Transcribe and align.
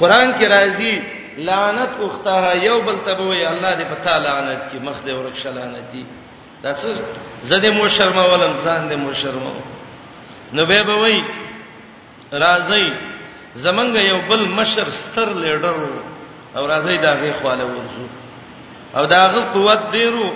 قران 0.00 0.32
کې 0.38 0.44
راځي 0.56 0.94
لعنت 1.38 1.92
اختها 2.06 2.52
یو 2.68 2.80
بل 2.86 2.96
تبوي 3.06 3.46
الله 3.46 3.72
دې 3.78 3.84
په 3.92 3.96
تعالی 4.04 4.24
لعنت 4.28 4.62
کې 4.72 4.84
مخ 4.88 4.96
دې 5.06 5.10
ورکشه 5.12 5.50
لعنت 5.50 5.86
دي 5.92 6.04
تاسو 6.62 6.88
زده 7.50 7.70
مو 7.72 7.88
شرما 7.98 8.24
ولم 8.24 8.54
ځان 8.64 8.88
دې 8.90 8.94
مو 8.96 9.12
شرما 9.12 9.52
نو 10.52 10.66
به 10.66 10.82
به 10.82 10.94
وای 11.02 11.18
راځي 12.32 12.92
زمنګ 13.56 13.96
یو 13.96 14.18
بل 14.28 14.44
مشر 14.60 14.88
ستر 15.02 15.34
لیډر 15.42 15.74
او 16.56 16.66
راځي 16.72 16.98
داغه 17.06 17.32
خواله 17.40 17.64
ورسو 17.64 18.04
او 18.96 19.04
داغه 19.06 19.40
قوت 19.54 19.90
دیرو 19.92 20.32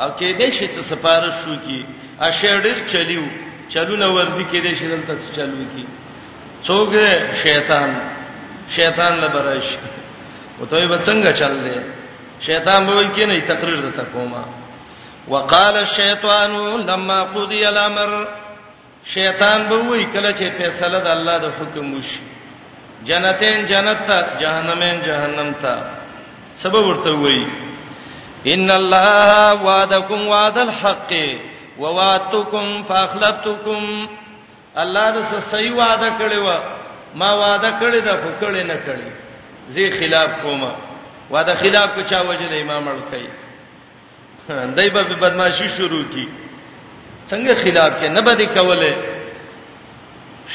او 0.00 0.08
کې 0.18 0.40
دې 0.40 0.50
شي 0.58 0.68
څه 0.68 0.80
سپارښت 0.90 1.44
شو 1.44 1.56
کی 1.66 1.86
اشړل 2.20 2.92
چلیو 2.92 3.22
چلونه 3.68 4.06
ورځي 4.08 4.44
کې 4.52 4.64
دې 4.64 4.74
شي 4.78 4.88
دلته 4.88 5.32
چلو 5.36 5.64
کی 5.76 5.86
څوک 6.64 6.92
شیطان 7.42 7.94
شیطان 8.76 9.12
له 9.20 9.28
برش 9.28 9.66
او 10.58 10.64
ته 10.66 10.86
به 10.88 10.98
څنګه 10.98 11.30
چل 11.40 11.54
دی 11.64 11.76
شیطان 12.46 12.86
به 12.86 12.92
وای 12.94 13.08
کینه 13.14 13.38
تقریر 13.46 13.80
د 13.80 13.90
تکوما 14.00 14.42
وقال 15.28 15.76
الشیطان 15.76 16.52
لما 16.90 17.24
قضي 17.34 17.64
الامر 17.64 18.10
شیطان 19.14 19.68
به 19.68 19.76
وای 19.76 20.04
کله 20.04 20.32
چې 20.32 20.44
فیصله 20.58 20.98
د 21.00 21.06
الله 21.16 21.38
د 21.38 21.44
حکم 21.60 21.94
وشي 21.94 22.20
جنتین 23.08 23.66
جنت 23.66 24.06
ته 24.06 24.18
جهنمین 24.40 25.00
جهنم 25.06 25.52
ته 25.62 25.74
سبب 26.56 26.84
ورته 26.88 27.10
وای 27.10 27.44
ان 28.54 28.70
الله 28.70 29.54
وعدکم 29.66 30.28
وعد 30.28 30.58
الحق 30.58 31.10
ووعدتکم 31.78 32.66
فاخلفتکم 32.88 33.84
الله 34.76 35.10
د 35.10 35.16
صحیح 35.52 35.72
وعده 35.74 36.10
کړی 36.18 36.38
و 36.46 36.58
ما 37.14 37.30
وعده 37.42 37.70
کړی 37.80 38.00
دا 38.08 38.14
خو 38.22 38.30
کړی 38.40 38.62
نه 38.70 38.76
کړی 38.86 39.08
زی 39.74 39.90
خلاف 39.98 40.30
کومه 40.42 40.70
وعده 41.30 41.54
خلاف 41.62 41.88
کو 41.94 42.00
چا 42.12 42.20
وجه 42.30 42.46
د 42.52 42.54
امام 42.62 42.88
الکای 42.88 43.26
دای 44.76 44.90
په 44.96 45.02
بدمعشی 45.24 45.68
شروع 45.76 46.04
کی 46.14 46.28
څنګه 47.30 47.54
خلاف 47.64 47.92
کې 48.02 48.06
نه 48.16 48.20
بده 48.30 48.46
کوله 48.46 48.96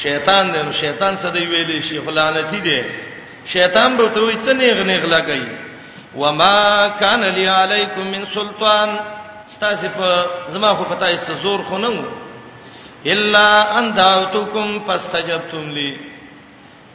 شیطان 0.02 0.52
دې 0.52 0.76
شیطان 0.82 1.16
سدې 1.16 1.40
ویلې 1.40 1.82
شي 1.88 2.00
خلانتی 2.06 2.60
دې 2.62 2.84
شیطان 3.54 3.96
به 3.96 4.08
ته 4.14 4.20
وي 4.26 4.34
څه 4.42 4.52
نیغ 4.60 4.82
نیغ 4.90 5.04
لګي 5.04 5.44
وما 6.20 6.88
کان 7.00 7.24
لی 7.34 7.46
علیکم 7.48 8.06
من 8.10 8.24
سلطان 8.34 8.96
ستاسو 9.52 9.88
په 9.98 10.26
زما 10.54 10.72
خو 10.74 10.84
پتا 10.94 11.06
ایست 11.06 11.30
زور 11.42 11.60
خو 11.68 11.78
نه 11.78 12.04
الا 13.12 13.44
ان 13.78 13.90
دعوتکم 13.96 14.78
فاستجبتم 14.86 15.68
لی 15.76 15.90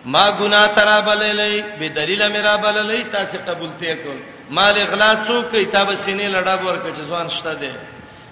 ما 0.06 0.30
ګنا 0.40 0.66
ترا 0.68 1.00
بللې 1.02 1.64
به 1.80 1.88
دلیل 1.88 2.30
میرا 2.32 2.56
بللې 2.56 3.12
تاسو 3.12 3.38
قبول 3.48 3.70
ته 3.80 3.94
کو 4.04 4.14
مال 4.52 4.78
اغلا 4.82 5.14
څوک 5.28 5.52
کتاب 5.52 5.88
سینې 5.96 6.28
لړا 6.36 6.56
ور 6.66 6.76
کچ 6.86 6.96
ځوان 7.10 7.30
شته 7.30 7.54
دي 7.62 7.70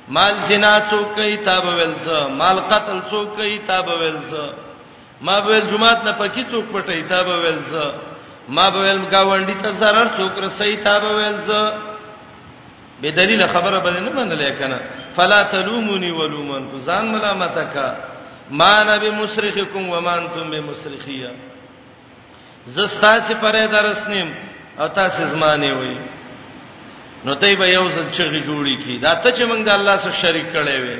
مال 0.07 0.35
زنا 0.49 0.73
څوک 0.89 1.15
کتاب 1.17 1.65
ولز 1.67 2.07
مال 2.41 2.59
قتل 2.69 2.99
څوک 3.11 3.39
کتاب 3.41 3.87
ولز 3.87 4.33
ما 5.21 5.39
به 5.39 5.59
جمعات 5.59 6.03
نه 6.03 6.11
پکی 6.17 6.43
څوک 6.51 6.65
پټه 6.73 6.93
کتاب 7.01 7.27
ولز 7.27 7.75
ما 8.49 8.69
به 8.69 8.79
ول 8.79 9.01
گاونډي 9.11 9.55
ته 9.63 9.71
zarar 9.71 10.07
څوک 10.17 10.33
رسې 10.43 10.75
کتاب 10.79 11.03
ولز 11.03 11.49
به 13.01 13.09
دلیل 13.11 13.47
خبره 13.53 13.79
بل 13.79 13.93
نه 14.03 14.11
منلې 14.15 14.51
کنه 14.59 14.79
فلا 15.15 15.43
تلوموني 15.43 16.11
ولومن 16.11 16.69
ځان 16.85 17.05
ملامت 17.13 17.57
کا 17.73 17.93
ما 18.51 18.83
نبی 18.83 19.09
مسرخکم 19.09 19.89
وما 19.89 20.13
انتم 20.15 20.49
بمسرخیه 20.51 21.31
زستا 22.67 23.17
چې 23.27 23.33
پرې 23.41 23.65
درس 23.71 24.07
نیم 24.07 24.29
او 24.79 24.87
تاسو 24.87 25.25
زمانه 25.25 25.71
وي 25.79 25.97
نو 27.25 27.33
ته 27.35 27.55
به 27.55 27.67
یو 27.69 27.85
څه 27.91 28.01
چغې 28.17 28.41
جوړی 28.47 28.75
کی 28.83 28.97
دا 28.99 29.15
ته 29.15 29.29
چې 29.31 29.43
موږ 29.49 29.59
د 29.65 29.69
الله 29.69 29.95
سره 30.03 30.13
شریک 30.23 30.45
کړي 30.55 30.77
وي 30.83 30.97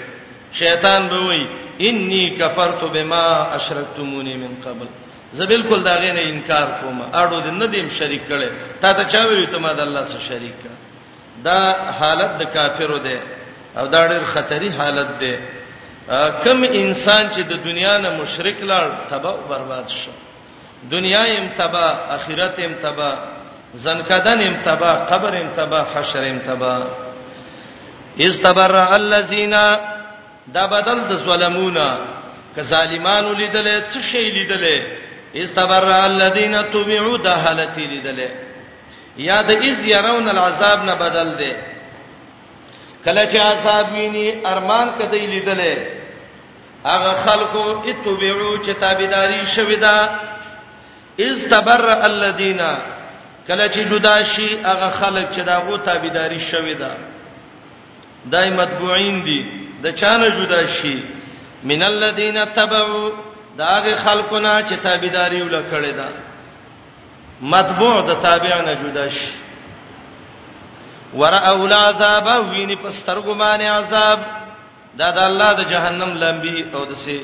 شیطان 0.60 1.08
به 1.08 1.18
وای 1.26 1.46
انی 1.88 2.30
کفرت 2.40 2.84
بما 2.94 3.24
اشرکتمونی 3.58 4.36
من 4.38 4.54
قبل 4.66 4.86
زه 5.38 5.46
بالکل 5.46 5.84
دا 5.84 5.96
غینه 6.04 6.22
انکار 6.32 6.68
کوم 6.82 7.00
اړو 7.14 7.40
دې 7.44 7.52
نه 7.62 7.68
دیم 7.68 7.88
شریک 8.00 8.22
کړي 8.30 8.50
تا 8.82 8.94
ته 8.94 9.04
چا 9.04 9.22
ویل 9.28 9.46
ته 9.46 9.58
ما 9.58 9.74
د 9.74 9.80
الله 9.80 10.04
سره 10.04 10.20
شریک 10.20 10.54
کړه 10.64 10.78
دا 11.44 11.60
حالت 12.00 12.32
د 12.42 12.44
کافرو 12.54 12.98
ده 12.98 13.20
او 13.78 13.88
دا 13.88 14.08
ډېر 14.10 14.24
خطري 14.34 14.70
حالت 14.70 15.08
ده 15.24 15.40
کم 16.44 16.64
انسان 16.64 17.30
چې 17.34 17.40
د 17.50 17.64
دنیا 17.66 17.98
نه 17.98 18.10
مشرک 18.22 18.56
لاړ 18.62 18.88
تباہ 19.10 19.36
برباد 19.50 19.88
شو 19.90 20.12
دنیا 20.92 21.22
ایم 21.24 21.48
تبا 21.58 21.86
اخرت 22.16 22.60
ایم 22.60 22.74
تبا 22.82 23.12
زنکدن 23.74 24.40
ایم 24.40 24.56
تبا 24.66 24.92
قبر 25.10 25.32
ایم 25.34 25.50
تبا 25.58 25.82
حشر 25.96 26.20
ایم 26.20 26.40
تبا 26.48 26.88
استبرأ 28.20 28.96
الذين 28.96 29.50
دا 30.54 30.66
بدل 30.68 31.00
د 31.10 31.14
ظلمونا 31.16 31.88
ک 32.56 32.62
ظالمانو 32.64 33.34
لیدلې 33.34 33.84
څه 33.94 34.02
شی 34.12 34.32
لیدلې 34.38 34.80
استبرأ 35.36 36.06
الذين 36.06 36.64
تبعوا 36.72 37.18
د 37.18 37.28
حالت 37.28 37.78
لیدلې 37.78 38.30
یا 39.18 39.42
د 39.42 39.52
از 39.66 39.86
يرون 39.86 40.30
العذاب 40.30 40.86
نه 40.86 40.96
بدل 40.96 41.38
دی 41.40 41.52
کله 43.06 43.26
چې 43.32 43.36
عذاب 43.38 43.94
ویني 43.94 44.30
ارمان 44.46 44.88
کدی 45.00 45.26
لیدلې 45.28 45.76
هغه 46.86 47.14
خلکو 47.26 47.84
اتبعوا 47.92 48.58
چې 48.66 48.70
تابعداري 48.82 49.46
شوي 49.46 49.76
دا 49.76 50.20
استبر 51.20 51.86
الذين 52.06 52.62
کله 53.48 53.70
چې 53.70 53.78
جدا 53.90 54.24
شي 54.24 54.58
هغه 54.66 54.90
خلک 54.90 55.32
چې 55.34 55.40
داغو 55.42 55.78
تابعداري 55.78 56.40
شوي 56.40 56.74
ده 56.74 56.92
دای 58.32 58.50
متبوعين 58.50 59.24
دي 59.24 59.46
د 59.84 59.92
چانه 59.96 60.30
جدا 60.30 60.66
شي 60.68 61.04
من 61.64 61.84
الذين 61.84 62.46
تبعوا 62.54 63.12
داغه 63.58 63.96
خلکونه 63.96 64.62
چې 64.68 64.74
تابعداري 64.84 65.42
وکړي 65.50 65.94
ده 65.96 66.10
متبوع 67.42 68.02
د 68.08 68.20
تابع 68.22 68.62
نه 68.62 68.74
جدا 68.76 69.10
شي 69.10 69.32
ورا 71.14 71.38
اولاد 71.38 72.24
باوینه 72.24 72.76
پسترګو 72.76 73.38
باندې 73.40 73.64
عذاب 73.66 74.20
دا 74.98 75.12
د 75.12 75.20
الله 75.20 75.54
د 75.54 75.64
جهنم 75.70 76.18
لمبي 76.18 76.66
او 76.76 76.86
دسه 76.86 77.22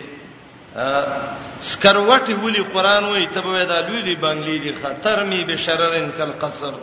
سکروټي 0.75 2.33
ولي 2.33 2.61
قران 2.73 3.03
وای 3.05 3.27
ته 3.33 3.41
به 3.41 3.65
دا 3.65 3.79
لولي 3.89 4.15
بنگلي 4.15 4.57
دي 4.59 4.73
خطر 4.83 5.23
می 5.25 5.43
بشررن 5.43 6.11
کل 6.17 6.31
قصر 6.41 6.73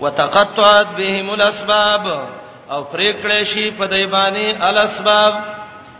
وتقطعت 0.00 0.86
بهم 0.96 1.30
الاسباب 1.30 2.06
او 2.70 2.82
پریکړې 2.92 3.44
شي 3.44 3.70
په 3.70 3.86
دایبانی 3.86 4.54
الاسباب 4.60 5.34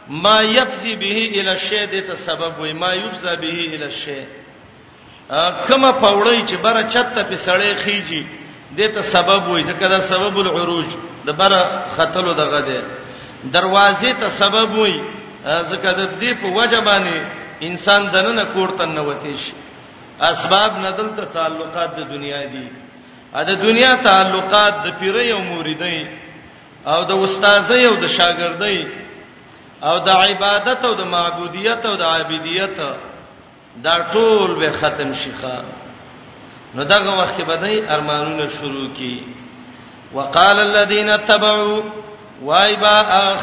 ما 0.09 0.43
یفزي 0.43 0.95
به 0.97 1.17
الى 1.34 1.49
الشيء 1.51 1.87
د 1.87 2.01
ته 2.07 2.17
سبب 2.17 2.59
وای 2.59 2.73
ما 2.73 2.95
یفزا 2.95 3.34
به 3.34 3.47
الى 3.75 3.83
الشيء 3.84 4.27
کما 5.69 5.93
پوړی 5.93 6.43
چې 6.49 6.55
بره 6.57 6.83
چت 6.91 7.15
په 7.15 7.37
سړې 7.37 7.77
خيږي 7.87 8.27
د 8.79 8.87
ته 8.95 9.03
سبب 9.03 9.49
وای 9.49 9.65
ځکه 9.65 9.89
دا 9.89 10.01
سبب 10.01 10.39
العروج 10.39 10.87
د 11.27 11.31
بره 11.33 11.63
خطلو 11.97 12.33
دغه 12.34 12.61
دی 12.61 12.81
دروازې 13.53 14.21
ته 14.21 14.29
سبب 14.29 14.79
وای 14.79 15.01
ځکه 15.71 15.88
د 16.00 16.00
دې 16.21 16.32
په 16.43 16.49
وجه 16.59 16.81
باندې 16.81 17.16
انسان 17.69 18.03
دننه 18.15 18.44
کوړتن 18.55 18.88
نه 18.94 19.03
وتی 19.03 19.37
شي 19.37 19.53
اسباب 20.21 20.72
ندل 20.78 21.09
ته 21.16 21.25
تعلقات 21.37 21.91
د 21.97 22.00
دنیا 22.12 22.41
دي 22.53 22.69
ا 23.32 23.43
د 23.44 23.50
دنیا 23.66 23.93
تعلقات 24.09 24.75
د 24.84 24.87
پیرې 25.00 25.27
او 25.37 25.41
مریدې 25.50 26.06
او 26.87 27.00
د 27.10 27.12
استادې 27.25 27.78
او 27.88 27.94
د 28.04 28.06
شاګردې 28.16 28.81
او 29.83 29.99
د 29.99 30.09
عبادت 30.10 30.84
او 30.84 30.94
د 30.94 31.03
معبودیت 31.04 31.87
او 31.87 31.94
د 31.97 32.03
عابدیت 32.03 32.78
دا 33.84 33.94
ټول 34.12 34.49
به 34.60 34.71
ختم 34.81 35.15
شي 35.21 35.33
ښا 35.43 35.59
نو 36.74 36.83
دغه 36.84 37.10
وخت 37.21 37.41
به 37.48 37.57
دای 37.57 37.77
ارمانونه 37.95 38.47
شروع 38.59 38.89
کی 38.98 39.24
وقال 40.13 40.57
الذين 40.59 41.16
تبعوا 41.27 41.78
وایبا 42.42 42.97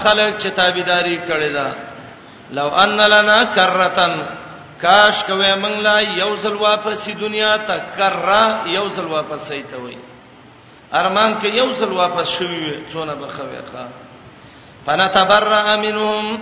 خلق 0.04 0.40
چې 0.42 0.48
تابعداري 0.56 1.18
کړی 1.30 1.50
دا 1.54 1.70
لو 2.52 2.68
ان 2.84 2.98
لنا 3.12 3.42
کرتن 3.56 4.14
کاش 4.82 5.24
کوي 5.28 5.52
موږ 5.62 5.76
لا 5.88 5.98
یو 6.00 6.36
ځل 6.44 6.56
واپسې 6.56 7.12
دنیا 7.24 7.56
ته 7.68 7.78
کرا 7.98 8.44
یو 8.76 8.88
ځل 8.96 9.08
واپس 9.16 9.52
ایته 9.52 9.78
وي 9.84 9.96
ارمان 11.02 11.36
کې 11.42 11.48
یو 11.60 11.68
ځل 11.80 11.92
واپس 12.00 12.28
شوی 12.38 12.62
څونه 12.94 13.14
بخوي 13.26 13.60
ښا 13.72 13.84
فنتبرأ 14.86 15.76
منهم 15.76 16.40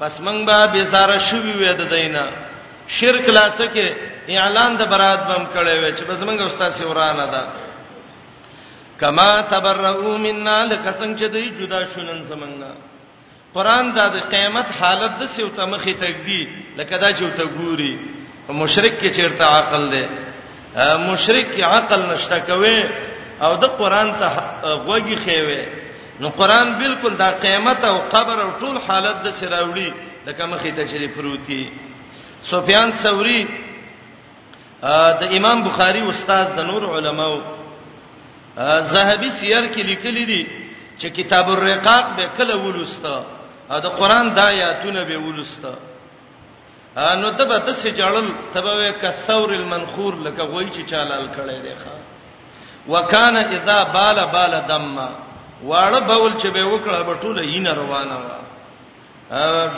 پس 0.00 0.20
موږ 0.20 0.38
به 0.46 0.66
بیزاره 0.76 1.18
شوی 1.30 1.52
وې 1.60 1.72
د 1.80 1.90
دینه 1.96 2.24
شرک 3.00 3.28
لا 3.36 3.44
څه 3.58 3.64
کې 3.74 3.88
اعلان 4.44 4.76
د 4.76 4.82
برات 4.92 5.20
بم 5.28 5.44
کړي 5.54 5.74
وې 5.82 5.92
چې 5.98 6.04
بس 6.10 6.20
موږ 6.22 6.40
استاد 6.46 6.72
سی 6.78 6.84
ورانه 6.84 7.26
ده 7.30 7.42
کما 9.00 9.30
تبرؤ 9.52 10.16
منا 10.24 10.56
لکه 10.64 10.92
څنګه 10.98 11.20
چې 11.20 11.24
دوی 11.34 11.48
جدا 11.58 11.84
شونن 11.94 12.22
زمنګ 12.24 12.58
قران 13.54 13.84
دا 13.96 14.04
د 14.14 14.16
قیامت 14.32 14.66
حالت 14.80 15.12
د 15.20 15.22
سیو 15.34 15.48
ته 15.56 15.64
مخې 15.72 15.94
تګدی 16.02 16.42
لکه 16.78 16.94
دا 17.02 17.10
چې 17.12 17.36
ته 17.38 17.44
ګوري 17.56 17.92
مشرک 18.62 18.92
کې 19.00 19.08
چیرته 19.16 19.44
عقل 19.56 19.82
دی 19.92 20.04
مشرک 21.10 21.46
کې 21.56 21.62
عقل 21.72 22.00
نشته 22.12 22.38
کوي 22.50 22.80
او 23.44 23.52
د 23.64 23.74
قران 23.80 24.12
ته 24.20 24.28
غوږی 24.86 25.16
خېوي 25.24 25.62
نو 26.20 26.28
قران 26.38 26.72
بالکل 26.82 27.12
دا 27.18 27.30
قیامت 27.44 27.84
او 27.90 27.96
قبر 28.14 28.38
او 28.44 28.50
ټول 28.60 28.78
حالت 28.88 29.20
د 29.24 29.30
سراوړي 29.30 29.92
لکه 30.26 30.44
مخې 30.44 30.72
ته 30.76 30.88
چې 30.88 31.06
پروتي 31.16 31.70
سفیان 32.52 32.92
ثوری 33.02 33.42
د 35.22 35.36
امام 35.38 35.62
بخاری 35.68 36.00
استاد 36.08 36.56
د 36.56 36.60
نور 36.70 36.88
علماو 36.96 37.36
زهبي 38.92 39.30
سیر 39.30 39.64
کې 39.64 39.84
لیکلي 39.84 40.24
دي 40.34 40.42
چې 40.98 41.06
کتاب 41.18 41.48
الرقاق 41.58 42.10
به 42.16 42.26
کله 42.40 42.56
ولوسته 42.64 43.14
دا 43.80 43.88
قران 43.88 44.26
د 44.34 44.38
آیاتونه 44.38 45.04
به 45.04 45.16
ولسته 45.18 45.72
نو 47.20 47.30
تبه 47.30 47.58
تاسو 47.58 47.88
جړل 47.90 48.26
تبه 48.54 48.90
کثور 49.02 49.52
المنخور 49.54 50.14
لکه 50.26 50.42
وای 50.42 50.66
چې 50.74 50.86
چالال 50.90 51.28
کړي 51.36 51.58
دی 51.66 51.74
ښا 51.84 51.94
وکانه 52.88 53.40
اذا 53.40 53.82
بال 53.84 54.24
بال 54.32 54.60
دم 54.68 54.98
واړه 55.62 56.00
بول 56.00 56.32
چې 56.38 56.46
به 56.56 56.64
وکړه 56.64 57.02
به 57.02 57.16
ټوله 57.22 57.42
یې 57.42 57.68
روانه 57.80 58.16
وا 58.16 58.38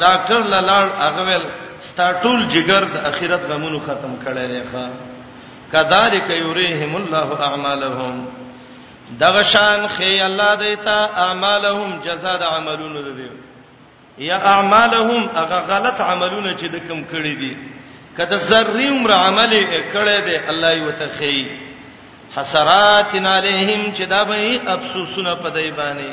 ډاکټر 0.00 0.43
لاله 0.52 1.06
هغه 1.06 1.23
ول 1.23 1.44
سټاټول 1.90 2.52
جګر 2.55 2.85
د 2.94 3.08
اخرت 3.11 3.50
غمونو 3.50 3.81
ختم 3.87 4.17
کړي 4.25 4.47
دی 4.52 4.62
ښا 4.73 4.87
کذالک 5.73 6.31
یریهم 6.31 6.97
الله 6.97 7.40
اعمالهم 7.47 8.26
دغشان 9.20 9.87
خی 9.97 10.20
الله 10.23 10.55
دیتا 10.55 10.99
اعمالهم 11.17 12.00
جزاء 12.05 12.38
عملون 12.49 12.94
دیو 13.17 13.32
یا 14.19 14.37
اعمالهم 14.38 15.28
هغه 15.37 15.58
غلط 15.72 16.00
عملونه 16.00 16.50
چې 16.58 16.64
د 16.75 16.78
کم 16.88 17.00
کړی 17.12 17.34
دي 17.40 17.55
کله 18.16 18.37
ذری 18.37 18.88
عمر 18.88 19.12
عمل 19.12 19.52
کړی 19.93 20.19
دی 20.26 20.37
الله 20.50 20.72
یو 20.72 20.90
ته 20.99 21.08
خی 21.19 21.49
حسرات 22.37 23.14
علیهم 23.14 23.94
چې 23.94 24.02
دا 24.08 24.25
به 24.25 24.61
افسوسونه 24.66 25.34
پدای 25.34 25.70
باندې 25.70 26.12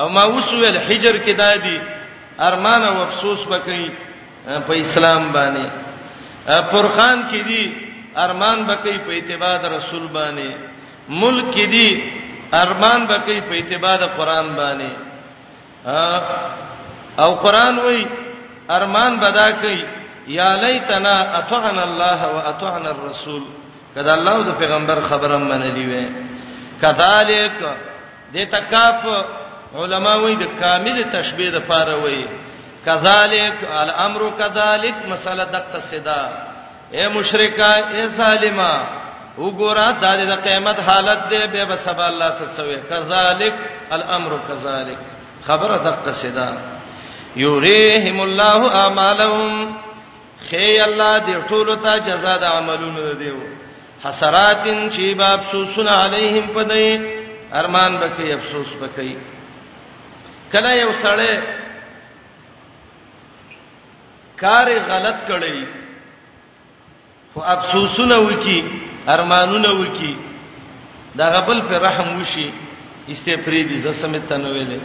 او 0.00 0.08
ما 0.08 0.24
وسویل 0.24 0.78
حجر 0.88 1.16
کې 1.26 1.30
دادی 1.36 1.78
ارمان 2.40 2.82
او 2.84 2.96
افسوس 3.02 3.38
وکړي 3.46 3.90
په 4.66 4.72
اسلام 4.74 5.32
باندې 5.32 5.66
فرقان 6.46 7.24
کې 7.30 7.40
دي 7.48 7.72
ارمان 8.16 8.66
وکړي 8.66 8.98
په 9.06 9.12
اتباع 9.12 9.60
رسول 9.76 10.08
باندې 10.08 10.48
ملک 11.08 11.54
کې 11.54 11.66
دي 11.74 11.88
ارمان 12.54 13.06
وکړي 13.06 13.40
په 13.48 13.54
اتباع 13.58 13.96
قرآن 14.16 14.46
باندې 14.54 14.90
او 17.18 17.34
قران 17.34 17.78
وای 17.78 18.04
ارمان 18.70 19.16
بدا 19.20 19.50
کوي 19.50 19.84
یا 20.28 20.54
لیتنا 20.62 21.16
اطعنا 21.38 21.82
الله 21.84 22.26
واطعنا 22.34 22.90
الرسول 22.90 23.42
کدا 23.96 24.14
الله 24.14 24.32
او 24.36 24.52
پیغمبر 24.60 25.00
خبره 25.08 25.36
منلی 25.38 25.86
وې 25.86 26.06
کذالک 26.84 27.62
د 28.34 28.44
تکاف 28.44 29.04
علما 29.78 30.14
وای 30.16 30.34
د 30.36 30.44
کامل 30.60 31.02
تشبیه 31.04 31.50
د 31.50 31.56
پاره 31.58 31.94
وای 31.94 32.24
کذالک 32.86 33.56
الامر 33.74 34.30
کذالک 34.38 34.94
مساله 35.10 35.44
د 35.44 35.56
قصدا 35.74 36.22
اے 36.92 37.08
مشرکا 37.08 37.70
اے 37.92 38.06
ظالما 38.06 38.72
وګوره 39.38 39.90
دا 40.02 40.16
د 40.24 40.32
قیامت 40.46 40.78
حالت 40.80 41.18
دی 41.30 41.46
به 41.46 41.64
به 41.64 41.76
سبا 41.76 42.06
الله 42.06 42.28
ته 42.30 42.46
څوې 42.56 42.76
کذالک 42.92 43.54
الامر 43.92 44.32
کذالک 44.50 44.98
خبره 45.48 45.76
د 45.78 45.88
قصدا 46.08 46.50
یوریهم 47.36 48.20
الله 48.20 48.60
اعمالهم 48.74 49.68
خی 50.48 50.78
الله 50.80 51.20
دې 51.26 51.48
ټول 51.48 51.76
ته 51.82 51.98
جزاء 51.98 52.36
د 52.38 52.44
عملونو 52.44 53.12
دیو 53.20 53.36
حسراتن 54.04 54.88
چی 54.92 55.14
با 55.14 55.24
افسوسن 55.26 55.88
علیهم 55.88 56.46
پدای 56.54 56.96
ارمان 57.60 57.96
بکې 58.00 58.32
افسوس 58.32 58.66
بکې 58.66 59.16
کله 60.52 60.72
یو 60.80 60.92
سړی 61.02 61.40
کار 64.36 64.66
غلط 64.88 65.16
کړی 65.28 65.64
خو 67.34 67.40
افسوسونه 67.40 68.16
وکي 68.18 68.64
ارمانونه 69.08 69.68
وکي 69.80 70.16
دا 71.14 71.26
غبل 71.38 71.60
پر 71.68 71.78
رحم 71.82 72.20
وشي 72.20 72.50
استفری 73.08 73.62
دي 73.64 73.78
زسمه 73.78 74.20
تنویلې 74.30 74.80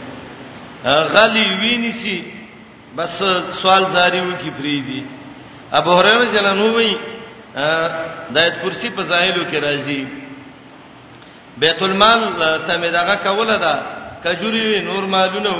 غلی 0.84 1.44
ویني 1.60 1.92
سي 1.92 2.16
بس 2.94 3.18
سوال 3.62 3.84
زاریو 3.92 4.24
کی 4.42 4.50
فریدي 4.58 5.04
ابو 5.72 5.92
هريره 5.98 6.24
جلانو 6.32 6.68
وی 6.76 6.94
دایت 8.34 8.62
کرسی 8.62 8.90
په 8.90 9.02
زایلو 9.02 9.44
کې 9.44 9.58
راځي 9.58 10.06
بیت 11.58 11.82
المال 11.82 12.20
ته 12.66 12.78
مې 12.78 12.90
دغه 12.92 13.14
کوله 13.14 13.56
دا 13.64 13.74
کجوري 14.24 14.66
وی 14.68 14.80
نور 14.80 15.06
مالونو 15.06 15.54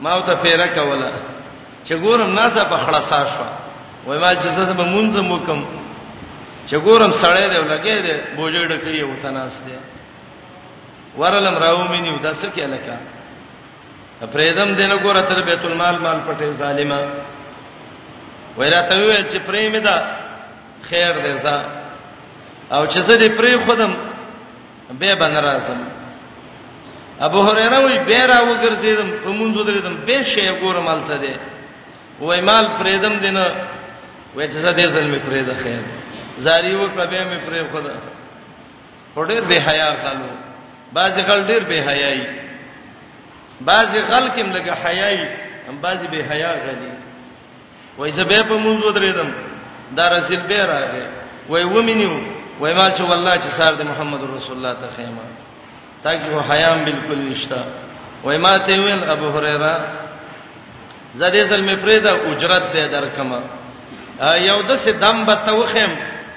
ما 0.00 0.20
ته 0.20 0.34
پیره 0.34 0.66
کوله 0.66 1.12
چې 1.84 1.92
ګورم 1.94 2.34
نازه 2.34 2.64
په 2.64 2.76
خلاصا 2.76 3.24
شو 3.34 3.44
وای 4.06 4.18
ما 4.18 4.32
چې 4.34 4.46
زه 4.48 4.72
به 4.72 4.84
مونږه 4.84 5.20
موکم 5.20 5.64
چې 6.70 6.76
ګورم 6.76 7.12
سړی 7.12 7.48
دی 7.48 7.60
لګې 7.68 7.98
دی 8.02 8.14
بوجړ 8.36 8.72
کوي 8.84 9.02
وته 9.02 9.30
ناس 9.30 9.62
دی 9.66 9.74
ورلم 11.18 11.54
راو 11.58 11.84
مې 11.88 12.00
نیو 12.02 12.18
تاسو 12.22 12.46
کې 12.56 12.60
لکه 12.60 12.96
پرېدم 14.26 14.74
دینه 14.74 14.96
ګوره 14.96 15.22
تر 15.28 15.42
بیت 15.42 15.64
المال 15.64 15.98
مال 15.98 16.18
پټه 16.26 16.52
ظالما 16.52 16.98
ویراته 18.58 18.94
وی 18.98 19.22
چې 19.30 19.38
پرېمې 19.46 19.78
ده 19.82 19.96
خیر 20.88 21.12
دې 21.24 21.34
زه 21.42 21.62
او 22.72 22.86
چې 22.86 22.98
زه 22.98 23.18
دې 23.18 23.28
پرې 23.38 23.66
خودم 23.66 23.94
به 24.98 25.14
بن 25.14 25.34
راځم 25.36 25.78
ابو 27.20 27.42
هريره 27.42 27.78
وی 27.80 27.98
به 27.98 28.26
را 28.26 28.40
وګرځیدم 28.40 29.10
په 29.24 29.30
مونږ 29.30 29.56
درېدم 29.66 29.94
به 30.06 30.22
شی 30.22 30.48
ګوره 30.62 30.80
مال 30.80 31.00
ته 31.08 31.18
دې 31.22 31.36
وای 32.20 32.40
مال 32.40 32.66
پرېدم 32.78 33.20
دینه 33.22 33.46
وای 34.34 34.48
چې 34.48 34.56
زه 34.66 34.72
دې 34.76 34.86
ظلم 34.86 35.18
پرې 35.18 35.38
ده 35.46 35.54
خیر 35.62 35.78
زاری 36.38 36.74
وکړه 36.74 37.06
به 37.10 37.24
مې 37.30 37.38
پرې 37.48 37.64
خدا 37.72 37.94
وړې 39.16 39.40
به 39.48 39.54
حیا 39.68 39.94
کالو 39.94 40.28
باز 40.92 41.18
غل 41.18 41.42
ډیر 41.46 41.62
به 41.64 41.74
حیاي 41.74 42.20
بعض 43.60 43.96
غلکم 43.96 44.52
لګه 44.52 44.72
حیاي 44.84 45.28
هم 45.68 45.76
بعض 45.82 46.04
به 46.06 46.22
حیا 46.30 46.52
غلي 46.64 46.92
وای 47.98 48.12
زبې 48.12 48.42
په 48.48 48.58
منځو 48.58 48.90
درېدم 48.94 49.30
دا 49.96 50.08
رسول 50.18 50.40
به 50.48 50.66
راغې 50.66 51.06
وای 51.48 51.64
ومنیو 51.64 52.20
وای 52.60 52.74
ما 52.74 52.90
چې 52.90 53.00
والله 53.00 53.36
چې 53.36 53.50
سار 53.58 53.74
د 53.74 53.82
محمد 53.82 54.20
رسول 54.36 54.56
الله 54.56 54.72
ته 54.80 54.86
خیمه 54.96 55.24
تاکي 56.02 56.28
هو 56.34 56.40
حیام 56.40 56.84
بالکل 56.84 57.18
نشتا 57.30 57.64
وای 58.24 58.38
ما 58.38 58.58
ته 58.58 58.80
ویل 58.80 59.04
ابو 59.10 59.28
هريره 59.30 59.80
زده 61.14 61.44
زل 61.44 61.60
می 61.60 61.74
پرې 61.76 62.02
دا 62.04 62.12
اجرت 62.14 62.62
دې 62.74 62.90
درکمه 62.92 63.38
یو 64.22 64.62
د 64.62 64.76
سه 64.76 64.92
دم 64.92 65.24
به 65.24 65.34
توخم 65.46 65.94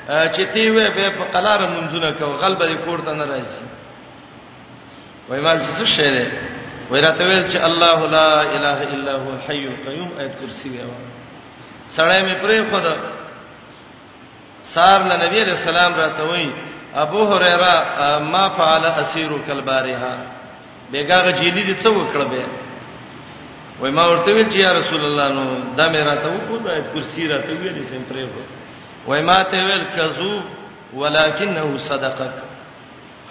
چې 0.09 0.41
تی 0.53 0.69
وې 0.75 0.89
به 0.95 1.09
په 1.09 1.23
قلار 1.33 1.59
منځونه 1.59 2.11
کو 2.19 2.25
غلبې 2.41 2.75
کوړ 2.85 3.01
ته 3.05 3.13
نه 3.13 3.25
راځي 3.25 3.63
وای 5.29 5.41
ما 5.41 5.55
څه 5.77 5.85
شې 5.97 6.25
ویراته 6.91 7.23
ویل 7.27 7.43
چې 7.51 7.57
الله 7.69 7.99
لا 8.15 8.31
اله 8.55 8.79
الا 8.95 9.15
هو 9.15 9.29
الحي 9.37 9.65
القيوم 9.71 10.09
ایت 10.19 10.31
کرسی 10.41 10.69
ویوا 10.69 10.99
سړی 11.95 12.19
مې 12.25 12.35
پرې 12.43 12.61
خدا 12.71 12.95
سار 14.73 14.99
له 15.11 15.15
نبی 15.25 15.43
رسول 15.43 15.77
الله 15.77 15.97
راته 16.03 16.23
وایي 16.29 16.51
ابو 17.03 17.21
هريره 17.25 17.75
ما 18.33 18.49
فعل 18.49 18.85
اسير 19.01 19.29
كالبارحه 19.47 20.13
بیګه 20.91 21.31
جیلی 21.39 21.63
دي 21.63 21.75
څه 21.81 21.87
وکړ 21.87 22.23
به 22.31 22.45
وای 23.81 23.91
ما 23.91 24.05
ورته 24.07 24.31
ویل 24.33 24.49
چې 24.49 24.55
یا 24.57 24.71
رسول 24.79 25.05
الله 25.05 25.27
نو 25.37 25.43
دا 25.77 25.87
مې 25.93 26.07
راته 26.09 26.27
وکړ 26.35 26.59
دا 26.65 26.81
کرسی 26.93 27.27
راته 27.27 27.51
ویلې 27.61 27.83
سم 27.89 28.01
پرې 28.11 28.25
وای 29.07 29.21
ما 29.21 29.43
ته 29.43 29.65
ویل 29.65 29.83
کذوب 29.95 30.43
ولکنه 30.93 31.65
صدقک 31.77 32.35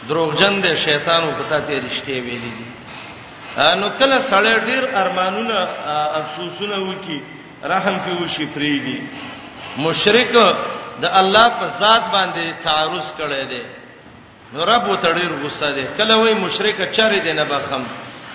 دروغجن 0.09 0.61
دي 0.63 0.77
شیطان 0.77 1.23
او 1.23 1.31
پتا 1.39 1.61
ته 1.61 1.73
رښتې 1.81 2.17
ویلې 2.25 2.57
دي 2.61 2.80
نو 3.59 3.89
کله 3.99 4.19
سړی 4.31 4.55
ډیر 4.67 4.85
ارمانونه 4.95 5.69
افسوسونه 6.19 6.77
وکي 6.83 7.19
رحم 7.73 7.97
کې 7.99 8.23
وشي 8.23 8.47
فریږي 8.47 8.99
مشرک 9.87 10.33
د 11.01 11.05
الله 11.21 11.49
په 11.63 11.67
ذات 11.81 12.03
باندې 12.13 12.55
تعرض 12.67 13.09
کړي 13.19 13.45
دي 13.45 13.63
نو 14.53 14.65
رب 14.71 14.87
وتړیر 14.89 15.33
غصه 15.43 15.71
دي 15.79 15.87
کله 15.97 16.17
وای 16.21 16.35
مشرک 16.45 16.83
چره 16.93 17.19
دي 17.27 17.33
نه 17.33 17.45
بخم 17.55 17.85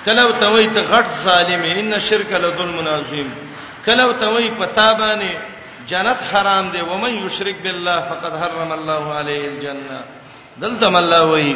کله 0.05 0.25
وتوي 0.27 0.67
ته 0.75 0.81
غټ 0.93 1.07
ظالم 1.23 1.61
ان 1.75 1.99
شرک 2.09 2.31
لظلم 2.33 2.87
عظیم 2.95 3.31
کله 3.85 4.05
وتوي 4.11 4.51
پتا 4.57 4.89
باندې 4.93 5.33
جنت 5.93 6.17
حرام 6.33 6.69
دي 6.75 6.81
ومن 6.91 7.25
یشرک 7.25 7.55
بالله 7.63 7.97
فقد 8.11 8.37
حرم 8.43 8.71
الله 8.77 9.13
علیه 9.21 9.47
الجنه 9.47 9.97
دلته 10.61 10.87
الله 11.01 11.25
وای 11.25 11.55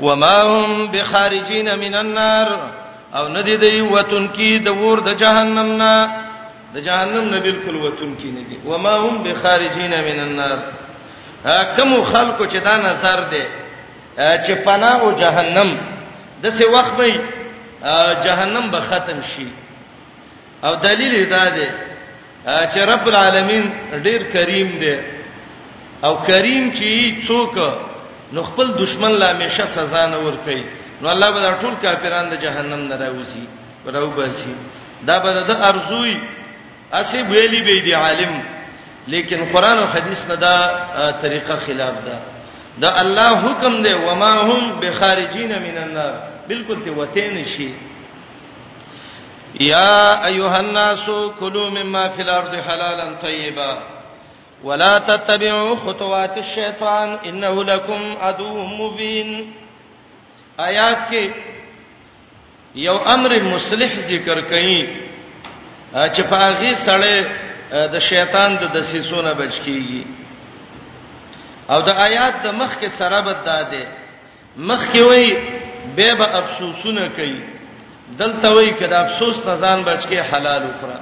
وما 0.00 0.40
هم 0.42 0.86
بخارجین 0.86 1.74
من 1.74 1.94
النار 1.94 2.48
او 3.14 3.28
ندی 3.28 3.56
دی 3.56 3.80
وتون 3.80 4.26
کی 4.28 4.58
د 4.58 4.68
ور 4.68 4.98
د 5.00 5.16
جهنم 5.18 5.72
نه 5.82 6.08
د 6.74 6.78
جهنم 6.80 7.24
نه 7.30 7.40
بالکل 7.40 7.76
وتون 7.76 8.14
کی 8.14 8.30
نه 8.30 8.40
دی 8.48 8.56
وما 8.66 8.94
هم 8.94 9.22
بخارجین 9.22 9.90
من 10.08 10.18
النار 10.26 10.58
کوم 11.76 12.04
خلکو 12.04 12.46
چې 12.46 12.56
دا 12.64 12.76
نظر 12.76 13.20
دی 13.30 13.42
چې 14.18 14.52
پناه 14.64 15.00
او 15.02 15.12
جهنم 15.12 15.76
د 16.42 16.50
څه 16.50 16.64
وخت 16.74 16.96
به 16.96 17.20
جهنم 18.24 18.70
به 18.70 18.80
ختم 18.80 19.22
شي 19.22 19.46
او 20.64 20.74
دلیل 20.74 21.28
دا 21.30 21.48
دی 21.56 21.66
چې 22.46 22.78
رب 22.78 23.06
العالمین 23.08 23.72
ډیر 24.04 24.22
کریم 24.32 24.78
دی 24.80 24.96
او 26.04 26.14
کریم 26.16 26.70
چې 26.74 27.28
څوک 27.28 27.72
نو 28.32 28.42
خپل 28.42 28.72
دشمن 28.84 29.08
لا 29.10 29.30
همیشه 29.30 29.66
سزا 29.66 30.06
نه 30.06 30.16
ور 30.16 30.36
کوي 30.44 30.64
نو 31.02 31.08
الله 31.08 31.30
به 31.30 31.50
ټول 31.60 31.74
کافرانو 31.82 32.30
د 32.30 32.40
جهنم 32.42 32.88
نه 32.88 32.96
راوځي 33.04 33.46
راو 33.94 34.10
باسي 34.10 34.54
دا 35.06 35.18
به 35.18 35.32
د 35.48 35.62
ارزوي 35.68 36.16
اسی 36.92 37.22
ویلی 37.22 37.62
به 37.62 37.80
دی 37.84 37.92
عالم 37.92 38.40
لیکن 39.08 39.44
قران 39.52 39.78
او 39.78 39.86
حدیث 39.86 40.26
نه 40.28 40.36
دا 40.36 40.54
طریقه 41.22 41.56
خلاف 41.66 41.94
ده 42.06 42.18
دا 42.80 42.90
الله 43.02 43.30
حکم 43.46 43.82
دی 43.82 43.92
و 43.92 44.14
ما 44.14 44.32
هم 44.48 44.80
بخارجین 44.80 45.50
من 45.64 45.76
النار 45.84 46.14
بالکل 46.48 46.78
ته 46.84 46.90
وته 46.90 47.24
نشي 47.38 47.70
یا 49.60 50.24
ایها 50.26 50.56
الناس 50.58 51.04
کلوا 51.40 51.70
مما 51.70 52.08
فی 52.08 52.22
الارض 52.22 52.54
حلالا 52.68 53.14
طیبا 53.22 53.76
ولا 54.64 54.98
تتبعوا 54.98 55.76
خطوات 55.76 56.38
الشیطان 56.38 57.18
انه 57.26 57.64
لكم 57.64 58.04
عدو 58.22 58.66
مبین 58.66 59.30
آیات 60.58 61.10
کې 61.10 61.30
یو 62.74 62.96
امر 63.14 63.38
مصلح 63.42 63.94
ذکر 64.10 64.40
کړي 64.40 64.86
چې 65.94 66.20
په 66.20 66.36
هغه 66.46 66.74
سره 66.84 67.24
د 67.96 67.98
شیطان 68.08 68.56
د 68.62 68.72
دسیسونه 68.78 69.32
بچ 69.34 69.60
کیږي 69.66 70.04
او 71.70 71.80
د 71.88 72.00
آیات 72.08 72.42
د 72.44 72.52
مخ 72.62 72.78
کې 72.80 72.88
سره 72.98 73.20
بد 73.20 73.44
داده 73.44 73.86
مخ 74.56 74.86
کې 74.92 74.98
وای 74.98 75.36
به 75.96 76.14
به 76.14 76.38
افسوسونه 76.38 77.08
کوي 77.16 77.40
دلته 78.08 78.50
وای 78.50 78.70
کړه 78.70 78.98
افسوس 78.98 79.46
نه 79.46 79.56
ځان 79.56 79.82
بچ 79.84 80.04
کې 80.06 80.32
حلال 80.32 80.62
اخرى 80.62 81.00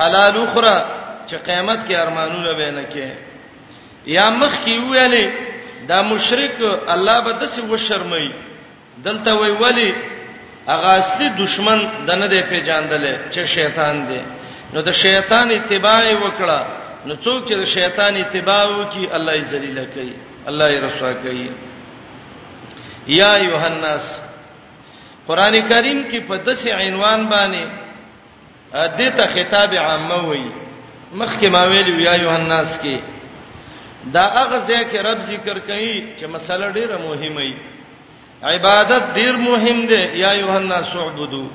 حلال 0.00 0.46
اخرى 0.48 0.84
چې 1.28 1.34
قیامت 1.48 1.80
کې 1.88 1.94
ارمانونه 2.04 2.52
به 2.58 2.70
نه 2.76 2.84
کې 2.92 3.08
یا 4.16 4.26
مخ 4.40 4.52
کې 4.64 4.74
ویلې 4.90 5.26
دا 5.90 5.98
مشرک 6.12 6.58
الله 6.94 7.16
به 7.26 7.32
دسه 7.42 7.62
و 7.72 7.76
شرمای 7.88 8.28
دلته 9.06 9.30
وی 9.40 9.50
ولی 9.62 9.92
هغه 10.72 10.90
اصلي 11.00 11.28
دشمن 11.40 11.80
د 12.08 12.20
نه 12.22 12.26
دی 12.34 12.40
پیژاندل 12.50 13.04
چې 13.32 13.42
شیطان 13.56 13.96
دی 14.08 14.20
نو 14.72 14.80
د 14.88 14.96
شیطان 15.02 15.48
اتباع 15.56 16.00
وکړه 16.22 16.60
نو 17.06 17.14
څوک 17.24 17.40
چې 17.48 17.54
د 17.62 17.64
شیطان 17.74 18.16
اتباع 18.22 18.62
وکي 18.78 19.04
الله 19.16 19.34
یې 19.40 19.44
ذلیل 19.52 19.78
کوي 19.96 20.12
الله 20.52 20.68
یې 20.72 20.78
رسوا 20.86 21.12
کوي 21.26 21.50
یا 23.18 23.28
یوحناس 23.48 24.04
قران 25.28 25.54
کریم 25.68 25.98
کې 26.10 26.20
په 26.28 26.36
دسه 26.48 26.74
عنوان 26.80 27.28
باندې 27.30 27.66
دته 29.00 29.26
خطاب 29.34 29.74
عامه 29.74 30.20
وایي 30.28 30.50
مخکې 31.14 31.46
ما 31.50 31.62
ویل 31.66 32.00
یا 32.00 32.12
یوهناس 32.14 32.78
کې 32.82 32.98
دا 34.12 34.24
هغه 34.34 34.58
ځکه 34.68 35.02
رب 35.02 35.20
ذکر 35.30 35.58
کوي 35.58 36.16
چې 36.20 36.24
مسله 36.34 36.70
ډیره 36.70 36.96
مهمه 36.96 37.40
ای 37.46 37.54
عبادت 38.42 39.02
ډیر 39.14 39.36
مهم 39.36 39.86
دی 39.86 40.02
یا 40.18 40.32
یوهناس 40.32 40.96
عبدو 40.96 41.48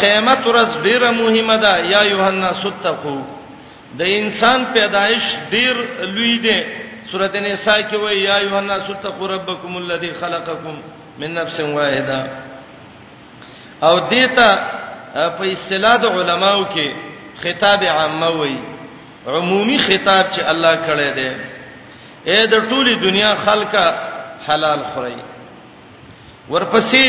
قیامت 0.00 0.46
ورځ 0.46 0.70
ډیره 0.82 1.10
مهمه 1.10 1.56
ده 1.56 1.78
یا 1.92 2.02
یوهناس 2.02 2.62
تقو 2.82 3.18
د 3.98 4.02
انسان 4.06 4.64
پیدایش 4.72 5.24
ډیر 5.50 5.74
لوی 6.02 6.38
دی 6.38 6.60
سورته 7.10 7.40
نساء 7.40 7.80
کې 7.80 7.96
وایي 7.96 8.22
یا 8.24 8.36
یوهناس 8.40 8.86
تقو 9.02 9.26
ربکم 9.28 9.76
الذی 9.76 10.12
خلقکم 10.20 10.80
من 11.18 11.34
نفس 11.34 11.60
واحده 11.60 12.30
او 13.82 13.94
دیتا 14.10 14.50
په 15.14 15.44
اصطلاح 15.52 15.96
د 16.02 16.04
علماو 16.06 16.64
کې 16.74 17.10
خطاب 17.44 17.84
عامه 17.84 18.28
وای 18.28 18.56
عمومي 19.26 19.78
خطاب 19.78 20.30
چې 20.34 20.40
الله 20.52 20.74
کړی 20.86 21.10
دی 21.14 21.30
اے 22.30 22.40
د 22.52 22.70
ټولي 22.70 22.94
دنیا 23.02 23.34
خلکا 23.44 23.84
حلال 24.48 24.80
خوري 24.94 25.16
ورپسې 26.50 27.06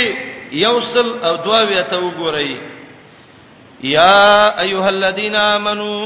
یوصل 0.51 1.07
او 1.23 1.35
دوا 1.35 1.61
ویته 1.63 1.99
وګورئ 1.99 2.55
یا 3.83 4.59
ایها 4.59 4.89
الذین 4.89 5.35
آمنو 5.35 6.05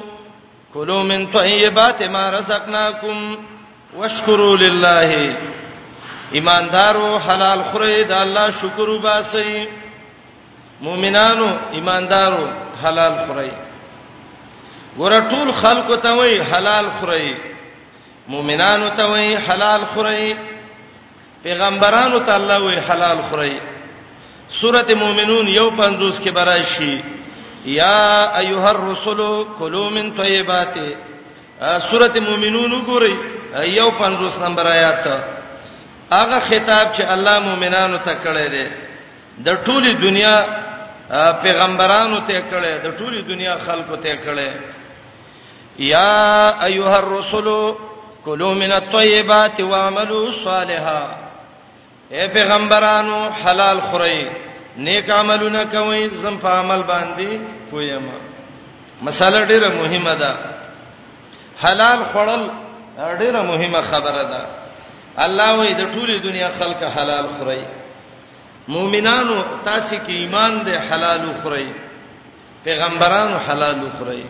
کلوا 0.73 1.03
من 1.03 1.25
طیبات 1.33 2.01
ما 2.03 2.29
رزقناکم 2.31 3.35
واشکروا 3.95 4.55
لله 4.57 5.35
ایماندارو 6.33 7.19
حلال 7.27 7.63
خورئ 7.71 8.03
د 8.03 8.11
الله 8.11 8.51
شکر 8.61 8.89
وباسئ 8.89 9.67
مؤمنانو 10.81 11.51
ایماندارو 11.73 12.45
حلال 12.83 13.13
خورئ 13.27 13.49
ګوره 14.99 15.19
ټول 15.31 15.49
خلکو 15.61 15.95
ته 16.03 16.09
وای 16.19 16.35
حلال 16.51 16.85
خورئ 16.99 17.25
مؤمنانو 18.33 18.89
ته 18.97 19.03
وای 19.11 19.35
حلال 19.47 19.81
خورئ 19.93 20.23
پیغمبرانو 21.43 22.19
ته 22.19 22.33
الله 22.35 22.57
وای 22.63 22.77
حلال 22.89 23.17
خورئ 23.29 23.53
سوره 24.61 24.93
مومنون 25.01 25.47
یو 25.47 25.69
پنځوس 25.69 26.19
کې 26.19 26.29
برای 26.33 26.63
شي 26.63 27.01
یا 27.65 28.31
ایها 28.41 28.69
الرسل 28.69 29.19
کلوا 29.59 29.89
من 29.89 30.07
طیبات 30.17 30.75
سوره 31.91 32.13
مومنون 32.29 32.71
وګورئ 32.73 33.13
یو 33.77 33.89
پنځوس 33.91 34.39
نمبر 34.45 34.67
آیات 34.71 35.07
هغه 36.11 36.39
خطاب 36.39 36.93
چې 36.93 37.01
الله 37.17 37.39
مؤمنانو 37.39 37.97
ته 37.97 38.13
کړی 38.23 38.47
دی 38.55 38.65
د 39.45 39.61
ټولي 39.65 39.93
دنیا 40.03 40.35
پیغمبرانو 41.43 42.19
ته 42.27 42.41
کړی 42.51 42.73
د 42.85 42.97
ټولي 42.99 43.21
دنیا 43.29 43.57
خلکو 43.65 43.95
ته 43.95 44.15
کړی 44.25 44.49
یا 45.79 46.55
ایها 46.65 46.97
الرسل 46.99 47.73
کلوا 48.25 48.53
من 48.53 48.71
الطيبات 48.71 49.59
واعملوا 49.61 50.25
صالحا 50.43 51.01
اے 52.11 52.27
پیغمبرانو 52.33 53.17
حلال 53.45 53.79
خورئ 53.91 54.21
نیک 54.77 55.09
عملونه 55.11 55.63
کوئ 55.71 56.07
زم 56.21 56.37
په 56.41 56.47
عمل 56.59 56.81
باندې 56.83 57.39
پویم 57.71 58.07
مساله 59.01 59.45
ډیره 59.45 59.69
مهمه 59.75 60.13
ده 60.21 60.33
حلال 61.63 62.03
خورل 62.11 62.43
ډیره 63.19 63.41
مهمه 63.41 63.81
خبره 63.91 64.23
ده 64.33 64.41
الله 65.25 65.51
وې 65.69 65.73
د 65.73 65.81
ټوله 65.93 66.23
دنیا 66.23 66.49
خلک 66.59 66.83
حلال 66.97 67.29
خورئ 67.39 67.61
مؤمنانو 68.75 69.37
تاسو 69.65 69.95
کې 69.95 70.09
ایمان 70.23 70.59
دې 70.65 70.91
حلال 70.91 71.29
خورئ 71.43 71.65
پیغمبرانو 72.63 73.37
حلال 73.47 73.81
خورئ 73.97 74.21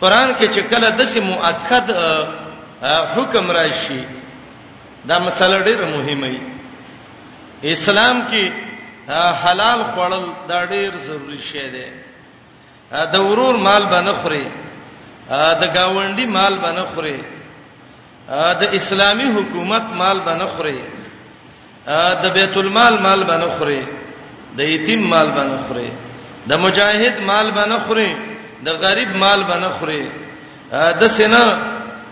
قران 0.00 0.34
کې 0.38 0.46
چې 0.54 0.60
کله 0.70 0.88
داسې 0.96 1.20
مؤکد 1.20 1.90
حکم 3.16 3.50
راشي 3.50 4.02
دا 5.04 5.18
مسله 5.18 5.58
ډیره 5.62 5.86
مهمه 5.86 6.40
ده 7.62 7.72
اسلام 7.74 8.16
کې 8.30 8.50
حلال 9.42 9.80
خوړل 9.94 10.24
دا 10.48 10.64
ډیر 10.74 10.90
ضروری 11.06 11.40
شی 11.50 11.68
دی 11.74 11.86
د 13.12 13.16
ورور 13.28 13.54
مال 13.66 13.82
باندې 13.92 14.14
خوري 14.22 14.44
د 15.62 15.64
گاونډي 15.74 16.26
مال 16.26 16.54
باندې 16.56 16.94
خوري 16.94 17.22
د 18.60 18.74
اسلامي 18.78 19.24
حکومت 19.36 19.82
مال 20.00 20.18
باندې 20.20 20.46
خوري 20.56 20.80
د 22.22 22.26
بیت 22.34 22.56
المال 22.56 22.98
مال 23.02 23.22
باندې 23.24 23.58
خوري 23.58 23.82
د 24.56 24.60
یتیم 24.62 25.08
مال 25.10 25.30
باندې 25.30 25.68
خوري 25.68 25.90
د 26.50 26.60
مجاهد 26.60 27.20
مال 27.22 27.50
باندې 27.50 27.78
خوري 27.86 28.12
د 28.66 28.68
غریب 28.84 29.10
مال 29.16 29.40
باندې 29.48 29.70
خوري 29.78 30.08
د 31.00 31.02
سینا 31.16 31.44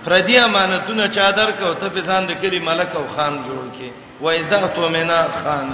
فردی 0.04 0.38
امانتونه 0.38 1.08
چادر 1.16 1.50
کو 1.58 1.72
ته 1.80 1.88
په 1.88 2.00
ځان 2.08 2.22
د 2.26 2.30
کلی 2.42 2.60
ملک 2.68 2.90
او 2.96 3.04
خان 3.16 3.34
جوړ 3.46 3.64
کی 3.78 3.90
و 4.20 4.28
اذا 4.30 4.66
تو 4.74 4.88
منا 4.88 5.22
خان 5.42 5.70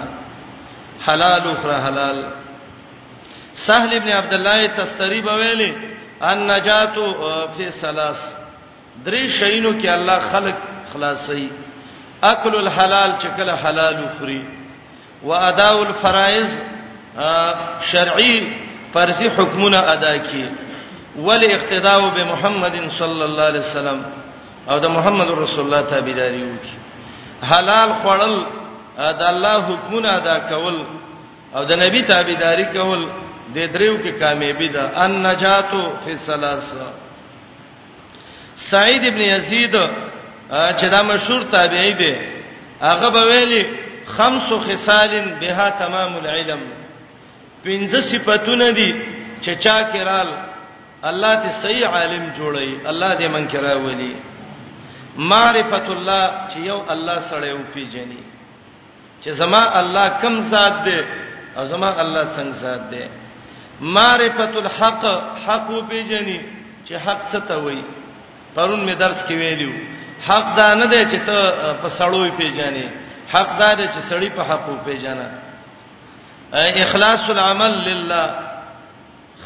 حلال 1.08 1.42
اخرى 1.50 1.76
حلال 1.86 2.18
سهل 3.66 3.94
ابن 3.94 4.08
عبد 4.18 4.34
الله 4.34 4.66
تستری 4.76 5.20
بویلی 5.28 5.72
ان 6.30 6.38
نجات 6.52 6.94
فی 7.56 7.70
ثلاث 7.70 8.20
درې 9.06 9.26
شینو 9.38 9.72
کې 9.82 9.86
الله 9.88 10.18
خلق 10.32 10.58
خلاصي 10.94 11.48
اکل 12.32 12.54
الحلال 12.56 13.12
چې 13.20 13.28
کله 13.40 13.54
حلال 13.64 13.96
خوري 14.18 14.42
و 15.22 15.32
ادا 15.34 15.70
الفرائض 15.70 16.60
شرعي 17.92 18.36
فرضي 18.94 19.28
حکمونه 19.36 19.78
ادا 19.94 20.14
کړي 20.18 20.46
ول 21.16 21.44
اقتداء 21.44 22.08
بمحمد 22.10 22.90
صلی 22.90 23.22
الله 23.22 23.42
علیه 23.42 23.60
وسلم 23.60 24.04
او 24.70 24.78
د 24.78 24.86
محمد 24.86 25.28
رسول 25.30 25.64
الله 25.64 25.90
تابعداري 25.90 26.42
وکي 26.52 26.76
حلال 27.52 27.90
خړل 28.02 28.34
د 29.18 29.22
الله 29.22 29.58
حکمونه 29.70 30.08
ادا 30.16 30.38
کول 30.38 30.76
او 31.54 31.64
د 31.64 31.72
نبی 31.82 32.02
تابعداري 32.02 32.64
کول 32.64 33.06
د 33.54 33.58
دریو 33.74 33.98
کې 34.02 34.20
کامیابی 34.20 34.68
ده 34.68 35.02
ان 35.04 35.26
نجاتو 35.26 35.82
فی 36.04 36.16
ثلاثه 36.16 36.80
سعید 38.56 39.04
ابن 39.04 39.20
یزید 39.20 39.74
چې 40.52 40.84
دا 40.84 41.02
مشهور 41.02 41.42
تابعی 41.50 41.92
دی 41.92 42.14
هغه 42.80 43.08
به 43.10 43.22
ویلي 43.24 43.66
خمس 44.16 44.52
خصال 44.66 45.22
بها 45.40 45.70
تمام 45.70 46.16
العلم 46.16 46.58
پنځه 47.64 47.98
صفاتونه 48.00 48.70
دي 48.70 48.94
چې 49.42 49.50
چا 49.58 49.88
کېرال 49.92 50.26
الله 51.04 51.42
دې 51.44 51.48
صحیح 51.62 51.86
عالم 51.86 52.26
جوړي 52.38 52.86
الله 52.90 53.14
دې 53.18 53.22
منکرا 53.28 53.74
ولي 53.76 54.16
معرفت 55.18 55.88
الله 55.90 56.30
چې 56.48 56.56
یو 56.58 56.82
الله 56.94 57.18
سره 57.30 57.46
یو 57.48 57.58
پیژني 57.74 58.18
چې 59.24 59.28
زما 59.40 59.62
الله 59.80 60.08
کم 60.22 60.40
ذات 60.50 60.72
دې 60.84 61.04
او 61.58 61.66
زما 61.66 61.88
الله 62.02 62.24
څنګه 62.36 62.54
ذات 62.54 62.80
دې 62.90 63.08
معرفت 63.80 64.56
الحق 64.56 65.04
حق 65.46 65.68
پیژني 65.90 66.40
چې 66.86 66.92
حق 67.06 67.20
څه 67.32 67.40
ته 67.48 67.54
وایي 67.56 67.82
پرون 68.56 68.80
می 68.80 68.94
درس 68.94 69.24
کې 69.24 69.32
ویلو 69.32 69.72
حق 70.28 70.56
دا 70.56 70.74
نه 70.74 70.86
دی 70.86 71.04
چې 71.04 71.18
ته 71.26 71.52
په 71.82 71.88
سړوي 71.88 72.30
پیژنې 72.38 72.86
حق 73.34 73.58
دا 73.58 73.74
دی 73.74 73.84
چې 73.88 74.12
سړی 74.12 74.30
په 74.36 74.42
حق 74.50 74.84
پیژنې 74.86 75.28
اخلاص 76.84 77.30
العمل 77.30 77.72
لله 77.90 78.30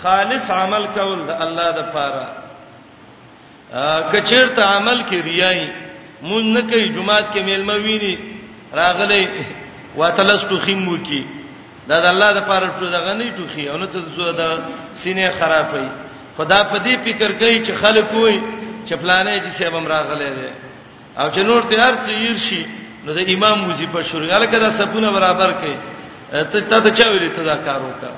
خالص 0.03 0.51
عمل 0.51 0.87
کول 0.99 1.19
د 1.29 1.45
الله 1.45 1.69
د 1.79 1.81
پاره 1.95 2.27
کچیرته 4.15 4.63
عمل 4.77 4.99
کې 5.09 5.19
ریایي 5.29 5.69
مونږ 6.29 6.45
نه 6.57 6.63
کوي 6.73 6.89
جمعات 6.97 7.27
کې 7.33 7.41
میلمه 7.49 7.77
ویني 7.87 8.15
راغلي 8.81 9.23
واتلستو 10.01 10.59
خیمو 10.67 10.97
کې 11.07 11.23
دا 11.93 12.01
د 12.05 12.13
الله 12.15 12.31
د 12.39 12.47
پاره 12.51 12.69
څه 12.79 12.87
دغه 12.97 13.13
نه 13.23 13.27
ټوخي 13.39 13.65
او 13.71 13.77
نه 13.83 13.87
څه 13.97 14.37
د 14.39 14.41
سینې 15.03 15.31
خرابې 15.39 15.85
خدا 16.39 16.61
په 16.71 16.79
دې 16.79 16.95
فکر 17.09 17.33
کوي 17.41 17.57
چې 17.67 17.73
خلک 17.83 18.09
وي 18.15 18.37
چې 18.89 18.95
پلانې 18.95 19.35
چې 19.45 19.51
سبب 19.61 19.89
راغلي 19.97 20.31
دي 20.37 20.51
او 21.21 21.27
چې 21.35 21.39
نور 21.51 21.63
تیار 21.73 21.93
چې 22.07 22.11
يرشي 22.27 22.63
نو 23.05 23.13
د 23.19 23.35
امام 23.35 23.69
وظیفه 23.71 24.03
شروع 24.13 24.29
غل 24.29 24.47
کړه 24.53 24.71
سپونه 24.79 25.11
برابر 25.19 25.51
کړي 25.61 25.77
ته 26.55 26.61
ته 26.87 26.91
چا 26.99 27.11
ویل 27.13 27.29
ته 27.37 27.43
دا 27.53 27.57
کار 27.67 27.81
وکړه 27.89 28.15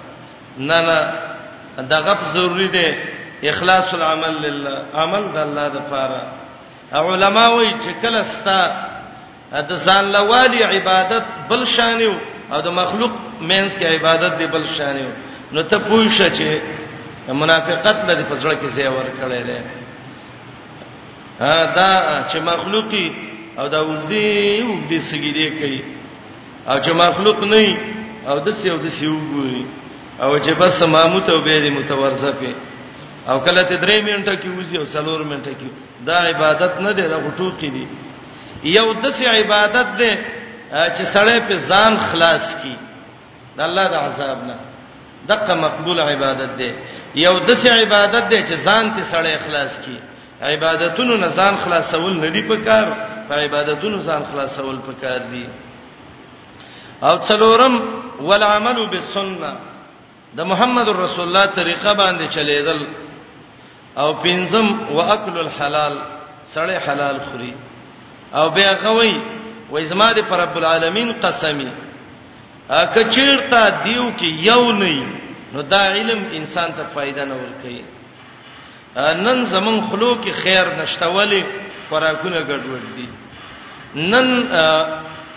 نه 0.69 0.79
نه 0.87 1.13
دا 1.79 1.99
غف 2.01 2.35
ضروری 2.35 2.67
دی 2.69 2.95
اخلاص 3.49 3.95
العمل 3.95 4.35
لله 4.43 4.79
عمل 5.03 5.25
د 5.35 5.37
الله 5.37 5.69
د 5.69 5.79
پاره 5.91 6.23
علماء 6.93 7.55
وایي 7.55 7.73
چې 7.83 7.91
کله 8.03 8.23
ستا 8.23 8.61
د 9.53 9.73
ځان 9.85 10.05
لوالي 10.13 10.65
عبادت 10.65 11.25
بل 11.51 11.67
شانیو 11.75 12.13
او 12.53 12.61
د 12.61 12.69
مخلوق 12.81 13.11
مینس 13.41 13.73
کې 13.77 13.85
عبادت 13.85 14.39
دی 14.39 14.47
بل 14.57 14.67
شانیو 14.79 15.11
نو 15.53 15.63
ته 15.63 15.79
پوښښ 15.79 16.19
چې 16.39 16.59
منافقت 17.45 17.97
لدی 18.11 18.23
پسړه 18.23 18.55
کې 18.61 18.69
ځای 18.77 18.89
ور 18.89 19.07
کړی 19.21 19.43
دی 19.47 19.61
دا 21.77 21.91
چې 22.31 22.37
مخلوقي 22.43 23.13
او 23.59 23.69
دا 23.69 23.83
ودی 23.83 24.63
وګدي 24.63 25.01
سګیدې 25.11 25.61
کوي 25.61 25.83
او 26.69 26.79
چې 26.81 26.91
مخلوق 26.93 27.45
نه 27.45 27.77
او 28.29 28.39
د 28.49 28.57
سیو 28.63 28.77
د 28.77 28.89
سیو 28.93 29.17
ګوري 29.35 29.65
او 30.21 30.39
چې 30.39 30.51
بس 30.55 30.83
ماموت 30.83 31.31
او 31.31 31.41
به 31.41 31.57
دې 31.63 31.71
متورزه 31.73 32.31
په 32.33 32.55
او 33.33 33.41
کله 33.41 33.63
ته 33.63 33.77
درې 33.77 33.99
منټه 34.03 34.35
کې 34.43 34.49
وځي 34.59 34.77
او 34.79 34.85
څلور 34.85 35.23
منټه 35.25 35.53
کې 35.61 35.71
دا 36.07 36.19
عبادت 36.31 36.81
نه 36.81 36.93
دی 36.93 37.03
دا 37.03 37.19
غټوقې 37.27 37.71
دی 37.77 37.87
یو 38.65 38.93
دسې 39.03 39.25
عبادت 39.27 39.87
دی 39.99 40.13
چې 40.75 41.03
سړی 41.15 41.39
په 41.49 41.55
ځان 41.71 41.93
خلاص 42.11 42.55
کی 42.63 42.75
د 43.57 43.61
الله 43.63 43.85
د 43.89 43.95
عذاب 43.95 44.39
نه 44.45 44.57
دغه 45.29 45.55
مقبول 45.55 46.01
عبادت 46.01 46.51
دی 46.59 46.73
یو 47.15 47.39
دسې 47.41 47.71
عبادت 47.71 48.29
دی 48.31 48.43
چې 48.49 48.55
ځان 48.67 48.85
ته 48.97 49.03
سړی 49.13 49.35
خلاص 49.47 49.79
کی 49.85 49.97
عبادتونو 50.43 51.17
نه 51.17 51.29
ځان 51.29 51.55
خلاصول 51.63 52.15
نه 52.21 52.29
دی 52.35 52.43
پکار 52.43 52.87
په 53.29 53.35
عبادتونو 53.45 53.99
ځان 54.03 54.23
خلاصول 54.33 54.77
پکار 54.87 55.19
دی 55.31 55.47
او 57.03 57.19
څلورم 57.27 57.75
والعمل 58.21 58.87
بالسنه 58.91 59.68
د 60.37 60.41
محمد 60.45 60.89
رسول 60.89 61.25
الله 61.29 61.47
طریقه 61.47 61.93
باندې 61.93 62.27
چلیدل 62.35 62.81
او 63.97 64.09
پنځم 64.23 64.67
واکل 64.97 65.39
الحلال 65.39 65.97
سړی 66.55 66.77
حلال 66.87 67.21
خوري 67.31 67.53
او 68.35 68.51
بیا 68.57 68.73
غوي 68.83 69.15
و 69.71 69.77
ازما 69.79 70.13
دې 70.15 70.19
پر 70.29 70.39
رب 70.43 70.57
العالمین 70.57 71.13
قسمی 71.21 71.69
کچیرتا 72.95 73.69
دیو 73.85 74.05
کې 74.19 74.47
یو 74.51 74.73
نه 74.73 75.07
نو 75.53 75.63
دا 75.63 75.81
علم 75.93 76.25
انسان 76.33 76.71
ته 76.77 76.83
فائدہ 76.95 77.25
نه 77.25 77.35
ورکي 77.43 77.81
نن 78.97 79.45
زمون 79.47 79.81
خلو 79.91 80.15
کې 80.23 80.31
خیر 80.43 80.65
نشټولې 80.65 81.43
خوراکونه 81.89 82.39
ګډوډ 82.41 82.85
دي 82.97 83.09
نن 83.95 84.45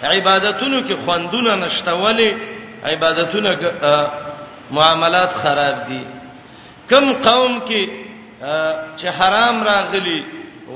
عبادتونو 0.03 0.81
کې 0.87 0.93
خوندونه 1.05 1.55
نشټولې 1.67 2.35
عبادتونه 2.85 3.57
معاملات 4.77 5.31
خراب 5.43 5.77
دي 5.89 6.01
کم 6.89 7.05
قوم 7.23 7.59
کې 7.67 7.87
چې 8.97 9.07
حرام 9.19 9.63
راغلي 9.63 10.19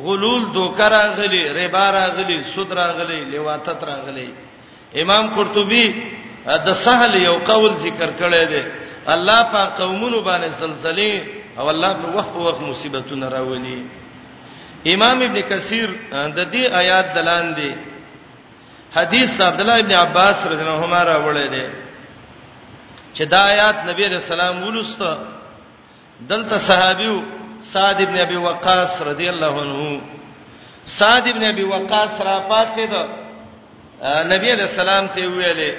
غلول 0.05 0.41
دوکر 0.55 0.91
راغلي 0.91 1.43
ربا 1.59 1.85
راغلي 1.99 2.41
سود 2.55 2.71
راغلي 2.79 3.19
لواتت 3.31 3.83
راغلي 3.89 4.29
امام 5.01 5.35
قرطبي 5.35 5.85
د 6.67 6.71
سهل 6.85 7.15
یو 7.21 7.35
قول 7.51 7.71
ذکر 7.85 8.09
کړی 8.21 8.43
دی 8.51 8.63
الله 9.15 9.39
په 9.53 9.61
قومونو 9.79 10.21
باندې 10.23 10.53
زلزلې 10.59 11.13
او 11.59 11.69
الله 11.69 11.91
په 11.93 12.17
وخت 12.17 12.35
وخت 12.35 12.61
مصیبتونه 12.61 13.29
راولي 13.29 13.77
امام 14.93 15.21
ابن 15.27 15.41
کثیر 15.49 15.89
د 16.11 16.51
دې 16.51 16.73
آیات 16.81 17.15
دلان 17.15 17.53
دی 17.59 17.71
حدیث 18.97 19.41
عبد 19.49 19.59
الله 19.61 19.79
ابن 19.83 19.91
عباس 20.01 20.47
رضی 20.47 20.61
الله 20.61 20.73
عنهما 20.75 21.01
راوړی 21.11 21.47
دی 21.55 21.65
چې 23.17 23.23
دا 23.31 23.39
آیات 23.51 23.77
نبی 23.89 24.03
رسول 24.15 24.39
الله 24.39 24.65
ولست 24.67 25.01
دلته 26.31 26.57
صحابیو 26.69 27.15
سعد 27.71 28.01
ابن 28.05 28.17
ابي 28.19 28.35
وقاص 28.45 29.01
رضی 29.01 29.29
الله 29.29 29.53
عنه 29.61 30.01
سعد 30.99 31.27
ابن 31.27 31.43
ابي 31.43 31.63
وقاص 31.63 32.21
را 32.29 32.39
پاتې 32.49 32.91
ده 32.91 33.03
نبی 34.33 34.51
علیہ 34.55 34.67
السلام 34.71 35.07
ته 35.07 35.21
ویلې 35.27 35.73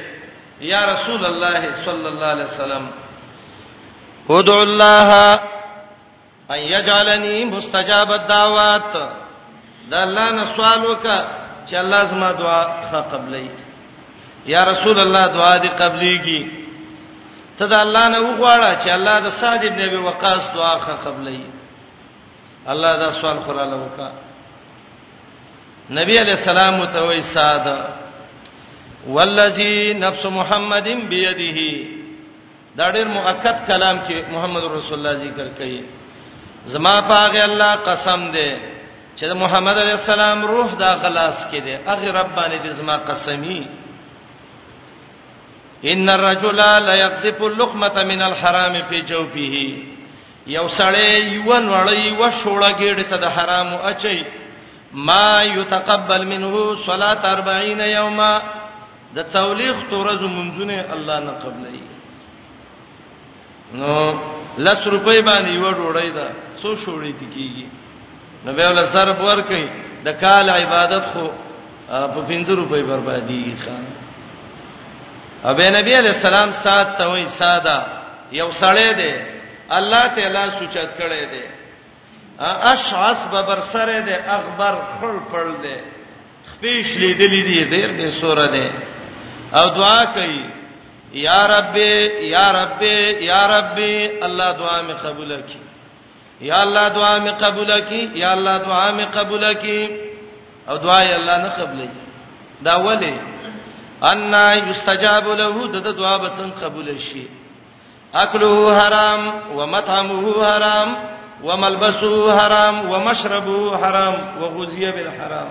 یا 0.71 0.83
رسول 0.93 1.25
الله 1.27 1.63
صلی 1.85 2.07
الله 2.15 2.27
علیه 2.27 2.45
وسلم 2.51 2.87
ادع 4.31 4.57
الله 4.57 5.39
ان 6.57 6.59
يجعلني 6.59 7.45
مستجاب 7.55 8.13
الدعوات 8.13 8.93
دا 9.91 10.03
الله 10.03 10.31
نه 10.31 10.45
سوال 10.57 10.85
وکا 10.87 11.23
چې 11.71 11.75
الله 11.85 12.05
زما 12.05 12.33
دعا 12.45 12.63
ښه 12.91 13.09
قبلې 13.13 13.49
یا 14.47 14.65
رسول 14.73 14.99
الله 15.01 15.27
دعا 15.27 15.59
دې 15.59 15.83
قبليږي 15.83 16.66
ته 17.59 17.65
د 17.73 17.75
الله 17.85 18.05
نه 18.15 18.21
وغواړه 18.27 18.71
چې 18.83 18.89
الله 18.97 19.17
د 19.27 19.29
صاد 19.41 19.63
ابن 19.65 19.81
ابي 19.89 19.99
وقاص 20.09 20.43
دعا 20.57 20.75
قبلې 21.05 21.41
الله 22.73 22.93
دا 23.03 23.11
سوال 23.21 23.39
قراله 23.47 23.77
وکا 23.85 24.09
نبی 25.99 26.15
علیہ 26.23 26.37
السلام 26.41 26.85
ته 26.97 27.01
وای 27.09 27.23
صاد 27.33 27.67
والذي 29.09 29.95
نفس 29.95 30.25
محمد 30.39 30.89
بيده 30.89 31.61
دا 32.77 32.93
ډېر 32.93 33.09
مؤکد 33.09 33.57
کلام 33.69 33.99
کې 34.09 34.17
محمد 34.31 34.63
رسول 34.65 34.99
الله 34.99 35.23
ذکر 35.25 35.49
کړي 35.59 35.83
زما 36.75 37.01
پاغه 37.01 37.45
الله 37.45 37.73
قسم 37.89 38.33
دې 38.37 38.53
چې 39.17 39.25
محمد 39.45 39.79
علیہ 39.79 39.97
السلام 40.01 40.45
روح 40.47 40.75
دا 40.79 40.97
خلاص 41.03 41.47
کړي 41.51 41.89
اغه 41.89 42.21
رب 42.21 42.29
باندې 42.37 42.67
دې 42.67 42.71
زما 42.71 42.97
قسمی 42.97 43.61
ان 45.93 46.09
الرجل 46.11 46.57
لا 46.57 46.95
يقذف 46.95 47.43
اللقمه 47.43 48.05
من 48.05 48.21
الحرام 48.29 48.75
في 48.91 49.01
جوفه 49.11 49.79
یو 50.57 50.67
سړی 50.79 51.11
یو 51.35 51.51
نړۍ 51.71 52.03
و 52.21 52.31
شوړه 52.41 52.71
ګډه 52.81 53.05
ته 53.11 53.17
د 53.25 53.27
حرام 53.37 53.69
اچي 53.91 54.19
ما 55.09 55.31
يتقبل 55.57 56.23
منه 56.33 56.55
صلاه 56.89 57.19
40 57.25 57.81
يوما 57.99 58.33
د 59.17 59.25
څولېخ 59.35 59.77
تورز 59.91 60.23
منځونه 60.37 60.77
الله 60.95 61.19
نه 61.27 61.33
قبلای 61.45 61.81
نو 63.81 63.93
لس 64.67 64.81
روپۍ 64.95 65.19
باندې 65.29 65.51
یو 65.59 65.71
ډوړی 65.79 66.11
دا 66.19 66.29
څو 66.63 66.69
شوړې 66.83 67.13
تکیږي 67.21 67.67
نو 68.45 68.53
به 68.57 68.69
ول 68.71 68.81
سر 68.97 69.09
ور 69.27 69.41
کوي 69.51 69.67
د 70.07 70.19
کال 70.23 70.51
عبادت 70.51 71.05
خو 71.13 71.27
په 71.89 72.21
50 72.31 72.51
روپۍ 72.61 72.83
بربادي 72.89 73.41
خان 73.65 73.85
ابې 75.51 75.67
نبی 75.75 75.93
علی 75.99 76.09
السلام 76.09 76.53
سات 76.63 76.97
ته 76.99 77.07
وای 77.11 77.25
ساده 77.39 77.79
یو 78.39 78.47
سړی 78.61 78.91
دی 79.01 79.13
الله 79.79 80.03
تعالی 80.17 80.43
سوچت 80.59 80.89
کړی 80.99 81.25
دی 81.33 81.45
اشعص 82.73 83.21
ببر 83.35 83.61
سره 83.67 84.01
دی 84.07 84.13
اخبر 84.37 84.75
خل 85.01 85.19
پړل 85.35 85.53
دی 85.67 85.75
خپیش 86.53 86.91
لیدلې 86.97 87.47
دی 87.51 87.61
ډیر 87.75 87.91
دی 87.99 88.09
سور 88.21 88.41
دی 88.57 88.67
او 89.59 89.67
دعا 89.77 90.01
کوي 90.17 90.43
یا 91.27 91.41
رب 91.55 91.77
یا 92.35 92.47
رب 92.59 92.83
یا 93.29 93.43
رب 93.55 93.79
الله 94.27 94.53
دعا 94.63 94.81
می 94.89 94.93
قبول 95.05 95.31
کړي 95.37 95.65
یا 96.51 96.59
الله 96.67 96.89
دعا 96.99 97.15
می 97.27 97.31
قبول 97.45 97.71
کړي 97.83 98.19
یا 98.25 98.33
الله 98.33 98.59
دعا 98.67 98.91
می 98.99 99.05
قبول 99.21 99.49
کړي 99.55 99.89
او 100.69 100.77
دعا 100.77 101.05
یې 101.05 101.15
الله 101.21 101.39
نه 101.39 101.53
قبلې 101.59 101.89
دا 102.67 102.77
ولی 102.89 103.15
ان 104.05 104.33
یستجاب 104.71 105.27
له 105.29 105.67
د 105.73 105.77
دعا 105.99 106.17
به 106.17 106.29
څنګه 106.29 106.57
قبول 106.65 107.01
شي 107.01 107.23
اکله 108.15 108.81
حرام 108.81 109.21
ومطعمه 109.57 110.35
حرام 110.49 110.89
وملبسه 111.47 112.39
حرام 112.39 112.91
ومشربه 112.91 113.79
حرام 113.83 114.15
وغذي 114.41 114.91
بالحرام 114.91 115.49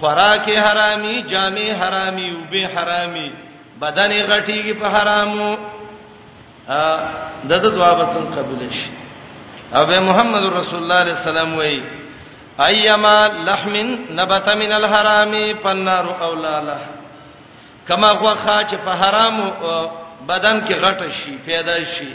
خوراک 0.00 0.50
حرامي 0.56 1.20
جامع 1.22 1.66
حرامي 1.80 2.30
او 2.30 2.40
به 2.50 2.68
حرامي 2.76 3.32
بدن 3.80 4.12
غټيږي 4.30 4.72
په 4.80 4.86
حرامو 4.88 5.56
دغه 7.48 7.68
دعا 7.76 7.92
به 7.94 8.04
څنګه 8.14 8.38
قبول 8.38 8.70
شي 8.72 8.90
او 9.74 9.86
به 9.86 10.00
محمد 10.00 10.44
رسول 10.46 10.82
الله 10.82 10.94
عليه 10.94 11.12
السلام 11.12 11.54
وایي 11.58 11.82
ايما 12.64 13.28
لحم 13.46 13.74
نبت 14.10 14.48
من 14.50 14.72
الحرام 14.72 15.54
فالنار 15.64 16.16
اولاله 16.24 16.78
کما 17.90 18.10
غوخه 18.12 18.62
چې 18.70 18.76
په 18.86 18.90
حرام 19.02 19.36
بدن 20.28 20.56
کې 20.66 20.72
غټه 20.84 21.10
شي 21.10 21.34
پیدا 21.46 21.76
شي 21.94 22.10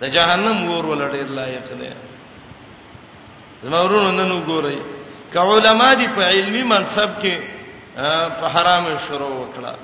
د 0.00 0.04
جهنم 0.14 0.70
ور 0.70 0.84
ولړې 0.86 1.30
لایق 1.38 1.66
دی 1.80 1.90
زمورونو 3.62 4.10
نن 4.20 4.30
وګورئ 4.32 4.78
ک 5.32 5.36
علماء 5.36 5.94
دي 6.00 6.08
په 6.16 6.22
علمي 6.30 6.62
منصب 6.62 7.10
کې 7.22 7.38
په 8.40 8.46
حرام 8.54 8.86
شروع 9.08 9.30
وکړه 9.40 9.74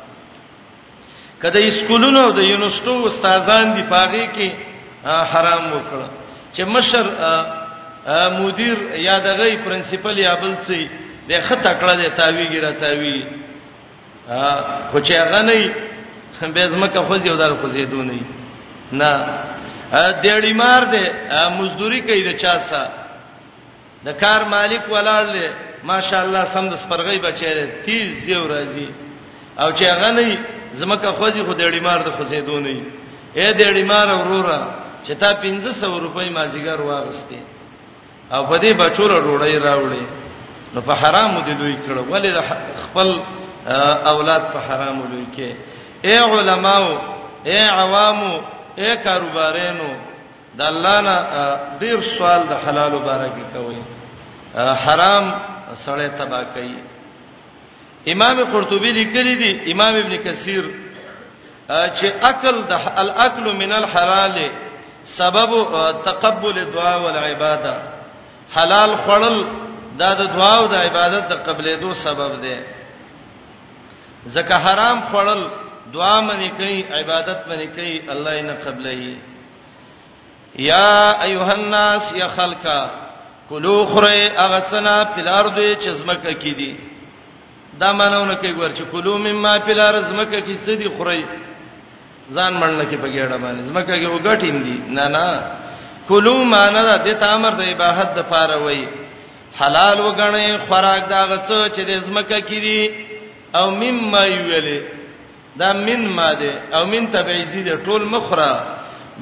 کله 1.43 1.61
اسکولونو 1.69 2.23
د 2.39 2.43
یونیورسيټو 2.51 3.07
استادان 3.07 3.75
دي 3.77 3.83
پاغي 3.95 4.27
کې 4.35 4.51
حرام 5.33 5.65
وکړه 5.77 6.09
چې 6.55 6.63
مشر 6.63 7.05
مدیر 8.41 8.77
یا 9.07 9.19
دغه 9.29 9.49
پرنسپل 9.65 10.19
یا 10.19 10.35
بل 10.35 10.55
څه 10.67 10.87
د 11.31 11.41
خطه 11.49 11.73
کړه 11.81 11.95
د 12.03 12.05
تاویږي 12.19 12.61
را 12.65 12.73
تاویږي 12.83 13.42
خو 14.91 14.99
چې 15.01 15.13
هغه 15.13 15.43
نه 15.43 15.75
به 16.55 16.67
زمکه 16.69 17.01
خوځي 17.01 17.29
او 17.31 17.37
دار 17.37 17.51
خوځي 17.63 17.85
دون 17.91 18.11
نه 18.11 18.21
نه 19.93 20.23
ډېړی 20.23 20.53
مار 20.55 20.83
دی 20.93 21.05
مزدوري 21.59 22.01
کوي 22.01 22.23
د 22.25 22.33
چا 22.39 22.55
سره 22.71 22.91
د 24.07 24.19
کار 24.23 24.41
مالک 24.55 24.83
ولاړ 24.93 25.25
دی 25.33 25.47
ماشاءالله 25.85 26.45
سم 26.55 26.69
د 26.71 26.75
سپرغې 26.83 27.19
بچی 27.27 27.55
دی 27.59 27.67
تیز 27.87 28.29
یو 28.29 28.45
راځي 28.55 28.89
او 29.59 29.69
چې 29.77 29.83
هغه 29.93 30.11
نه 30.17 30.39
زمکه 30.79 31.11
خوځي 31.19 31.43
خو 31.47 31.53
ډېړی 31.61 31.81
مار 31.83 31.99
د 32.07 32.11
خوځي 32.17 32.41
دون 32.47 32.63
نه 32.63 32.83
اے 33.39 33.47
ډېړی 33.61 33.85
مار 33.91 34.07
وروره 34.15 34.59
چې 35.07 35.13
تا 35.21 35.31
1500 35.35 35.85
روپۍ 36.07 36.29
مازیګر 36.37 36.81
واغستې 36.81 37.41
او 38.35 38.43
په 38.51 38.57
دې 38.63 38.73
بچوره 38.83 39.15
ډوړې 39.25 39.57
راوړې 39.67 40.05
نو 40.75 40.81
په 40.81 40.93
حرامو 41.01 41.41
دي 41.47 41.55
دوی 41.61 41.77
کړو 41.87 42.03
ولې 42.11 42.31
خپل 42.85 43.09
اولاد 44.07 44.43
په 44.53 44.59
حرامو 44.61 45.05
لوي 45.11 45.27
کې 45.37 45.55
اے 46.05 46.17
علماو 46.19 46.99
اے 47.47 47.61
عوامو 47.69 48.41
اے 48.79 48.97
کاروبارینو 49.05 49.91
د 50.59 50.61
الله 50.63 50.99
نه 51.01 51.17
ډیر 51.81 52.01
سوال 52.19 52.41
د 52.49 52.55
حلال 52.67 52.93
مبارک 52.93 53.33
کوي 53.55 53.81
حرام 54.57 55.25
سړی 55.87 56.09
تبا 56.19 56.43
کوي 56.55 56.77
امام 58.13 58.37
قرطبي 58.53 58.93
لیکلی 58.93 59.35
دی 59.35 59.73
امام 59.73 59.95
ابن 59.95 60.17
کثیر 60.25 60.65
چې 61.69 62.07
عقل 62.23 62.63
د 62.69 62.73
الاكل 62.99 63.57
من 63.57 63.73
الحلال 63.73 64.39
سبب 65.05 65.51
تقبل 66.05 66.59
الدعاء 66.59 67.01
والعباده 67.03 67.75
حلال 68.55 68.91
خړل 69.07 69.45
دا 69.99 70.15
د 70.15 70.23
دعا 70.39 70.55
او 70.59 70.67
د 70.67 70.75
عبادت 70.75 71.29
د 71.29 71.35
قبلېدو 71.49 71.95
سبب 72.05 72.31
دی 72.43 72.57
زکه 74.27 74.55
حرام 74.57 75.01
خړل 75.11 75.43
دعا 75.95 76.21
منی 76.21 76.49
کوي 76.57 76.83
عبادت 76.99 77.49
منی 77.49 77.67
کوي 77.67 78.11
الله 78.13 78.35
یې 78.39 78.43
نه 78.43 78.53
قبلې 78.53 79.15
یا 80.59 81.15
ایها 81.23 81.53
الناس 81.53 82.13
یا 82.15 82.29
خلقا 82.29 82.81
کلو 83.51 83.77
خره 83.85 84.31
اغسنا 84.45 85.03
پلار 85.15 85.45
دوی 85.49 85.75
چزمکه 85.81 86.33
کی 86.35 86.55
دي 86.55 86.75
دا 87.81 87.93
مانونه 87.93 88.35
کوي 88.35 88.53
ورچ 88.53 88.83
کلو 88.93 89.19
مما 89.19 89.57
پلار 89.65 90.01
زمکه 90.01 90.41
کی 90.41 90.59
څه 90.67 90.71
دي 90.75 90.89
خره 90.99 91.19
ځان 92.33 92.53
منل 92.55 92.85
کی 92.91 92.97
په 92.97 93.07
ګډه 93.07 93.39
باندې 93.43 93.65
زمکه 93.65 93.99
کی 93.99 94.07
وګټین 94.07 94.63
دي 94.65 94.81
نه 94.89 95.09
نه 95.09 95.43
کلو 96.09 96.45
ماندا 96.45 96.97
د 96.97 97.15
تامر 97.21 97.51
د 97.51 97.61
عبادت 97.69 98.15
د 98.15 98.23
پاره 98.31 98.57
وای 98.57 98.85
حلال 99.61 99.99
وګڼي 99.99 100.59
خوراک 100.69 101.09
دا 101.09 101.27
غڅ 101.27 101.49
چې 101.75 101.81
د 101.89 102.01
زمکه 102.05 102.41
کی 102.41 102.61
دي 102.61 103.12
او 103.55 103.71
مما 103.71 104.23
ویلې 104.29 104.81
دا 105.57 105.73
من 105.73 106.01
ماده 106.09 106.53
او 106.75 106.87
من 106.87 107.07
تبعیزی 107.13 107.63
د 107.63 107.73
ټول 107.85 108.03
مخره 108.03 108.53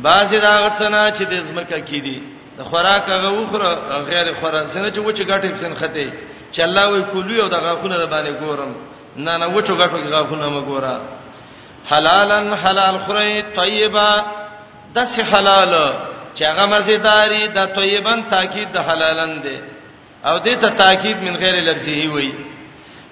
بعضی 0.07 0.39
دا 0.39 0.53
غڅنا 0.65 1.03
چې 1.17 1.23
د 1.31 1.35
زمکه 1.47 1.79
کې 1.89 1.99
دي 2.07 2.19
د 2.59 2.63
خوراک 2.71 3.09
هغه 3.15 3.31
وخره 3.41 3.71
غیر 4.11 4.27
خوراک 4.41 4.67
سره 4.73 4.91
چې 4.95 4.99
وچه 5.07 5.25
غټې 5.25 5.47
پسن 5.55 5.75
خته 5.75 6.07
چې 6.53 6.61
الله 6.67 6.85
وی 6.89 7.03
کولو 7.13 7.43
او 7.43 7.49
د 7.49 7.55
غاخونه 7.65 7.97
د 7.99 8.07
باندې 8.13 8.33
ګورم 8.43 8.73
نه 9.17 9.37
نه 9.37 9.47
وچه 9.47 9.75
غټو 9.81 9.97
غاخونه 10.15 10.49
ما 10.49 10.61
ګورا 10.71 10.97
حلالن 11.91 12.55
حلال 12.63 12.99
خره 13.07 13.41
طیبه 13.57 14.11
د 14.95 15.05
سه 15.05 15.23
حلال 15.33 15.75
چې 16.39 16.43
هغه 16.43 16.65
مزیداری 16.67 17.47
د 17.57 17.67
طیبن 17.79 18.23
تاکید 18.31 18.69
د 18.73 18.79
حلالن 18.89 19.33
دی 19.43 19.59
او 20.25 20.39
دې 20.39 20.55
ته 20.63 20.69
تاکید 20.71 21.17
من 21.23 21.35
غیر 21.43 21.55
لفظي 21.61 22.07
وي 22.15 22.31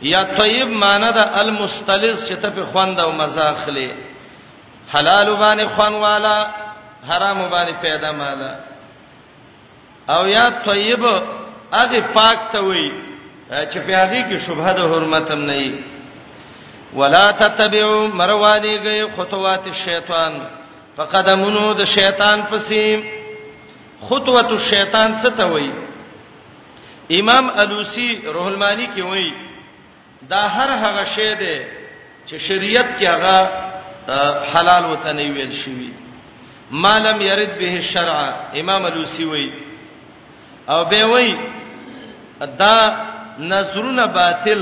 یا 0.02 0.22
طیب 0.36 0.68
معنی 0.82 1.10
د 1.14 1.18
المستلز 1.40 2.24
چې 2.28 2.32
ته 2.42 2.50
په 2.50 2.64
خوند 2.72 3.00
او 3.00 3.12
مزه 3.12 3.44
اخلي 3.48 3.90
حلال 4.94 5.26
باندې 5.36 5.66
خوان 5.74 5.94
والا 5.94 6.46
حرام 7.08 7.38
باندې 7.50 7.72
پیدا 7.82 8.12
مالا 8.12 8.54
او 10.14 10.28
یا 10.28 10.48
طیب 10.64 11.04
هغه 11.72 12.00
پاک 12.14 12.38
ته 12.52 12.60
وای 12.60 12.90
چې 13.50 13.78
په 13.86 13.92
هغه 13.98 14.22
کې 14.30 14.46
شوبه 14.46 14.72
د 14.72 14.78
حرمت 14.78 15.30
هم 15.30 15.44
نه 15.46 15.52
وي 15.56 15.74
ولا 16.94 17.30
تتبعوا 17.30 18.06
مروانی 18.14 18.76
گئی 18.84 19.02
خطوات 19.16 19.66
الشیطان 19.66 20.32
فقدمونو 20.96 21.72
د 21.74 21.84
شیطان 21.84 22.42
پسې 22.50 23.00
خطوه 24.08 24.50
الشیطان 24.50 25.16
څه 25.22 25.30
ته 25.36 25.44
وای 25.46 25.70
امام 27.20 27.50
الوسی 27.56 28.20
روح 28.32 28.46
المانی 28.46 28.86
کې 28.96 29.00
وای 29.04 29.47
دا 30.30 30.36
هر 30.40 30.68
هغه 30.82 31.04
شی 31.16 31.34
دی 31.34 31.58
چې 32.26 32.34
شریعت 32.40 32.88
کې 33.00 33.04
هغه 33.04 33.48
حلال 34.52 34.84
وته 34.84 35.12
نه 35.12 35.32
ویل 35.32 35.52
شوی 35.52 35.90
مالم 36.70 37.20
يرد 37.20 37.58
به 37.58 37.76
الشرع 37.76 38.32
امام 38.60 38.84
الوسی 38.84 39.24
وی 39.24 39.52
او 40.68 40.84
به 40.84 41.04
وی 41.06 41.36
دا 42.58 42.92
نظرونه 43.38 44.06
باطل 44.06 44.60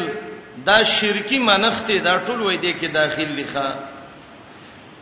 دا 0.67 0.85
شرکی 0.85 1.39
منخته 1.39 1.99
دا 1.99 2.21
ټول 2.27 2.41
وای 2.43 2.57
دی 2.57 2.75
کې 2.83 2.87
داخل 2.87 3.41
لخوا 3.41 3.73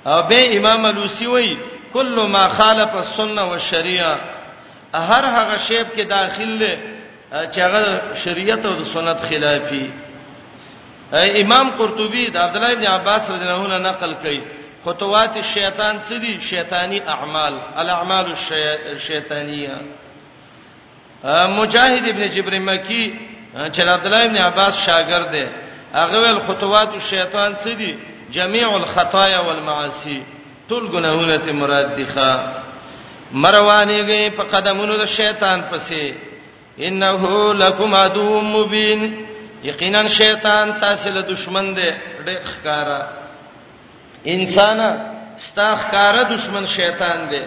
او 0.06 0.22
به 0.22 0.56
امام 0.56 0.84
الوسی 0.84 1.26
وای 1.26 1.56
کله 1.94 2.26
ما 2.26 2.48
خالف 2.48 2.94
السنه 2.94 3.42
والشریعه 3.44 4.16
هر 4.94 5.24
هغه 5.24 5.56
شیب 5.58 5.86
کې 5.96 6.00
داخله 6.00 6.78
چې 7.52 7.58
هغه 7.58 8.00
شریعت 8.24 8.66
او 8.66 8.84
سنت 8.84 9.20
خلافی 9.20 9.92
امام 11.16 11.70
قرطبي 11.70 12.26
د 12.30 12.36
عبد 12.36 12.56
الله 12.56 12.72
ابن 12.72 12.86
عباس 12.86 13.30
رضی 13.30 13.44
الله 13.44 13.64
عنه 13.74 13.78
نقل 13.88 14.14
کړي 14.22 14.40
خطوات 14.84 15.36
الشیطان 15.36 15.96
څه 16.08 16.12
دي 16.18 16.40
شیطانی 16.50 17.00
اعمال 17.08 17.54
الاعمال 17.76 18.26
الشیطانیه 18.90 19.74
مجاهد 21.58 22.08
ابن 22.08 22.26
جبر 22.30 22.58
مکی 22.58 23.04
چې 23.72 23.80
عبد 23.80 24.04
الله 24.06 24.24
ابن 24.24 24.36
عباس 24.36 24.74
شاګرد 24.86 25.30
دی 25.32 25.46
هغه 25.94 26.18
ول 26.20 26.38
خطوات 26.48 26.88
الشیطان 26.94 27.56
څه 27.56 27.68
دي 27.68 27.94
جميع 28.32 28.74
الخطايا 28.76 29.38
والمعاصي 29.40 30.22
ټول 30.70 30.88
ګناهونه 30.92 31.36
ته 31.36 31.52
مراد 31.52 31.96
دي 31.96 32.06
ښا 32.06 32.38
مروانېږي 33.32 34.30
په 34.36 34.42
قدمونو 34.52 34.96
د 34.96 35.04
شیطان 35.04 35.62
پسې 35.72 36.12
انه 36.78 37.52
لکم 37.54 37.94
عدو 37.94 38.40
مبین 38.40 39.23
یقینا 39.70 40.02
شیطان 40.18 40.66
تاسو 40.82 41.08
له 41.16 41.20
دشمن 41.32 41.66
دی 41.76 41.88
ډېر 42.26 42.42
ښکارا 42.52 43.00
انسان 44.34 44.78
ستا 45.46 45.68
ښکارا 45.82 46.22
دشمن 46.34 46.64
شیطان 46.78 47.18
دی 47.30 47.42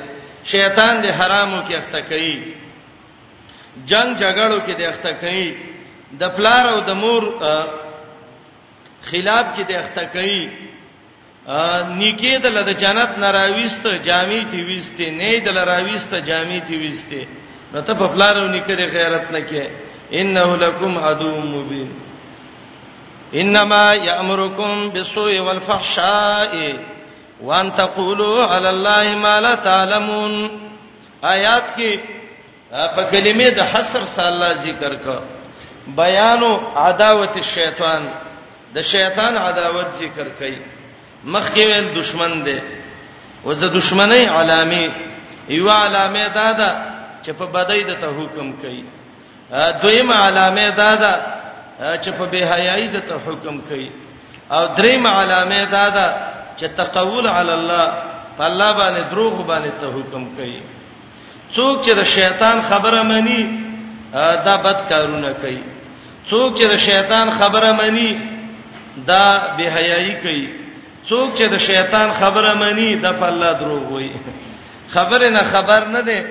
شیطان 0.54 0.94
دی 1.04 1.10
حرامو 1.20 1.60
کې 1.68 1.74
اخته 1.82 2.02
کوي 2.12 2.36
جنگ 3.90 4.10
جګړو 4.22 4.58
کې 4.66 4.74
دی 4.80 4.86
اخته 4.92 5.12
کوي 5.22 5.48
د 6.22 6.24
پلار 6.38 6.64
او 6.74 6.78
د 6.90 6.92
مور 7.02 7.24
خلاف 9.10 9.46
کې 9.56 9.64
دی 9.70 9.76
اخته 9.84 10.04
کوي 10.16 10.42
نیکی 12.00 12.34
دل 12.44 12.58
د 12.70 12.72
جنت 12.84 13.12
نراويست 13.24 13.86
جامي 14.10 14.42
دی 14.52 14.60
ويسته 14.70 15.06
نه 15.20 15.32
دل 15.46 15.58
راويست 15.72 16.12
جامي 16.30 16.60
دی 16.68 16.76
ويسته 16.84 17.22
نو 17.74 17.80
ته 17.88 17.94
په 18.02 18.08
پلارو 18.14 18.48
نیکه 18.56 18.74
د 18.82 18.84
غیرت 18.96 19.26
نه 19.36 19.42
کې 19.50 19.64
انه 20.20 20.48
لکم 20.64 20.94
عدو 21.08 21.32
مبین 21.54 21.90
انما 23.36 23.94
یامرکم 23.96 24.90
بالسوء 24.90 25.40
والفحشاء 25.40 26.74
وان 27.44 27.76
تقولوا 27.76 28.44
على 28.46 28.70
الله 28.70 29.16
ما 29.16 29.42
لا 29.42 29.56
تعلمون 29.56 30.50
آیات 31.24 31.64
کې 31.78 32.00
په 32.72 33.04
کلمې 33.12 33.50
د 33.56 33.60
حصر 33.60 34.04
سره 34.06 34.28
الله 34.28 34.54
ذکر 34.54 34.96
کا 34.96 35.20
بیانو 35.88 36.60
عداوت 36.78 37.36
الشیطان 37.38 38.08
د 38.76 38.82
شیطان 38.82 39.38
عداوت 39.38 39.86
ذکر 40.00 40.28
کړي 40.40 40.56
مخکې 41.26 41.58
ویل 41.66 41.94
دشمن 42.02 42.44
دی 42.46 42.60
او 43.46 43.54
د 43.54 43.64
دشمنی 43.74 44.26
علامه 44.28 44.90
یو 45.50 45.70
علامه 45.72 46.28
دا 46.28 46.52
ده 46.52 46.76
چې 47.26 47.30
په 47.32 47.46
بدای 47.46 47.84
د 47.84 47.94
ته 48.02 48.08
حکم 48.08 48.54
کوي 48.62 48.84
دویمه 49.84 50.16
علامه 50.16 50.70
دا 50.70 50.96
ده 50.96 51.22
چې 51.78 52.10
په 52.18 52.26
بے 52.34 52.42
حیايي 52.52 52.88
د 52.96 52.98
ته 53.08 53.16
حکم 53.26 53.56
کوي 53.70 53.90
او 54.52 54.64
درې 54.78 54.94
علامه 55.18 55.62
دا 55.72 55.90
ده 55.90 56.08
چې 56.60 56.66
تقول 56.78 57.28
علی 57.28 57.52
الله 57.60 57.88
په 58.38 58.44
الله 58.50 58.72
باندې 58.80 59.04
دروغ 59.12 59.34
باندې 59.48 59.72
ته 59.82 59.88
حکم 59.96 60.24
کوي 60.38 60.62
څوک 61.56 61.82
چې 61.86 61.92
د 62.00 62.04
شیطان 62.04 62.58
خبره 62.70 63.02
مانی 63.04 63.42
دا 64.46 64.56
بد 64.66 64.78
کارونه 64.90 65.34
کوي 65.42 65.60
څوک 66.30 66.58
چې 66.58 66.66
د 66.74 66.76
شیطان 66.78 67.30
خبره 67.40 67.72
مانی 67.74 68.12
دا 69.08 69.48
بے 69.58 69.68
حیايي 69.76 70.14
کوي 70.24 70.48
څوک 71.10 71.36
چې 71.38 71.44
د 71.54 71.58
شیطان 71.58 72.12
خبره 72.20 72.54
مانی 72.54 72.96
دا 72.96 73.12
په 73.22 73.26
الله 73.28 73.52
دروغ 73.62 73.92
وایي 73.94 74.14
خبره 74.96 75.30
نه 75.30 75.44
خبر 75.54 75.86
نه 75.88 76.02
ده 76.02 76.24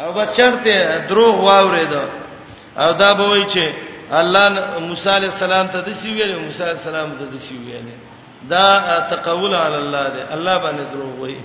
او 0.00 0.12
بچرته 0.12 0.98
دروغ 1.08 1.44
واورید 1.44 1.92
او 2.78 2.92
دا 2.92 3.14
به 3.14 3.24
وایي 3.28 3.44
چې 3.52 3.64
الله 4.12 4.78
موسی 4.88 5.08
علی 5.10 5.26
السلام 5.26 5.66
ته 5.68 5.80
د 5.80 5.92
سی 6.00 6.12
ویل 6.14 6.36
موسی 6.38 6.62
علی 6.62 6.70
السلام 6.72 7.12
ته 7.18 7.24
د 7.32 7.38
سی 7.40 7.56
ویل 7.56 7.84
دا 8.50 8.98
تقول 9.10 9.54
علی 9.54 9.76
الله 9.76 10.08
دی 10.14 10.18
الله 10.34 10.58
باندې 10.58 10.84
دروغ 10.92 11.18
وای 11.20 11.36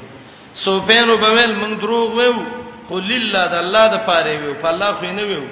سوپینو 0.55 1.17
بویل 1.17 1.55
موږ 1.55 1.81
دروغ 1.81 2.13
وایو 2.17 2.43
خو 2.87 2.99
لله 2.99 3.43
د 3.47 3.53
الله 3.55 3.87
د 3.87 3.97
پاره 4.05 4.37
ویو 4.39 4.53
په 4.61 4.67
الله 4.69 4.91
خو 4.91 5.05
نه 5.05 5.23
ویو 5.23 5.45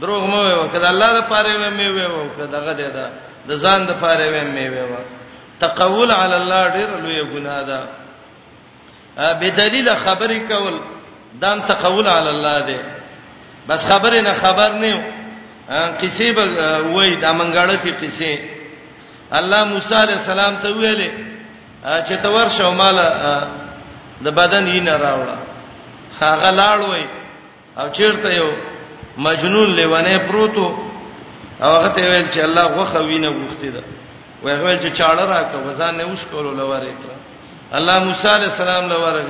دروغ 0.00 0.24
مو 0.26 0.38
ویو 0.42 0.68
کله 0.72 0.88
الله 0.90 1.12
د 1.20 1.22
پاره 1.28 1.56
ویو 1.56 1.70
مې 1.70 1.88
ویو 1.88 2.30
کله 2.36 2.58
هغه 2.58 2.72
دی 2.74 2.88
دا 2.94 3.08
د 3.48 3.56
ځان 3.58 3.86
د 3.86 3.90
پاره 4.00 4.26
ویو 4.30 4.54
مې 4.54 4.70
ویو 4.70 4.98
تقول 5.60 6.10
علی 6.12 6.34
الله 6.36 6.68
ډیر 6.68 6.88
لوی 7.02 7.24
ګناه 7.24 7.62
ده 7.62 7.80
به 9.40 9.48
دلیل 9.50 9.94
خبرې 9.96 10.40
کول 10.48 10.78
دام 11.40 11.60
تقول 11.60 12.06
علی 12.06 12.28
الله 12.28 12.58
دی 12.66 12.78
بس 13.68 13.84
خبره 13.88 14.20
نه 14.20 14.34
خبر 14.40 14.72
نه 14.72 15.15
قصې 15.70 16.30
به 16.32 16.44
وای 16.94 17.16
دا 17.16 17.32
منګاړه 17.32 17.76
کې 17.84 17.92
قصې 18.02 18.38
الله 19.32 19.64
موسی 19.64 19.94
عليه 19.94 20.16
السلام 20.22 20.54
ته 20.62 20.68
ویلې 20.74 21.10
چې 22.06 22.16
ته 22.22 22.28
ورشه 22.30 22.70
مال 22.70 22.98
د 24.24 24.28
بدن 24.30 24.66
یې 24.66 24.80
نه 24.80 24.96
راوړه 24.96 25.36
هغه 26.22 26.50
لاړ 26.50 26.78
وای 26.88 27.04
او 27.78 27.88
چیرته 27.90 28.32
یو 28.34 28.50
مجنون 29.18 29.74
لیوانه 29.74 30.18
پروتو 30.28 30.66
او 31.62 31.70
هغه 31.76 31.88
ته 31.88 32.02
ویل 32.10 32.26
چې 32.30 32.38
الله 32.38 32.62
غوخه 32.66 33.00
وینه 33.02 33.28
غوښتي 33.28 33.66
ده 33.74 33.82
وای 34.42 34.54
هغه 34.54 34.78
چې 34.82 34.92
چاړه 34.98 35.24
راکه 35.28 35.58
وزن 35.68 35.94
نه 35.96 36.04
وښ 36.16 36.24
کولو 36.32 36.54
لوره 36.54 36.80
کړه 37.00 37.16
الله 37.76 37.98
موسی 38.04 38.28
عليه 38.28 38.46
السلام 38.46 38.88
لوره 38.88 39.22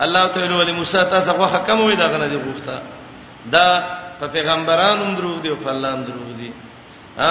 الله 0.00 0.26
تعالی 0.26 0.54
ولی 0.54 0.72
موسی 0.72 0.98
تاسو 1.10 1.32
غوخه 1.32 1.58
کم 1.66 1.78
وې 1.90 1.96
دا 1.96 2.06
غنه 2.08 2.26
دی 2.26 2.36
غوښته 2.36 2.76
دا 3.52 3.84
په 4.20 4.26
پیغمبرانو 4.32 5.14
دروغ 5.16 5.36
دی 5.42 5.48
او 5.48 5.56
په 5.64 5.70
الله 5.74 5.92
دروغ 6.08 6.30
دی 6.38 6.50
ا 7.26 7.30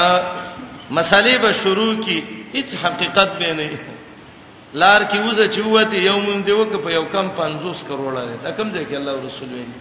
مسالې 0.98 1.36
به 1.44 1.52
شروع 1.64 1.94
کی 2.04 2.18
هیڅ 2.56 2.70
حقیقت 2.84 3.30
به 3.40 3.54
نه 3.54 3.72
لار 4.82 5.02
کې 5.12 5.18
وزه 5.28 5.46
چوته 5.56 5.98
یوم 6.10 6.28
دی 6.48 6.52
وک 6.60 6.76
په 6.86 6.90
یو 6.98 7.06
کم 7.14 7.26
50 7.40 7.86
کروڑه 7.90 8.22
دی 8.30 8.36
دا 8.44 8.52
کوم 8.58 8.68
ځای 8.76 8.84
کې 8.92 8.96
الله 8.96 9.14
رسول 9.28 9.50
ویلي 9.50 9.74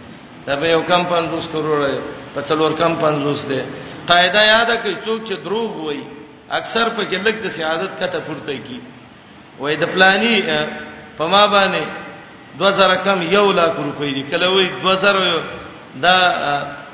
دا 0.47 0.55
به 0.61 0.67
یو 0.75 0.81
کم 0.91 1.01
50 1.13 1.47
کروڑه 1.53 1.87
دی 1.93 1.99
په 2.35 2.41
څلور 2.49 2.71
کم 2.81 2.93
50 3.03 3.45
دی 3.51 3.61
قاعده 4.09 4.41
یاد 4.53 4.69
کړئ 4.83 4.95
څوک 5.05 5.19
چې 5.27 5.33
دروغ 5.45 5.69
وایي 5.85 6.03
اکثر 6.59 6.89
په 6.95 7.01
کې 7.09 7.17
لګ 7.25 7.35
د 7.43 7.47
سعادت 7.57 7.91
کته 7.99 8.19
پورته 8.19 8.57
کی 8.67 8.79
وای 9.59 9.75
د 9.75 9.85
پلاني 9.93 10.35
په 11.17 11.27
ما 11.31 11.43
باندې 11.55 11.83
2000 12.59 12.95
کم 13.03 13.21
1 13.21 13.53
لاکھ 13.59 13.77
روپۍ 13.87 14.11
دی 14.15 14.23
کله 14.31 14.47
وای 14.53 14.69
2000 14.85 15.21
دا 16.03 16.17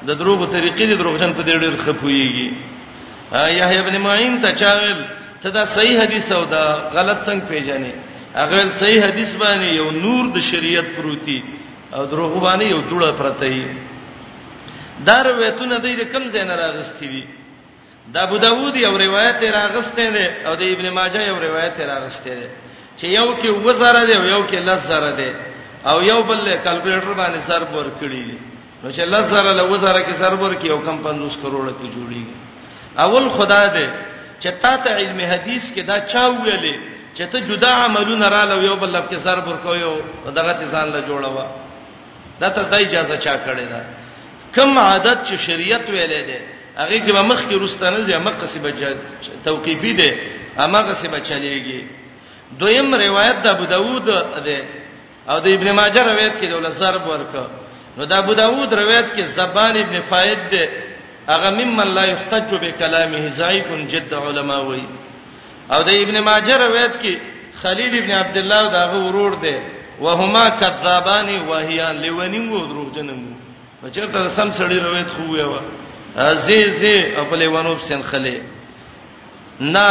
د 0.07 0.13
دروغ 0.19 0.39
طریقې 0.51 0.85
د 0.87 0.93
دروغجن 1.01 1.31
په 1.35 1.43
ډېر 1.43 1.73
خپويږي 1.85 2.49
یحیی 3.59 3.77
ابن 3.83 3.95
معین 4.05 4.35
ته 4.41 4.49
چاغل 4.51 4.93
ته 5.41 5.49
دا 5.49 5.63
صحیح 5.65 5.99
حدیث 6.03 6.31
او 6.31 6.45
دا 6.45 6.91
غلط 6.93 7.19
څنګه 7.27 7.43
پیژنې 7.51 7.91
هغه 8.35 8.59
صحیح 8.81 9.01
حدیث 9.07 9.35
باندې 9.35 9.67
یو 9.81 9.91
نور 9.91 10.23
د 10.35 10.39
شریعت 10.39 10.85
پروتي 10.95 11.39
او 11.95 12.05
دروغ 12.05 12.39
باندې 12.43 12.65
یو 12.71 12.81
ټوله 12.89 13.11
پرته 13.19 13.45
ای 13.45 13.65
دا 15.07 15.17
روایتونه 15.23 15.75
د 15.79 16.03
کم 16.13 16.23
ځای 16.31 16.43
نه 16.49 16.55
راغستې 16.55 17.05
دي 17.13 17.23
دا 18.13 18.19
ابو 18.27 18.37
داوود 18.37 18.77
یو 18.77 18.97
روایت 18.97 19.35
راغستې 19.41 20.05
ده 20.15 20.27
او 20.47 20.55
د 20.55 20.63
ابن 20.73 20.89
ماجه 20.89 21.21
یو 21.27 21.35
روایت 21.41 21.75
راغستې 21.79 22.33
ده 22.39 22.47
چې 22.99 23.03
یو 23.19 23.35
کې 23.41 23.47
وزره 23.65 24.03
ده 24.07 24.15
او 24.19 24.25
یو 24.25 24.43
کې 24.47 24.55
لزره 24.67 25.11
ده 25.19 25.33
او 25.89 26.01
یو 26.03 26.23
بل 26.23 26.39
کلکولیټر 26.63 27.13
باندې 27.17 27.39
سر 27.47 27.63
پور 27.63 27.85
کړی 28.01 28.23
دي 28.31 28.37
نو 28.83 28.89
چې 28.91 28.99
الله 29.05 29.23
سره 29.31 29.53
له 29.59 29.63
وزره 29.71 30.01
کې 30.03 30.13
سرور 30.23 30.53
کې 30.59 30.69
او 30.73 30.79
کم 30.87 30.97
50 31.07 31.41
کروڑه 31.43 31.71
کې 31.71 31.87
جوړیږي 31.93 32.35
اول 33.05 33.25
خدا 33.37 33.61
دې 33.73 33.87
چې 34.41 34.49
تا 34.63 34.73
ته 34.85 34.89
علم 34.99 35.19
حدیث 35.31 35.65
کې 35.73 35.81
دا 35.89 35.97
چا 36.11 36.23
ویلې 36.29 36.79
چې 37.17 37.23
ته 37.31 37.37
جدا 37.49 37.69
عملونه 37.85 38.27
را 38.35 38.43
لو 38.51 38.61
یو 38.67 38.75
بل 38.83 38.89
لب 38.95 39.09
کې 39.09 39.15
سرور 39.27 39.57
کویو 39.67 39.91
دغه 40.39 40.65
ځان 40.75 40.87
له 40.95 40.99
جوړوا 41.11 41.45
دا 42.41 42.49
ته 42.55 42.61
د 42.71 42.75
اجازه 42.87 43.15
چا 43.25 43.35
کړی 43.47 43.65
دا 43.73 43.81
کم 44.55 44.77
عادت 44.77 45.17
چې 45.27 45.35
شریعت 45.47 45.85
ویلې 45.91 46.21
ده 46.31 46.39
هغه 46.81 46.97
کې 46.99 47.11
به 47.17 47.21
مخ 47.21 47.39
کې 47.45 47.55
رستانه 47.61 47.99
ځه 48.07 48.17
مخ 48.27 48.33
قصې 48.43 48.57
بچ 48.57 48.79
توقیفي 49.45 49.93
ده 50.01 50.09
اما 50.63 50.79
قصې 50.93 51.07
بچلېږي 51.13 51.81
دویم 52.59 52.95
روایت 52.95 53.35
د 53.43 53.47
ابو 53.55 53.65
داوود 53.75 54.05
ده 54.05 54.59
او 55.29 55.39
د 55.45 55.47
ابن 55.55 55.71
ماجه 55.71 56.03
روایت 56.13 56.33
کې 56.41 56.45
د 56.49 56.53
ولزر 56.55 56.95
ورکه 57.07 57.47
نو 57.97 58.03
دا 58.05 58.17
ابو 58.19 58.33
داود 58.33 58.73
روایت 58.73 59.15
کې 59.15 59.21
زبان 59.35 59.77
ابن 59.77 59.99
فائد 60.09 60.39
دې 60.51 60.67
هغه 61.29 61.49
ممن 61.49 61.87
لا 61.97 62.03
یحتج 62.05 62.53
بکلامه 62.61 63.27
زائف 63.39 63.67
جد 63.91 64.13
علما 64.13 64.57
وی 64.69 64.83
او 65.73 65.81
د 65.87 65.89
ابن 66.03 66.19
ماجه 66.19 66.57
روایت 66.65 66.91
کې 67.01 67.17
خلیل 67.61 67.97
ابن 67.97 68.11
عبد 68.21 68.37
الله 68.37 68.69
داغه 68.77 68.99
ورور 69.07 69.39
دې 69.41 69.55
وهما 70.03 70.49
کذابان 70.49 71.29
وهیا 71.49 71.91
لونیم 71.91 72.51
و 72.51 72.65
دروغجنم 72.65 73.21
چرته 73.93 74.27
سم 74.27 74.51
سړی 74.51 74.83
روایت 74.83 75.07
خو 75.07 75.33
ویوا 75.33 75.59
زی 76.45 76.63
زی 76.79 76.95
خپل 77.15 77.45
ونوب 77.53 77.79
سن 77.81 78.01
خلی 78.05 78.39
نا 79.59 79.87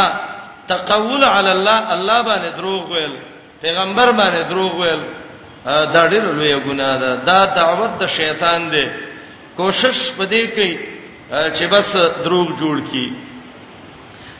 تقول 0.67 1.23
علی 1.23 1.49
الله 1.51 1.93
الله 1.95 2.21
باندې 2.23 2.57
دروغ 2.57 2.91
ویل 2.91 3.11
پیغمبر 3.61 4.11
باندې 4.11 4.49
دروغ 4.49 4.75
ویل 4.81 4.99
دا 5.65 6.07
ډېر 6.07 6.23
لوی 6.33 6.59
ګناه 6.63 6.95
ده 7.01 7.15
دا 7.27 7.39
دعوت 7.55 7.91
د 8.01 8.07
شیطان 8.07 8.69
دی 8.71 8.85
کوشش 9.57 9.99
پدې 10.17 10.43
کوي 10.55 10.75
چې 11.55 11.63
بس 11.71 11.97
دروغ 12.23 12.47
جوړ 12.61 12.77
کړي 12.89 13.07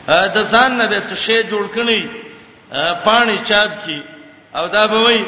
د 0.08 0.38
ځان 0.52 0.70
نه 0.80 0.86
به 0.88 0.98
څه 1.08 1.14
شی 1.16 1.40
جوړ 1.52 1.64
کړي 1.76 2.00
پانی 3.04 3.36
چاپ 3.48 3.70
کړي 3.84 4.00
او 4.56 4.68
دا 4.68 4.86
به 4.86 4.98
وای 5.00 5.24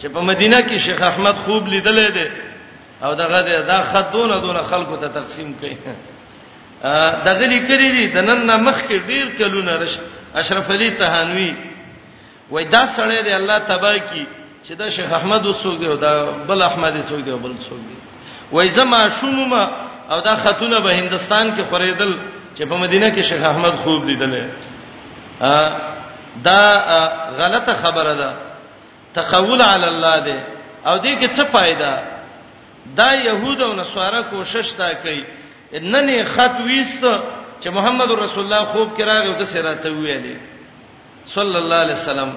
چې 0.00 0.06
په 0.14 0.20
مدینه 0.20 0.60
کې 0.66 0.78
شیخ 0.78 1.02
احمد 1.02 1.36
خوب 1.44 1.68
لیدلې 1.68 2.10
ده 2.18 2.28
او 3.02 3.14
دغه 3.14 3.42
دا, 3.42 3.60
دا 3.60 3.82
خطونه 3.92 4.40
دونه 4.40 4.62
خلکو 4.62 4.96
ته 4.96 5.08
تقسیم 5.08 5.54
کړي 5.62 5.76
دغه 7.24 7.46
لیکري 7.46 7.90
دي 7.90 8.06
د 8.06 8.18
نن 8.20 8.46
نه 8.46 8.56
مخ 8.56 8.82
کې 8.88 9.06
ډیر 9.08 9.26
کلونه 9.38 9.78
اشرف 10.34 10.70
علي 10.70 10.90
تهانوي 10.90 11.54
وای 12.50 12.64
دا 12.64 12.86
سړی 12.96 13.22
دی 13.24 13.32
الله 13.34 13.58
تبا 13.58 13.96
کی 13.98 14.26
چې 14.66 14.72
دا 14.74 14.90
شیخ 14.90 15.12
احمد 15.12 15.46
وسوګي 15.46 15.86
او 15.86 15.96
دا 15.96 16.30
بل 16.48 16.62
احمد 16.62 16.94
وسوګي 16.96 17.30
او 17.32 17.38
بل 17.38 17.50
وسوګي 17.50 17.96
وای 18.52 18.68
زما 18.68 19.08
شومما 19.08 19.70
او 20.10 20.20
دا 20.20 20.36
خاتونه 20.36 20.78
به 20.80 20.94
هندستان 20.98 21.56
کې 21.56 21.62
خریدل 21.70 22.14
چې 22.56 22.62
په 22.66 22.76
مدینه 22.76 23.10
کې 23.16 23.20
شیخ 23.22 23.42
احمد 23.44 23.74
خوب 23.84 24.06
دیدل 24.06 24.40
دا 26.36 26.62
غلطه 27.38 27.74
خبره 27.74 28.14
ده 28.14 28.32
تخول 29.14 29.62
علی 29.62 29.84
الله 29.86 30.18
ده 30.28 30.38
او 30.86 30.98
دې 30.98 31.22
کې 31.22 31.28
څه 31.36 31.42
फायदा 31.56 31.92
دا 32.96 33.14
يهود 33.14 33.60
او 33.60 33.72
نصارا 33.72 34.20
کوشش 34.30 34.72
تا 34.72 34.94
کوي 34.94 35.24
نن 35.80 36.24
خط 36.34 36.60
ویست 36.66 37.02
چې 37.60 37.68
محمد 37.72 38.10
رسول 38.10 38.44
الله 38.44 38.64
خوب 38.64 38.96
کراغه 38.98 39.32
د 39.38 39.44
سراته 39.44 39.88
ویلې 39.88 40.36
صلی 41.26 41.56
الله 41.56 41.76
علیه 41.76 41.92
وسلم 41.94 42.30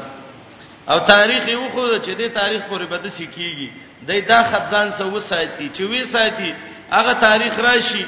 او 0.89 0.97
تاریخ 0.99 1.43
یو 1.47 1.63
خو 1.73 1.83
چې 2.05 2.09
د 2.21 2.23
تاریخ 2.39 2.61
پورې 2.69 2.85
بده 2.93 3.09
سکیږي 3.17 3.69
د 4.07 4.11
دا 4.31 4.39
خزان 4.51 4.87
سو 4.97 5.05
وسایتي 5.15 5.69
چې 5.75 5.81
وی 5.89 6.03
سایتي 6.13 6.51
هغه 6.97 7.13
تاریخ 7.27 7.53
راشي 7.67 8.05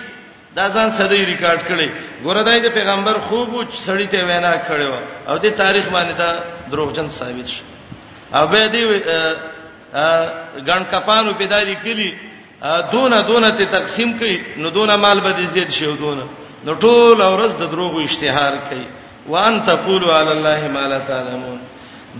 دا 0.57 0.65
ځان 0.75 0.89
سړی 0.99 1.21
ریکارډ 1.31 1.61
کړي 1.69 1.87
ګوردای 2.23 2.59
د 2.63 2.67
پیغمبر 2.77 3.15
خوب 3.27 3.49
سړی 3.87 4.07
ته 4.13 4.19
وینا 4.27 4.53
کړو 4.57 4.93
او 5.29 5.35
د 5.45 5.47
تاریخ 5.61 5.85
باندې 5.95 6.13
دا 6.21 6.29
دروغجن 6.71 7.07
ثابت 7.09 7.47
شو 7.55 7.63
او 8.37 8.47
به 8.47 8.67
دی 8.73 8.83
ګڼ 10.67 10.81
کپانو 10.91 11.33
په 11.39 11.45
دایلي 11.53 11.75
کلی 11.83 12.11
دونه 12.91 13.21
دونه 13.21 13.49
ته 13.51 13.65
تقسیم 13.77 14.19
کړي 14.19 14.57
نو 14.57 14.69
دونه 14.69 14.95
مال 14.97 15.19
به 15.21 15.31
زیات 15.53 15.71
شي 15.71 15.85
دونه 15.95 16.23
نو 16.65 16.75
ټول 16.79 17.21
اورز 17.21 17.55
د 17.55 17.63
دروغو 17.71 17.99
اشتهار 18.03 18.53
کړي 18.69 18.85
وان 19.27 19.63
تقولوا 19.65 20.19
علی 20.19 20.31
الله 20.31 20.67
ما 20.67 20.79
لا 20.87 20.99
تعلمون 20.99 21.59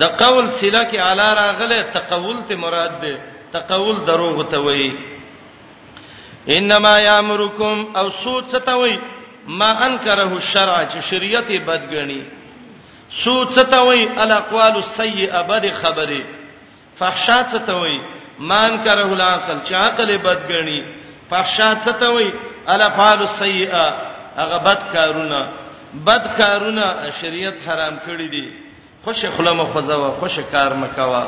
د 0.02 0.04
قول 0.24 0.46
صله 0.62 0.82
کې 0.92 0.98
اعلی 1.08 1.30
راغله 1.44 1.80
تقول 1.96 2.38
ته 2.48 2.56
مراد 2.64 2.94
ده 3.02 3.16
تقول 3.60 3.98
دروغ 4.08 4.40
ته 4.54 4.58
وایي 4.64 4.92
انما 6.58 6.96
یامرکم 7.00 7.78
او 8.00 8.10
سود 8.24 8.48
ستوي 8.56 8.98
ما 9.48 9.70
انکره 9.86 10.32
الشرع 10.40 10.78
چې 10.86 11.00
شریعت 11.10 11.50
بدګنی 11.68 12.22
سود 13.24 13.50
ستوي 13.60 14.08
الاقوال 14.26 14.76
السیئه 14.76 15.44
بد 15.54 15.70
خبره 15.82 16.22
فحشات 17.00 17.50
ستوي 17.56 17.98
ما 18.40 18.60
انکره 18.66 19.08
العقل 19.14 19.60
چې 19.66 19.74
عقل 19.76 20.18
بدګنی 20.18 20.84
فحشات 21.30 21.90
ستوي 21.90 22.34
الافعال 22.76 23.20
السیئه 23.20 23.94
هغه 24.44 24.58
بد 24.70 24.82
کارونه 24.94 25.42
بد 26.08 26.30
کارونه 26.38 26.94
شریعت 27.22 27.56
حرام 27.68 27.98
کړی 28.08 28.32
دي 28.38 28.65
خوش 29.06 29.26
خلمه 29.38 29.66
خزوا 29.74 30.10
خوش 30.20 30.40
کار 30.52 30.74
مکوا 30.84 31.26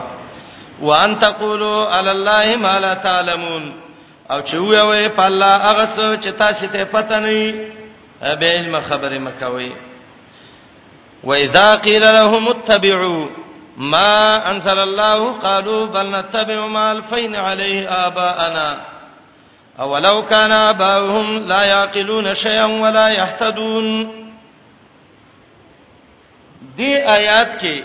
وان 0.82 1.20
تقولوا 1.20 1.90
علی 1.98 2.10
الله 2.10 2.56
ما 2.56 2.78
لا 2.80 2.94
تعلمون 2.94 3.74
او 4.32 4.40
چې 4.42 4.54
وې 4.54 4.84
وې 4.90 5.10
په 5.18 5.26
الله 5.28 5.56
هغه 5.68 5.86
څه 5.98 6.24
چې 6.26 6.30
تاسو 6.38 6.68
ته 6.68 6.84
پته 6.86 7.20
نه 7.20 8.36
به 8.40 8.46
علم 8.48 8.82
خبره 8.90 9.18
مکوي 9.20 9.72
واذا 11.24 11.76
قيل 11.76 12.02
لهم 12.04 12.48
اتبعوا 12.48 13.26
ما 13.78 14.50
انزل 14.52 14.80
الله 14.80 15.32
قالوا 15.32 15.86
بل 15.86 16.12
نتبع 16.16 16.68
ما 16.68 16.92
الفينا 16.92 17.40
عليه 17.42 18.06
اباءنا 18.08 18.78
اولو 19.80 20.22
كان 20.26 20.52
اباؤهم 20.52 21.38
لا 21.48 21.64
يعقلون 21.64 22.36
شيئا 22.36 22.66
ولا 22.66 23.10
يهتدون 23.10 24.17
دې 26.80 26.92
آیات 27.18 27.52
کې 27.62 27.76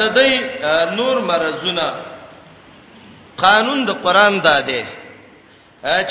د 0.00 0.02
دې 0.18 0.30
نور 0.98 1.16
مرزونه 1.30 1.86
قانون 3.44 3.78
د 3.88 3.90
قران 4.04 4.34
دا 4.46 4.56
دی 4.68 4.82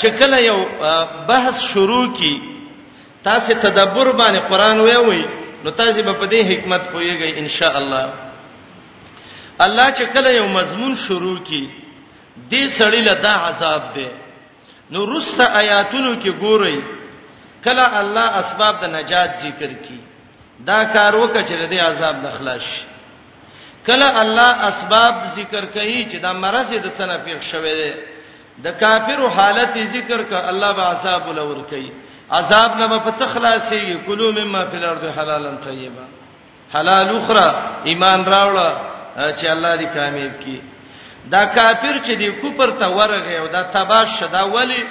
چې 0.00 0.08
کله 0.18 0.36
یو 0.50 0.58
بحث 1.30 1.56
شروع 1.72 2.06
کی 2.18 2.34
تاسو 3.28 3.50
تدبر 3.66 4.08
باندې 4.20 4.40
قران 4.50 4.76
ویوي 4.86 5.22
نو 5.64 5.68
تاسو 5.80 5.98
به 6.06 6.12
په 6.20 6.26
دې 6.32 6.40
حکمت 6.50 6.82
پويږئ 6.92 7.30
ان 7.42 7.48
شاء 7.56 7.74
الله 7.80 8.04
الله 9.66 9.88
چې 9.98 10.04
کله 10.14 10.30
یو 10.40 10.46
مضمون 10.58 10.92
شروع 11.06 11.38
کی 11.48 11.64
دې 12.52 12.62
سړی 12.78 13.00
له 13.08 13.14
دا 13.14 13.34
عذاب 13.48 13.82
دی 13.94 14.08
نو 14.90 14.98
رسته 15.12 15.44
آیاتونو 15.62 16.12
کې 16.22 16.30
ګورئ 16.42 16.76
کله 17.64 17.86
الله 18.00 18.26
اسباب 18.42 18.74
د 18.82 18.84
نجات 18.96 19.30
ذکر 19.44 19.70
کی 19.86 19.98
دا 20.60 20.84
کار 20.92 21.14
وکړه 21.16 21.42
چې 21.48 21.54
د 21.70 21.74
عذاب 21.88 22.16
نخلاش 22.24 22.66
کله 23.86 24.08
الله 24.22 24.50
اسباب 24.68 25.14
ذکر 25.36 25.64
کوي 25.76 26.06
چې 26.10 26.16
دا 26.20 26.32
مرز 26.32 26.70
د 26.74 26.86
څنګه 26.98 27.16
پیښ 27.24 27.40
شوه 27.50 27.70
دی 27.80 27.92
د 28.64 28.68
کافرو 28.80 29.28
حالت 29.28 29.78
ذکر 29.92 30.22
ک 30.24 30.32
الله 30.32 30.72
به 30.72 30.82
عذاب 30.82 31.28
ولور 31.28 31.60
کوي 31.70 31.90
عذاب 32.30 32.70
نه 32.78 32.98
په 32.98 33.10
څه 33.18 33.26
خلاصي 33.34 33.96
کلو 34.06 34.32
مما 34.32 34.64
فی 34.70 34.76
الارض 34.76 35.04
حلالا 35.18 35.50
طیبا 35.64 36.04
حلال 36.74 37.08
اخرى 37.16 37.48
ایمان 37.84 38.24
راوړه 38.24 38.68
چې 39.36 39.46
الله 39.46 39.76
دې 39.76 39.86
کامیاب 39.94 40.32
کړي 40.40 40.60
دا 41.30 41.44
کافر 41.44 41.98
چې 42.04 42.10
دی 42.16 42.30
کوپر 42.40 42.70
ته 42.70 42.88
ورغه 42.88 43.32
او 43.38 43.46
دا 43.46 43.62
تباش 43.62 44.08
شدا 44.20 44.44
ولی 44.44 44.84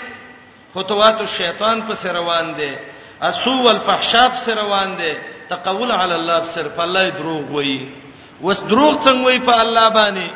خطوات 0.74 1.18
الشیطان 1.22 1.82
په 1.88 1.96
سر 1.96 2.14
روان 2.14 2.56
دي 2.58 2.76
اسو 3.22 3.62
والفحشاء 3.64 4.28
په 4.30 4.38
سر 4.46 4.58
روان 4.62 4.96
دي 4.98 5.14
تقول 5.50 5.92
على 5.92 6.16
الله 6.16 6.40
صرف 6.58 6.76
الله 6.82 7.10
دروغ 7.22 7.44
وایي 7.52 7.90
وس 8.42 8.60
دروغ 8.70 8.94
څنګه 9.06 9.24
وایي 9.26 9.40
په 9.40 9.54
الله 9.62 9.90
باندې 9.90 10.28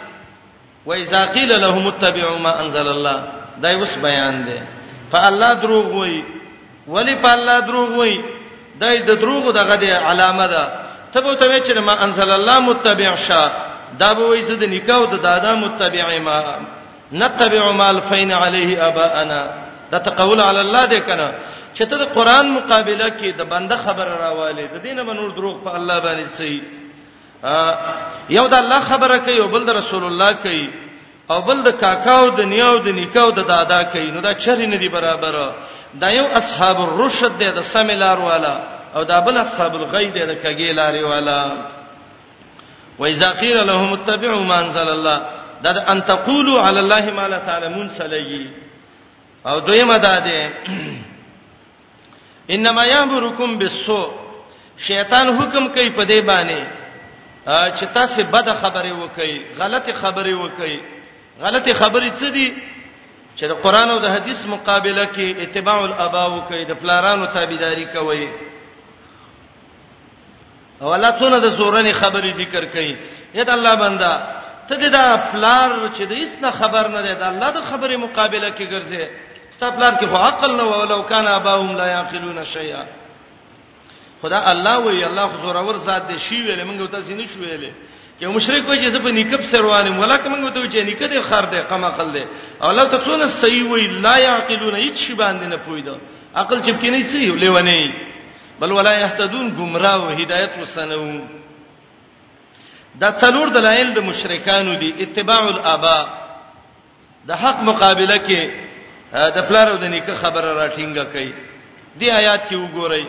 و 0.85 0.93
اذا 0.93 1.25
قيل 1.25 1.61
لهم 1.61 1.87
اتبعوا 1.87 2.37
ما 2.37 2.61
انزل 2.61 2.87
الله 2.87 3.19
دا 3.61 3.69
اوس 3.79 3.95
بیان 3.97 4.45
دی 4.45 4.59
فالله 5.11 5.53
دروغ 5.53 5.85
وایي 5.93 6.23
ولی 6.87 7.15
په 7.15 7.29
الله 7.33 7.57
دروغ 7.59 7.89
وایي 7.97 8.19
دای 8.81 8.99
د 9.01 9.11
دروغ 9.21 9.51
دغه 9.51 9.75
دی 9.75 9.89
علامه 9.91 10.47
ده 10.47 10.63
ته 11.13 11.19
به 11.21 11.33
ته 11.35 11.59
چې 11.59 11.77
ما 11.77 12.03
انزل 12.03 12.29
الله 12.29 12.59
متبع 12.59 13.15
شا 13.15 13.49
دا 13.99 14.13
به 14.13 14.21
وایي 14.27 14.45
چې 14.47 14.51
د 14.61 14.65
د 15.11 15.15
دادا 15.23 15.55
متبع 15.55 16.17
ما 16.19 16.55
نتبع 17.11 17.71
ما 17.71 17.89
الفین 17.89 18.31
عليه 18.31 18.87
اباءنا 18.87 19.68
دا 19.91 19.97
تقول 19.97 20.41
علی 20.41 20.59
الله 20.59 20.87
دې 20.89 20.99
کنه 21.09 21.31
چې 21.75 21.83
ته 21.89 21.97
د 21.97 22.01
قران 22.15 22.47
مقابله 22.51 23.09
کې 23.19 23.29
د 23.39 23.43
بنده 23.53 23.77
خبره 23.77 24.13
راواله 24.23 24.65
د 24.73 24.77
دینه 24.83 25.03
منور 25.03 25.31
دروغ 25.31 25.57
په 25.65 25.69
الله 25.75 25.99
باندې 25.99 26.25
صحیح 26.37 26.61
یو 28.29 28.47
د 28.47 28.53
الله 28.53 28.79
خبره 28.81 29.17
کوي 29.17 29.39
او 29.39 29.47
بل 29.47 29.65
د 29.65 29.69
رسول 29.69 30.03
الله 30.03 30.31
کوي 30.33 30.69
او 31.31 31.41
بل 31.41 31.61
د 31.63 31.71
کاکاو 31.81 32.29
د 32.29 32.41
نیاو 32.41 32.77
د 32.77 32.87
نیکاو 32.87 33.31
د 33.31 33.39
دادا 33.47 33.83
کوي 33.83 34.11
نو 34.11 34.21
دا 34.21 34.33
چری 34.33 34.67
نه 34.67 34.77
دی 34.77 34.89
برابر 34.89 35.35
دا 36.01 36.09
یو 36.11 36.25
اصحاب 36.39 36.77
الرشد 36.81 37.37
دی 37.39 37.51
د 37.51 37.61
سمیلار 37.61 38.17
والا 38.19 38.55
او 38.95 39.03
دا 39.03 39.19
بل 39.19 39.37
اصحاب 39.37 39.75
الغی 39.75 40.05
دی 40.09 40.25
د 40.25 40.33
کګی 40.43 40.71
لاري 40.79 41.03
والا 41.03 41.51
وإذا 42.99 43.29
قيل 43.31 43.67
لهم 43.67 43.93
اتبعوا 43.93 44.43
ما 44.43 44.59
أنزل 44.59 44.89
الله 44.89 45.19
دا, 45.63 45.71
دا 45.71 45.91
أن 45.91 46.05
تقولوا 46.05 46.61
على 46.61 46.79
الله 46.79 47.05
ما 47.11 47.27
لا 47.27 47.37
تعلمون 47.37 47.89
سليي 47.89 48.68
او 49.45 49.59
دویمه 49.59 49.97
دا 49.99 50.19
ده 50.19 50.51
انما 52.55 52.83
یامرکم 52.85 53.51
بالسوء 53.59 54.07
شیطان 54.77 55.27
حکم 55.37 55.67
کوي 55.67 55.89
په 55.89 56.05
دې 56.05 56.19
باندې 56.21 56.63
چې 57.47 57.83
تاسو 57.93 58.23
بد 58.23 58.47
خبره 58.61 58.91
وکړي 58.93 59.59
غلطه 59.59 59.93
خبره 59.93 60.33
وکړي 60.33 60.79
غلطه 61.41 61.73
خبره 61.73 62.09
څه 62.19 62.23
دي 62.35 62.53
چې 63.37 63.43
د 63.43 63.51
قران 63.51 63.89
او 63.89 63.99
د 63.99 64.05
حدیث 64.07 64.45
مقابله 64.45 65.05
کې 65.13 65.37
اتباع 65.41 65.79
الاباء 65.83 66.29
وکړي 66.37 66.67
د 66.67 66.71
پلارانو 66.73 67.25
تابعداري 67.25 67.85
کوي 67.85 68.29
او 70.81 70.93
الله 70.93 71.11
څونه 71.19 71.39
د 71.43 71.57
سورنې 71.57 71.91
خبرې 72.01 72.33
ذکر 72.37 72.65
کړي 72.73 72.95
یت 73.35 73.49
الله 73.49 73.75
بندا 73.75 74.39
ته 74.69 74.75
دا 74.89 75.17
پلار 75.31 75.89
چې 75.95 76.01
د 76.05 76.11
هیڅ 76.13 76.41
نه 76.41 76.51
خبر 76.51 76.87
نه 76.87 77.01
دی 77.01 77.13
دا 77.15 77.27
الله 77.27 77.49
د 77.51 77.61
خبرې 77.71 77.95
مقابله 77.97 78.49
کې 78.51 78.61
ګرځي 78.69 79.07
تپلان 79.59 79.95
کې 79.99 80.05
خو 80.05 80.17
عقل 80.25 80.55
نه 80.57 80.63
ولو 80.71 81.01
کان 81.11 81.27
اباهم 81.27 81.77
لا 81.81 81.87
یعقلون 81.87 82.43
شیئا 82.51 82.83
خدا 84.21 84.39
الله 84.51 84.77
وی 84.85 85.03
الله 85.03 85.27
خو 85.31 85.37
زورور 85.45 85.77
ذات 85.87 86.07
دی 86.09 86.19
شی 86.25 86.41
ویلې 86.43 86.65
موږ 86.69 86.91
ته 86.91 87.01
سینې 87.01 87.27
شو 87.33 87.39
ویلې 87.39 87.71
یو 88.21 88.31
مشرک 88.35 88.67
وایي 88.67 88.79
چې 88.85 88.89
زه 88.93 88.99
په 88.99 89.09
نیکب 89.17 89.41
سروانم 89.51 89.99
ولکه 89.99 90.29
موږ 90.29 90.53
ته 90.53 90.59
وایي 90.61 90.71
چې 90.71 90.85
نیکه 90.91 91.07
دې 91.07 91.21
خر 91.31 91.45
دې 91.51 91.69
قما 91.71 91.89
قل 91.89 92.13
دې 92.13 92.25
او 92.63 92.71
لو 92.71 92.85
ته 92.93 92.99
څونه 93.05 93.27
صحیح 93.41 93.71
وی 93.71 93.87
لا 94.05 94.15
یعقلون 94.17 94.75
هیڅ 94.75 94.95
شی 95.07 95.13
باندې 95.15 95.47
نه 95.53 95.57
پویدا 95.65 95.95
عقل 96.35 96.61
چپ 96.61 96.79
کې 96.83 96.87
نه 96.87 97.07
صحیح 97.07 97.35
لیونی 97.35 97.93
بل 98.59 98.71
ولا 98.71 98.93
یهتدون 98.99 99.49
گمراه 99.49 99.93
او 99.93 100.07
هدایت 100.09 100.51
وسنو 100.61 101.19
دا 102.95 103.11
څلور 103.11 103.47
دلایل 103.59 103.93
د 103.93 103.99
مشرکانو 104.07 104.73
دي 104.79 104.93
اتباع 105.03 105.39
الاباء 105.49 106.07
د 107.27 107.31
حق 107.43 107.61
مقابله 107.69 108.17
کې 108.27 108.68
د 109.13 109.39
پلارو 109.49 109.77
د 109.81 109.83
نیکه 109.93 110.13
خبره 110.21 110.49
راټینګه 110.53 111.05
کړي 111.13 111.29
دی 111.97 112.11
آیات 112.11 112.41
کې 112.49 112.55
وګورئ 112.55 113.03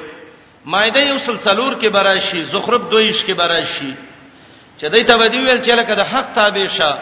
مایده 0.72 1.00
یو 1.02 1.18
سلسلور 1.18 1.72
کې 1.80 1.88
براشي 1.96 2.44
زخرف 2.52 2.82
دویش 2.90 3.24
کې 3.24 3.32
براشي 3.40 3.92
چې 4.80 4.86
دای 4.92 5.04
ته 5.04 5.14
ودی 5.20 5.38
ویل 5.38 5.60
چې 5.62 5.70
لکه 5.80 5.94
د 5.94 6.00
حق 6.12 6.26
تابع 6.34 6.66
شه 6.66 6.92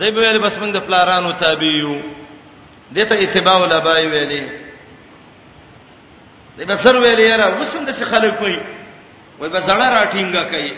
دای 0.00 0.10
به 0.10 0.20
ویل 0.20 0.38
بس 0.38 0.58
موږ 0.58 0.70
د 0.74 0.78
پلارانو 0.86 1.32
تابع 1.32 1.72
یو 1.82 2.00
دته 2.94 3.14
اتباع 3.14 3.56
الابای 3.62 4.06
ویلې 4.10 4.44
دای 6.56 6.66
به 6.66 6.76
سر 6.82 6.94
ویلې 7.00 7.20
یاره 7.30 7.60
وسم 7.60 7.84
د 7.84 7.92
خلک 8.10 8.42
وي 8.42 8.58
وای 9.38 9.50
به 9.50 9.60
زړه 9.60 9.88
راټینګه 9.98 10.42
کوي 10.52 10.72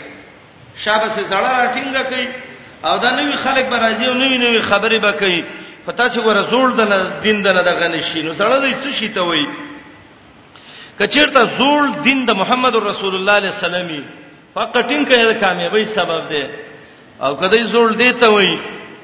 شابه 0.83 1.09
سه 1.15 1.21
زړه 1.29 1.51
راټینګه 1.63 2.03
کوي 2.09 2.27
او 2.83 2.97
دا 2.97 3.09
نوې 3.17 3.35
خلک 3.43 3.65
به 3.69 3.77
راځي 3.79 4.05
او 4.07 4.13
نوې 4.13 4.37
نوې 4.43 4.61
خبرې 4.69 4.99
به 5.01 5.11
کوي 5.11 5.43
پتا 5.85 6.07
چې 6.09 6.19
ګوره 6.23 6.41
زوړ 6.51 6.67
دنه 6.79 6.97
دین 7.25 7.41
دنه 7.41 7.61
دغه 7.67 7.87
نشي 7.93 8.21
نو 8.27 8.33
سره 8.39 8.57
دې 8.61 8.73
څه 8.83 8.91
شي 8.97 9.07
ته 9.17 9.21
وای 9.29 9.45
کچیرته 10.99 11.57
زوړ 11.59 12.03
دین 12.07 12.19
د 12.25 12.31
محمد 12.41 12.75
رسول 12.87 13.15
الله 13.19 13.31
علیه 13.41 13.49
السلامي 13.53 14.01
فقټین 14.55 15.05
کې 15.11 15.33
کامیابی 15.45 15.85
سبب 15.93 16.29
دی 16.31 16.43
او 17.25 17.31
کدی 17.41 17.63
زوړ 17.63 17.89
دی 18.01 18.11
ته 18.23 18.29
وای 18.33 18.53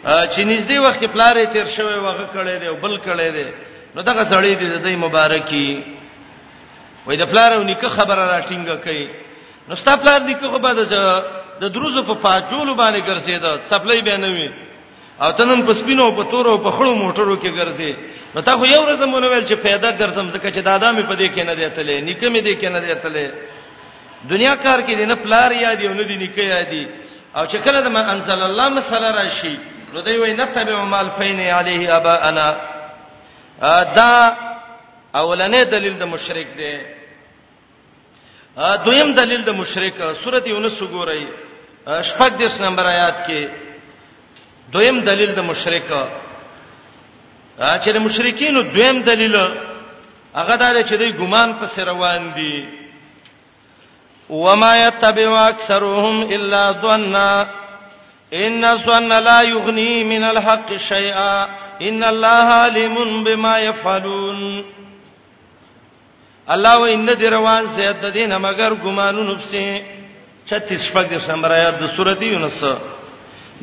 چې 0.06 0.42
نږدې 0.42 0.78
وخت 0.86 1.00
کې 1.00 1.08
پلارې 1.08 1.46
تیر 1.54 1.68
شوی 1.78 1.98
وغه 2.02 2.26
کړي 2.36 2.56
دی 2.62 2.68
او 2.72 2.76
بل 2.86 2.98
کړي 2.98 3.30
دی 3.38 3.48
نو 3.96 4.02
دغه 4.10 4.24
سړی 4.24 4.54
دې 4.60 4.84
دای 4.86 4.96
مبارکي 5.06 5.68
وای 7.08 7.18
د 7.24 7.26
پلارو 7.32 7.64
نیکه 7.72 7.90
خبره 7.98 8.24
راټینګه 8.28 8.78
کوي 8.86 9.08
نو 9.70 9.76
ستا 9.82 9.96
پلار 10.04 10.22
نیکه 10.30 10.48
خو 10.54 10.60
به 10.60 10.74
د 11.62 11.64
دروزو 11.76 12.02
په 12.10 12.14
پاجولو 12.24 12.74
باندې 12.78 13.02
ګرځیدا 13.02 13.52
څپلې 13.70 14.04
به 14.08 14.18
نه 14.26 14.30
وي 14.36 14.50
او 15.22 15.32
تنن 15.32 15.66
په 15.66 15.74
سپینو 15.74 16.12
په 16.14 16.24
تورو 16.32 16.58
په 16.58 16.72
خړو 16.72 16.94
موټرو 16.96 17.38
کې 17.42 17.50
ګرځي 17.60 17.94
نو 18.36 18.42
تا 18.42 18.54
خو 18.58 18.66
یو 18.66 18.82
ورځ 18.86 19.00
مونږ 19.02 19.26
ویل 19.26 19.46
چې 19.50 19.54
پیدا 19.68 19.90
ګرځم 20.02 20.28
ځکه 20.36 20.48
چې 20.56 20.62
دادا 20.70 20.90
مې 20.94 21.04
په 21.10 21.16
دې 21.20 21.28
کې 21.34 21.42
نه 21.50 21.54
دی 21.58 21.66
اتلې 21.66 21.96
نیکه 22.08 22.28
مې 22.34 22.42
دې 22.48 22.54
کې 22.62 22.68
نه 22.74 22.80
دی 22.84 22.90
اتلې 22.94 23.26
دنیا 24.32 24.54
کار 24.66 24.80
کې 24.86 24.94
دینه 25.02 25.16
پلار 25.26 25.50
یاد 25.52 25.78
یو 25.82 25.94
نه 25.94 26.04
دی 26.10 26.16
نیکه 26.24 26.44
یادي 26.54 26.86
او 27.38 27.44
چې 27.52 27.58
کله 27.66 27.80
د 27.82 27.88
من 27.96 28.04
انزل 28.14 28.40
الله 28.50 28.68
مسله 28.78 29.10
راشي 29.20 29.56
نو 29.94 30.00
دوی 30.06 30.18
وای 30.18 30.34
نتبع 30.42 30.78
مال 30.94 31.10
فین 31.18 31.40
علیه 31.58 31.82
ابانا 31.98 32.48
دا 33.98 34.14
اولنې 35.20 35.62
دلیل 35.74 35.94
د 36.00 36.04
مشرک 36.14 36.48
دی 36.60 36.72
دویم 38.86 39.10
دلیل 39.22 39.42
د 39.46 39.50
مشرک 39.62 39.96
سورته 40.24 40.50
یونس 40.50 40.78
وګورئ 40.82 41.22
شپږ 42.10 42.32
دیس 42.38 42.54
نمبر 42.62 42.86
آیات 42.86 43.18
کې 43.28 43.66
دویم 44.74 45.00
دلیل 45.10 45.32
د 45.38 45.42
مشرک 45.50 45.90
چې 47.84 47.90
د 47.96 47.98
مشرکینو 48.08 48.62
دویم 48.76 48.98
دلیل 49.10 49.36
هغه 50.36 50.56
دا 50.62 50.70
چې 50.84 50.94
دوی 51.02 51.12
ګمان 51.20 51.50
په 51.60 51.84
روان 51.92 52.34
دي 52.38 52.66
وما 54.30 54.72
يتبع 54.88 55.48
اكثرهم 55.50 56.22
الا 56.36 56.64
ظننا 56.82 57.48
ان 58.34 58.64
الظن 58.66 59.12
لا 59.30 59.42
يغني 59.42 60.04
من 60.04 60.24
الحق 60.24 60.74
شيئا 60.78 61.48
ان 61.82 62.04
الله 62.04 62.46
عليم 62.64 63.24
بما 63.24 63.60
يفعلون 63.60 64.64
الله 66.50 66.78
و 66.80 66.84
ان 66.86 67.08
دې 67.18 67.24
روان 67.38 67.68
سي 67.68 67.88
د 68.02 68.06
دینه 68.20 68.38
مگر 68.38 68.74
ګمانو 68.84 69.24
نفسه 69.32 69.82
36 70.46 70.94
پک 70.94 71.06
د 71.14 71.18
سمرايات 71.30 71.74
د 71.80 71.88
سورته 71.96 72.26
یونس 72.26 72.64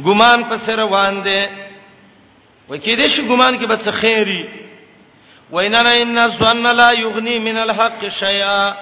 ګمان 0.03 0.43
پس 0.51 0.69
روان 0.69 1.23
دي 1.25 1.43
وکې 2.69 2.95
دې 2.99 3.09
شي 3.09 3.23
ګمان 3.31 3.59
کې 3.59 3.67
به 3.67 3.77
څه 3.77 3.91
خیري 3.93 4.43
ویننا 5.51 5.91
ان 6.03 6.19
ظن 6.39 6.67
لا 6.81 6.91
یغنی 6.93 7.39
من 7.39 7.57
الحق 7.59 8.05
شیئا 8.11 8.75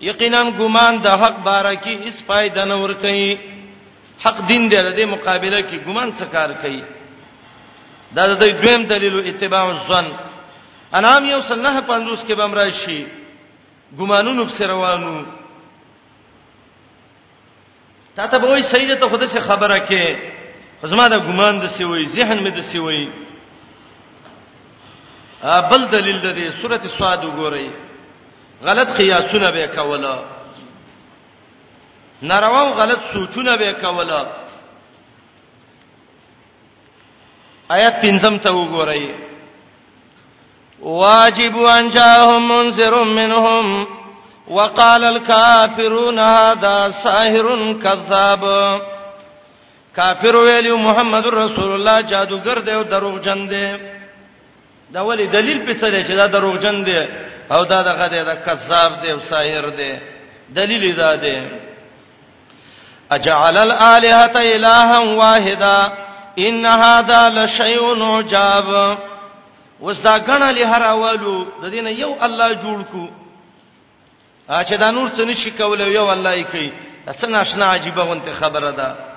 یقینا 0.00 0.42
ګمان 0.58 0.94
د 1.02 1.06
حق 1.06 1.36
بارکی 1.46 1.94
هیڅ 2.04 2.16
فائدہ 2.26 2.64
نه 2.64 2.76
ور 2.82 2.92
کوي 3.04 3.36
حق 4.24 4.38
دین 4.48 4.68
دې 4.70 4.78
د 4.96 5.00
مقابله 5.14 5.60
کې 5.68 5.76
ګمان 5.86 6.12
څه 6.18 6.24
کار 6.32 6.50
کوي 6.62 6.82
دا 8.16 8.26
د 8.26 8.40
دویم 8.40 8.82
دلیل 8.84 9.14
اتباع 9.28 9.64
الظن 9.68 10.06
انام 10.98 11.24
یو 11.26 11.40
سنه 11.40 11.80
50 11.80 12.26
کې 12.26 12.32
بمرا 12.34 12.70
شي 12.70 13.04
ګمانونو 13.98 14.46
په 14.46 14.66
روانو 14.66 15.14
تا 18.16 18.26
ته 18.26 18.38
به 18.38 18.46
وایي 18.48 18.62
سیده 18.62 18.94
ته 18.94 19.08
خوده 19.08 19.26
څه 19.26 19.40
خبره 19.40 19.78
کې 19.86 20.29
زما 20.88 21.06
د 21.12 21.14
ګمان 21.28 21.54
د 21.62 21.66
سی 21.76 21.84
وای 21.90 22.06
ذهن 22.16 22.38
مې 22.44 22.50
د 22.56 22.60
سی 22.70 22.78
وای 22.78 23.04
بل 25.70 25.82
دلیل 25.92 26.18
د 26.22 26.28
دې 26.38 26.46
سورته 26.60 26.88
سواد 26.88 27.24
وګورئ 27.24 27.68
غلط 28.64 28.88
قیاسونه 28.88 29.50
به 29.50 29.66
کوله 29.76 30.16
ناروا 32.22 32.60
او 32.62 32.72
غلط 32.80 33.00
سوچونه 33.12 33.56
به 33.56 33.72
کوله 33.72 34.20
آیات 37.70 37.96
پنځم 38.04 38.34
ته 38.38 38.50
وګورئ 38.52 39.02
واجب 40.80 41.56
ان 41.64 41.90
جاءهم 41.90 42.48
منذر 42.48 43.04
منهم 43.04 43.86
وقال 44.48 45.04
الكافرون 45.04 46.18
هذا 46.18 46.90
ساحر 46.90 47.46
كذاب 47.82 48.42
کافر 50.00 50.36
ویلو 50.46 50.74
محمد 50.86 51.26
رسول 51.42 51.70
الله 51.76 51.96
جادوګر 52.10 52.58
دی 52.66 52.72
او 52.78 52.82
دروغجن 52.82 53.40
دی 53.52 53.64
دا 54.92 55.00
ولی 55.06 55.26
دلیل 55.26 55.58
په 55.66 55.72
څه 55.80 55.90
دی 55.90 56.00
چې 56.04 56.12
دا 56.20 56.26
دروغجن 56.26 56.84
دی 56.84 57.00
او 57.50 57.64
دا 57.64 57.82
دغه 57.82 58.08
دی 58.08 58.24
دا 58.24 58.34
کذاب 58.34 58.92
دی 59.02 59.10
او 59.10 59.20
ساحر 59.30 59.66
دی 59.78 59.92
دلیل 60.54 60.94
دا 60.96 61.14
دی 61.16 61.36
اجعل 63.10 63.56
الالهه 63.56 64.36
الها 64.54 65.14
واحده 65.22 65.92
ان 66.38 66.66
هذا 66.66 67.20
لشيء 67.28 68.02
عجاب 68.04 68.98
وس 69.80 70.00
دا 70.00 70.14
غنه 70.28 70.50
لهر 70.50 70.82
اولو 70.82 71.44
د 71.62 71.64
دین 71.74 71.86
یو 71.86 72.14
الله 72.26 72.48
جوړ 72.62 72.80
کو 72.92 73.04
چې 74.68 74.72
دا 74.74 74.90
نور 74.90 75.10
څه 75.16 75.20
نشي 75.20 75.50
کولای 75.50 75.92
یو 75.92 76.10
الله 76.10 76.34
یې 76.34 76.44
کوي 76.52 76.72
څه 77.20 77.24
ناشنا 77.24 77.66
عجيبه 77.70 78.02
وانت 78.04 78.30
خبره 78.40 78.70
ده 78.70 79.09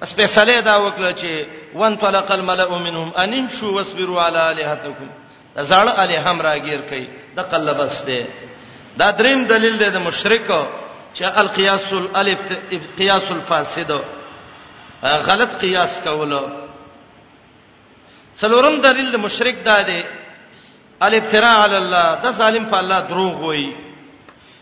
بس 0.00 0.10
په 0.16 0.26
صلی 0.36 0.60
دا 0.60 0.76
وکړه 0.86 1.10
چې 1.12 1.30
وان 1.74 1.96
طلق 1.96 2.32
الملأ 2.32 2.68
منهم 2.70 3.08
ان 3.22 3.32
امشوا 3.34 3.70
واصبروا 3.76 4.20
على 4.22 4.40
الهتكم 4.52 5.08
زړه 5.70 5.92
الی 6.04 6.16
هم 6.18 6.40
راګیر 6.40 6.80
کوي 6.90 7.06
د 7.36 7.40
قلب 7.52 7.76
بس 7.78 7.96
دی 8.06 8.22
دا 8.98 9.10
دریم 9.18 9.44
دلیل 9.52 9.78
دی 9.78 9.88
د 9.94 9.98
مشرک 10.08 10.48
چې 11.14 11.24
القياس 11.42 11.92
الالف 11.92 12.52
قياس 12.98 13.30
الفاسد 13.30 13.90
غلط 15.02 15.56
قياس 15.64 16.00
کولو 16.04 16.42
څلورم 18.40 18.80
دلیل 18.88 19.12
د 19.12 19.16
مشرک 19.24 19.64
دا 19.64 19.80
دی 19.82 20.02
الابتراء 21.08 21.56
علی 21.64 21.76
الله 21.76 22.08
د 22.24 22.30
ظالم 22.40 22.64
په 22.66 22.78
الله 22.78 23.00
دروغ 23.00 23.42
وایي 23.48 23.68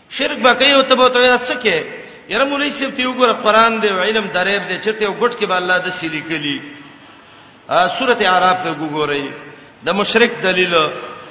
شرک 0.09 0.39
به 0.41 0.53
کوي 0.53 0.73
او 0.73 0.81
ته 0.81 0.95
به 0.95 1.39
څه 1.47 1.53
کوي 1.67 1.94
یره 2.29 2.45
مولوی 2.49 2.69
سیب 2.77 2.91
ته 2.97 3.07
وګوره 3.07 3.33
قران 3.45 3.79
دی 3.81 3.87
علم 3.89 4.27
دریب 4.33 4.63
دی 4.69 4.77
چې 4.79 4.89
ته 4.99 5.05
وګټ 5.07 5.33
کې 5.39 5.45
به 5.45 5.55
الله 5.57 5.77
د 5.85 5.89
سری 5.99 6.21
کلی 6.29 6.57
ا 7.69 7.89
سوره 7.99 8.17
اعراف 8.31 8.57
ته 8.63 8.71
وګورئ 8.71 9.25
د 9.85 9.89
مشرک 9.99 10.31
دلیل 10.43 10.73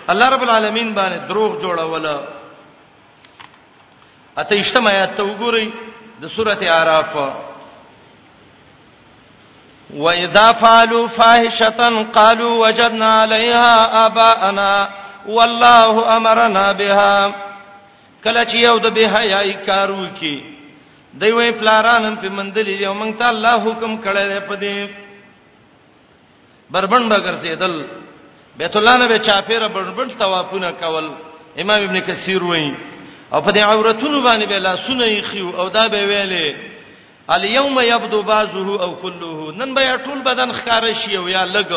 الله 0.09 0.28
رب 0.34 0.42
العالمین 0.47 0.95
باندې 0.95 1.28
دروغ 1.28 1.51
جوړول 1.64 2.07
اته 4.38 4.53
اجتماع 4.59 4.95
ته 5.16 5.22
وګورئ 5.24 5.66
د 6.22 6.26
سوره 6.36 6.59
اعراف 6.62 7.18
وَإِذَا 9.95 10.53
فَعَلُوا 10.61 11.09
فَاحِشَةً 11.16 12.05
قَالُوا 12.12 12.55
وَجَدْنَا 12.68 13.11
عَلَيْهَا 13.22 14.07
آبَاءَنَا 14.07 14.72
وَاللَّهُ 15.26 16.16
أَمَرَنَا 16.16 16.72
بِهَا 16.72 17.34
کله 18.24 18.45
چې 18.45 18.55
یو 18.66 18.78
د 18.78 18.86
به 18.97 19.09
حیاي 19.16 19.53
کارو 19.66 20.03
کې 20.20 20.53
دوی 21.21 21.31
وای 21.33 21.53
پلارانم 21.53 22.17
په 22.17 22.29
مندلې 22.29 22.79
دی 22.79 22.85
او 22.87 22.95
مونږ 22.95 23.19
ته 23.19 23.29
الله 23.29 23.57
حکم 23.67 23.93
کړی 24.03 24.25
دی 24.31 24.41
په 24.49 24.55
دې 24.57 24.91
بربند 26.71 27.12
بغرزیدل 27.12 27.85
بیت 28.59 28.77
الله 28.77 28.97
نه 28.97 29.07
به 29.09 29.19
چاپیره 29.19 29.69
بربند 29.69 30.19
توافونه 30.19 30.71
کول 30.73 31.11
امام 31.61 31.81
ابن 31.85 32.01
کثیر 32.01 32.43
وای 32.45 32.75
او 33.33 33.41
په 33.43 33.51
دې 33.53 33.59
عورتونو 33.59 34.23
باندې 34.23 34.49
به 34.49 34.59
لا 34.59 34.77
سنې 34.77 35.21
خيو 35.23 35.59
او 35.61 35.69
دا 35.69 35.89
به 35.89 35.99
ویلې 36.07 36.57
الیوم 37.29 37.81
یبدو 37.81 38.23
بعضه 38.23 38.83
او 38.83 38.95
كله 38.97 39.53
نن 39.57 39.75
به 39.75 39.97
ټول 39.99 40.23
بدن 40.25 40.53
ښکار 40.53 40.93
شي 40.93 41.17
او 41.17 41.29
یا 41.29 41.47
لګ 41.47 41.73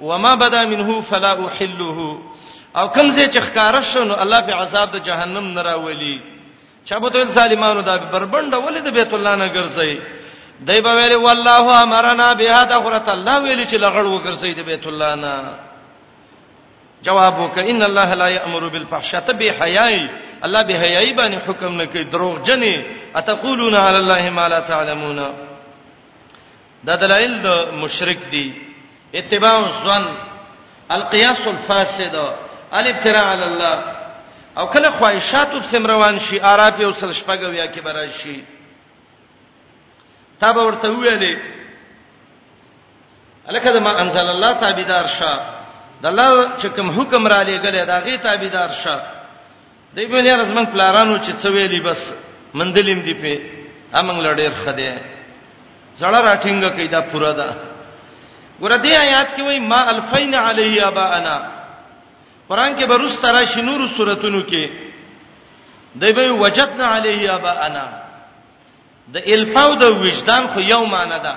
وما 0.00 0.34
بدا 0.34 0.64
منه 0.66 1.00
فلا 1.10 1.32
احله 1.32 2.18
او 2.76 2.88
کوم 2.88 3.10
ځای 3.12 3.28
چې 3.30 3.38
ښکار 3.38 3.82
شون 3.82 4.10
الله 4.10 4.40
به 4.40 4.54
عذاب 4.54 4.90
د 4.92 4.96
جهنم 5.04 5.54
نراولي 5.58 6.31
چابوتل 6.86 7.30
ظالمانو 7.32 7.80
دا 7.80 7.96
بربند 7.96 8.54
ولې 8.54 8.80
د 8.80 8.88
بیت 8.88 9.14
الله 9.14 9.34
نه 9.36 9.48
ګرځي 9.54 9.96
دای 10.66 10.80
په 10.82 10.90
ویلي 10.96 11.14
والله 11.16 11.82
امرنا 11.86 12.28
بها 12.38 12.64
دخرت 12.64 13.06
الله 13.08 13.34
ویلي 13.42 13.66
چې 13.66 13.74
لغړ 13.84 14.04
وکړسي 14.06 14.52
د 14.54 14.60
بیت 14.62 14.86
الله 14.86 15.14
نه 15.14 15.34
جواب 17.02 17.38
وک 17.38 17.58
ان 17.58 17.82
الله 17.82 18.14
لا 18.14 18.28
یامر 18.28 18.68
بالفحشاء 18.68 19.22
حیای 19.60 20.08
الله 20.46 20.62
حیای 20.84 21.12
باندې 21.14 21.44
حکم 21.48 21.72
نه 21.80 21.86
کوي 21.86 22.04
دروغ 22.04 22.42
جنې 22.44 22.82
اتقولون 23.16 23.74
علی 23.74 23.96
الله 23.96 24.30
ما 24.30 24.48
لا 24.48 24.60
تعلمون 24.60 25.20
دا 26.84 26.94
دلایل 26.96 27.42
د 27.42 27.48
مشرک 27.82 28.18
دی 28.30 28.52
اتباع 29.14 29.68
ظن 29.84 30.04
القياس 30.90 31.46
الفاسد 31.46 32.14
الافتراء 32.72 33.26
علی 33.32 33.42
الله 33.44 34.01
او 34.58 34.66
کله 34.66 34.90
خواهشاتو 34.90 35.60
سم 35.70 35.86
روان 35.86 36.18
شي 36.18 36.40
آرات 36.40 36.80
یو 36.80 36.92
سل 36.92 37.12
شپګو 37.12 37.52
یا 37.52 37.66
کې 37.66 37.80
برای 37.80 38.10
شي 38.10 38.44
تا 40.40 40.52
به 40.52 40.60
ورته 40.66 40.88
ویلې 40.90 41.36
الکه 43.48 43.80
ما 43.80 44.00
انزل 44.00 44.28
الله 44.30 44.52
تابعدار 44.52 45.06
شه 45.06 45.40
د 46.02 46.06
الله 46.06 46.48
چې 46.58 46.66
کوم 46.66 46.90
حکم 47.00 47.26
را 47.28 47.42
لېګل 47.44 47.86
دا 47.86 47.98
غي 48.00 48.16
تابعدار 48.18 48.68
شه 48.70 49.00
دی 49.96 50.06
په 50.06 50.20
لاره 50.20 50.44
زمنګ 50.44 50.66
پلارانو 50.72 51.16
چې 51.18 51.30
څه 51.34 51.46
ویلي 51.50 51.80
بس 51.80 52.12
مندلیم 52.54 53.00
دی 53.02 53.14
په 53.14 53.40
امنګ 54.00 54.18
لړې 54.26 54.50
خده 54.64 54.94
زړه 56.00 56.20
راټینګه 56.26 56.70
کیدا 56.76 57.00
پورا 57.00 57.32
ده 57.32 57.56
ور 58.60 58.72
دې 58.82 58.92
آیات 59.06 59.28
کې 59.36 59.40
وای 59.40 59.60
ما 59.60 59.80
الفین 59.88 60.34
علیه 60.34 60.86
ابانا 60.88 61.61
قران 62.52 62.74
کې 62.78 62.84
بروس 62.88 63.14
ترا 63.20 63.44
شنور 63.52 63.80
سوراتونو 63.96 64.40
کې 64.46 64.70
دی 66.00 66.12
به 66.16 66.30
وجدنا 66.44 66.86
علیه 66.96 67.30
ابا 67.34 67.52
انا 67.66 67.86
د 69.14 69.16
الفاو 69.36 69.70
د 69.82 69.84
وجدان 70.02 70.44
خو 70.52 70.60
یو 70.72 70.82
معنی 70.92 71.18
ده 71.26 71.34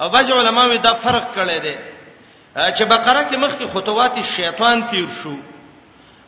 او 0.00 0.06
بعض 0.14 0.30
علما 0.40 0.64
وی 0.68 0.78
دا 0.86 0.92
فرق 1.04 1.24
کړي 1.36 1.58
دي 1.64 1.76
چې 2.76 2.82
بقره 2.92 3.22
کې 3.30 3.36
مخکې 3.44 3.66
خطوات 3.74 4.14
شیطان 4.36 4.76
تیر 4.90 5.08
شو 5.22 5.34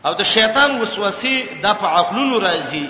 او 0.06 0.12
د 0.20 0.22
شیطان 0.34 0.80
وسوسې 0.84 1.36
د 1.64 1.74
په 1.80 1.86
عقلونو 2.00 2.36
راځي 2.46 2.84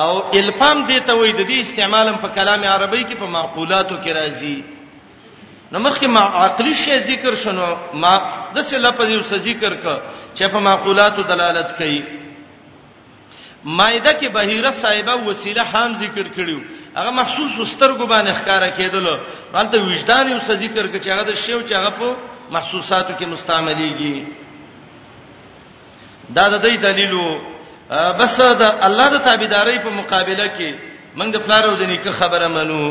او 0.00 0.12
الفام 0.30 0.86
دې 0.86 1.02
ته 1.06 1.12
وې 1.14 1.30
د 1.38 1.42
دې 1.50 1.62
استعمالم 1.68 2.16
په 2.24 2.28
کلام 2.38 2.62
عربی 2.74 3.02
کې 3.06 3.14
په 3.22 3.26
معقولاتو 3.36 3.94
کې 4.04 4.08
راځي 4.20 4.58
نو 5.72 5.78
مخکې 5.78 6.06
ما 6.16 6.20
عقلی 6.44 6.74
شی 6.84 6.98
ذکر 7.10 7.34
شنو 7.42 7.66
ما 8.02 8.14
د 8.54 8.58
څه 8.58 8.76
لفظ 8.84 9.08
یو 9.10 9.38
ذکر 9.48 9.72
ک 9.82 9.84
چې 10.36 10.44
په 10.52 10.58
معقولات 10.68 11.16
دلالت 11.32 11.68
کوي 11.78 12.02
مائده 13.78 14.12
کې 14.12 14.28
بهیره 14.36 14.70
صاحبه 14.82 15.14
وسیله 15.28 15.62
هم 15.72 15.90
ذکر 16.02 16.26
کړیو 16.28 16.60
هغه 16.98 17.10
مخصوص 17.20 17.50
سترګو 17.74 18.04
باندې 18.12 18.36
ښکارا 18.38 18.70
کېدل 18.78 19.06
بلته 19.52 19.76
وجدان 19.82 20.26
یو 20.30 20.38
ذکر 20.64 20.84
ک 20.86 20.94
چې 21.02 21.08
هغه 21.12 21.22
د 21.30 21.32
شیو 21.42 21.60
چې 21.68 21.72
هغه 21.80 21.90
په 22.00 22.08
محسوساتو 22.54 23.12
کې 23.18 23.26
مستعمليږي 23.26 24.24
دا 26.36 26.48
د 26.48 26.62
دې 26.64 26.74
دلیلو 26.76 27.40
بس 28.18 28.36
د 28.40 28.62
الله 28.88 29.06
د 29.14 29.16
تابعداري 29.28 29.78
په 29.86 29.90
مقابله 30.00 30.46
کې 30.56 30.68
موږ 31.16 31.30
د 31.34 31.38
پلارو 31.46 31.76
د 31.78 31.82
نیکه 31.92 32.10
خبره 32.20 32.48
منو 32.58 32.82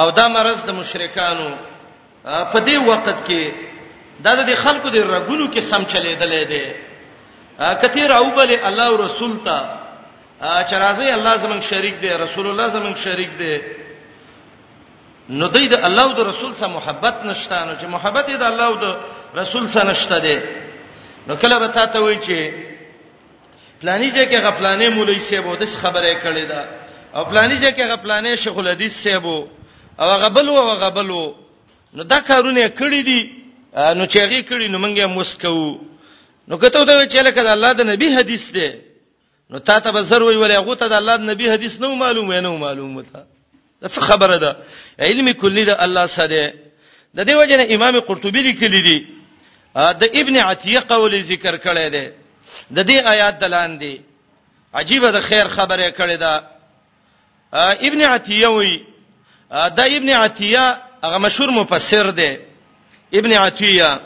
او 0.00 0.10
دا 0.10 0.26
مرز 0.34 0.60
د 0.66 0.70
مشرکانو 0.80 1.50
په 2.52 2.58
دې 2.68 2.74
وخت 2.90 3.18
کې 3.28 3.42
دا 4.24 4.32
د 4.50 4.50
خلکو 4.64 4.88
د 4.94 4.96
رګونو 5.16 5.46
کې 5.52 5.60
سم 5.70 5.82
چلېدلې 5.92 6.42
ده 6.52 7.74
کثیر 7.82 8.10
او 8.20 8.26
بل 8.36 8.50
الله 8.68 8.86
او 8.88 8.96
رسول 9.06 9.32
ته 9.46 9.56
چرازه 10.70 11.06
الله 11.18 11.34
زمنګ 11.44 11.62
شریک 11.70 11.94
دی 12.02 12.08
رسول 12.10 12.46
الله 12.50 12.66
زمنګ 12.76 12.96
شریک 13.04 13.30
دی 13.38 13.54
نو 15.38 15.46
دوی 15.54 15.66
د 15.68 15.74
الله 15.84 16.02
او 16.06 16.12
د 16.18 16.20
رسول 16.30 16.52
سره 16.54 16.68
محبت 16.78 17.16
نشته 17.30 17.56
نو 17.64 17.72
چې 17.80 17.84
محبت 17.96 18.26
د 18.42 18.44
الله 18.50 18.64
او 18.70 18.76
د 18.84 18.86
رسول 19.40 19.68
سره 19.74 19.88
نشته 19.90 20.18
دی 20.26 20.38
نو 21.26 21.36
کله 21.36 21.56
به 21.62 21.68
تاسو 21.78 22.02
وایئ 22.04 22.18
چې 22.26 22.40
پلاني 23.80 24.08
ځکه 24.18 24.36
غفلانې 24.46 24.88
مولوی 24.96 25.20
سیبو 25.28 25.56
د 25.62 25.64
خبره 25.80 26.10
کړې 26.24 26.44
ده 26.50 26.62
او 27.16 27.22
پلاني 27.30 27.56
ځکه 27.66 27.82
غفلانې 27.92 28.36
شیخ 28.42 28.56
الحدیث 28.58 28.94
سیبو 29.02 29.38
او 30.00 30.08
غبل 30.24 30.48
او 30.48 30.70
غبل 30.84 31.06
نو 31.96 32.02
دا 32.12 32.18
کارونه 32.28 32.68
کړی 32.80 33.00
دي 33.08 33.20
نو 33.98 34.04
چې 34.10 34.16
هغه 34.24 34.40
کړی 34.50 34.66
نو 34.72 34.78
مونږه 34.84 35.04
مسکو 35.18 35.80
نو 36.48 36.54
کته 36.62 36.84
ته 36.88 36.94
چې 37.12 37.20
لکه 37.28 37.40
د 37.46 37.48
الله 37.56 37.72
د 37.72 37.80
نبی 37.92 38.08
حدیث 38.16 38.44
دی 38.56 38.70
نو 39.50 39.58
تا 39.58 39.78
ته 39.80 39.90
به 39.94 40.02
زر 40.10 40.22
وی 40.22 40.36
ولې 40.36 40.52
هغه 40.60 40.74
ته 40.80 40.86
د 40.92 40.94
الله 41.00 41.16
د 41.16 41.22
نبی 41.32 41.46
حدیث 41.54 41.74
نو 41.82 41.94
معلوم 42.04 42.28
نه 42.44 42.50
معلوم 42.64 42.90
وته 42.96 43.20
دا 43.82 43.88
څه 43.94 44.00
خبره 44.08 44.36
ده 44.44 44.52
علم 45.06 45.26
کلی 45.42 45.64
د 45.70 45.72
الله 45.84 46.04
سره 46.16 46.28
ده 46.28 46.46
د 47.16 47.20
دې 47.30 47.34
وجنه 47.40 47.64
امام 47.76 47.94
قرطبی 48.08 48.42
لیکلی 48.48 48.82
دی 48.88 48.98
د 50.00 50.04
ابن 50.20 50.36
عتیه 50.48 50.80
قول 50.90 51.12
ذکر 51.30 51.54
کړی 51.66 51.86
دی 51.94 52.06
د 52.76 52.78
دې 52.90 52.98
آیات 53.14 53.34
دلان 53.42 53.70
دی 53.82 53.96
عجیب 54.74 55.02
د 55.16 55.18
خیر 55.28 55.46
خبره 55.56 55.90
کړی 55.98 56.16
ده 56.22 56.32
ابن 57.88 58.00
عتیه 58.14 58.48
وی 58.56 58.76
دا 59.50 59.84
ابن 59.96 60.10
عتیه 60.10 60.76
هغه 61.04 61.18
مشهور 61.18 61.50
مفسر 61.50 62.10
دی 62.10 62.38
ابن 63.14 63.32
عتیه 63.32 64.00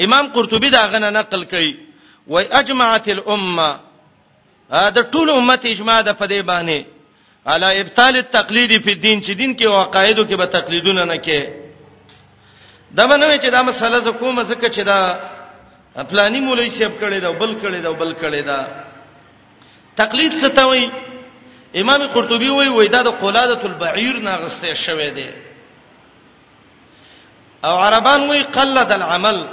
امام 0.00 0.26
قرطبی 0.32 0.70
دا 0.70 0.86
غنه 0.88 1.10
نقل 1.10 1.44
کړي 1.44 1.74
وای 2.26 2.44
اجمعت 2.52 3.08
الامه 3.08 3.80
دا 4.70 5.02
ټول 5.02 5.28
امت 5.30 5.66
اجماع 5.66 6.00
ده 6.00 6.12
په 6.12 6.26
دې 6.28 6.42
باندې 6.42 6.82
علی 7.46 7.80
ابطال 7.80 8.16
التقلید 8.16 8.82
فی 8.84 8.90
الدین 8.92 9.22
چې 9.22 9.30
دین 9.30 9.56
کې 9.56 9.64
واقعیدو 9.66 10.24
کې 10.26 10.34
به 10.34 10.44
تقلیدونه 10.46 11.04
نه 11.04 11.16
کې 11.16 11.42
دا 12.92 13.06
باندې 13.06 13.40
چې 13.44 13.48
دا 13.50 13.62
مسله 13.62 13.98
ز 14.00 14.08
کومه 14.08 14.42
زکه 14.42 14.68
چې 14.68 14.80
دا 14.80 15.20
پلانی 16.10 16.40
مولوی 16.40 16.70
سیب 16.70 16.92
کړي 17.00 17.20
دا 17.22 17.30
بل 17.30 17.56
کړي 17.62 17.80
دا 17.82 17.90
بل 17.92 18.14
کړي 18.22 18.42
دا 18.46 18.84
تقلید 19.96 20.32
څه 20.32 20.48
ته 20.56 20.66
وایي 20.66 20.90
امام 21.76 22.06
قرطبي 22.14 22.50
وایي 22.50 22.68
وای 22.70 22.88
دا 22.88 23.02
د 23.02 23.08
قلاده 23.08 23.62
البعیر 23.64 24.16
ناغسته 24.18 24.74
شوی 24.74 25.10
دی 25.10 25.30
او 27.64 27.76
عربان 27.76 28.28
وایي 28.28 28.42
قلد 28.42 28.92
العمل 28.92 29.46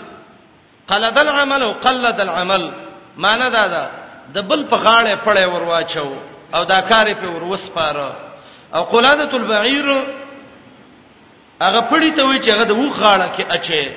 قلد 0.88 1.18
العمل 1.20 1.61
او 1.63 1.74
قلد 1.74 2.22
العمل 2.22 2.72
معنی 3.18 3.49
دا 3.49 3.68
ده 3.68 3.89
د 4.34 4.47
بل 4.47 4.65
په 4.72 4.78
غاړه 4.78 5.26
پړې 5.26 5.39
ورواچو 5.43 6.07
او 6.55 6.63
دا 6.63 6.82
کار 6.82 7.13
په 7.13 7.28
ور 7.28 7.43
وسپاره 7.43 8.15
او 8.76 8.84
قلاده 8.84 9.38
البعیر 9.38 9.86
هغه 11.61 11.82
پړې 11.91 12.15
ته 12.15 12.26
وایي 12.26 12.39
چې 12.43 12.47
هغه 12.49 12.63
د 12.63 12.72
وخ 12.72 12.99
غاړه 12.99 13.28
کې 13.38 13.45
اچي 13.51 13.88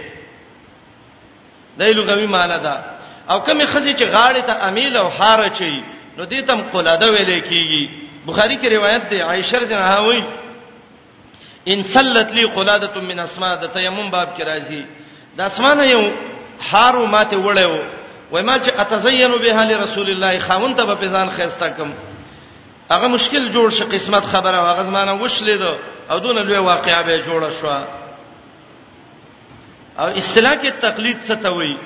دای 1.79 1.93
لغوي 1.95 2.27
معنی 2.27 2.59
ده 2.61 2.85
او 3.31 3.41
کمی 3.41 3.67
خزي 3.67 3.95
چې 3.97 4.03
غاړه 4.05 4.43
ته 4.47 4.69
امیل 4.69 4.97
او 4.97 5.09
حار 5.11 5.49
چي 5.49 5.85
نو 6.19 6.25
دې 6.27 6.45
تم 6.47 6.61
قلاده 6.61 7.07
ویلې 7.17 7.45
کیږي 7.49 8.00
بخاری 8.27 8.57
کې 8.57 8.69
روایت 8.77 9.03
ده 9.11 9.25
عائشہ 9.33 9.57
رضی 9.65 9.75
الله 9.75 9.89
عنها 9.91 10.07
وایي 10.09 10.23
ان 11.73 11.79
سلت 11.93 12.29
لی 12.39 12.45
قلاده 12.57 12.95
من 13.13 13.19
اسماء 13.21 13.53
د 13.63 13.65
تیمم 13.77 14.09
باب 14.17 14.29
کې 14.39 14.43
راځي 14.51 14.83
د 15.39 15.41
اسمانه 15.51 15.85
یو 15.91 16.03
حارو 16.71 17.03
ماته 17.07 17.37
وړیو 17.37 17.83
وای 18.31 18.43
ما 18.49 18.57
چې 18.59 18.81
اتزین 18.85 19.33
بها 19.45 19.63
لرسول 19.71 20.09
الله 20.17 20.33
خاون 20.49 20.73
ته 20.81 20.95
په 21.05 21.09
ځان 21.15 21.29
خيستا 21.39 21.69
کم 21.79 21.89
هغه 22.91 23.07
مشکل 23.15 23.43
جوړ 23.57 23.69
شي 23.79 23.85
قسمت 23.97 24.23
خبره 24.35 24.59
هغه 24.71 24.83
زمانه 24.91 25.13
وشلید 25.25 25.63
او 26.11 26.17
دون 26.27 26.37
لوی 26.39 26.59
واقعیا 26.69 27.01
به 27.09 27.15
جوړه 27.31 27.51
شو 27.61 27.71
او 29.99 30.07
اصطلاح 30.07 30.55
کې 30.55 30.73
تقلید 30.85 31.19
څه 31.25 31.35
ته 31.47 31.51
وایي 31.57 31.77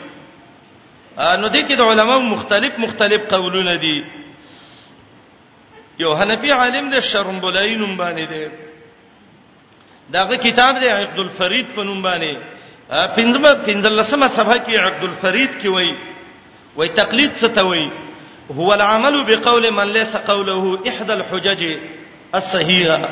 نو 1.19 1.49
دې 1.49 1.63
کې 1.69 1.75
د 1.79 1.83
علماو 1.95 2.21
مختلف 2.35 2.73
مختلف 2.89 3.21
قولونه 3.35 3.75
دي 3.87 3.99
یو 6.03 6.11
حنفي 6.21 6.51
عالم 6.53 6.91
د 6.93 7.01
شرمبلای 7.09 7.75
نوم 7.81 7.97
باندې 7.97 8.29
دی 8.33 8.51
داغه 10.15 10.37
کتاب 10.47 10.79
دی 10.81 10.89
عبد 10.89 11.19
الفرید 11.25 11.67
په 11.77 11.83
نوم 11.91 12.01
باندې 12.03 12.37
پنځمه 13.19 13.51
پنځلسمه 13.69 14.27
صفحه 14.39 14.57
کې 14.59 14.75
عبد 14.87 15.05
الفرید 15.09 15.51
کې 15.63 15.67
وایي 15.67 15.97
وایي 16.77 16.91
تقلید 17.01 17.37
څه 17.37 17.45
ته 17.45 17.63
وایي 17.63 17.93
هو 18.61 18.73
العمل 18.79 19.21
بقول 19.29 19.71
من 19.77 19.93
ليس 19.99 20.17
قوله 20.31 20.79
احد 20.89 21.11
الحجج 21.17 21.63
الصحيحه 22.35 23.09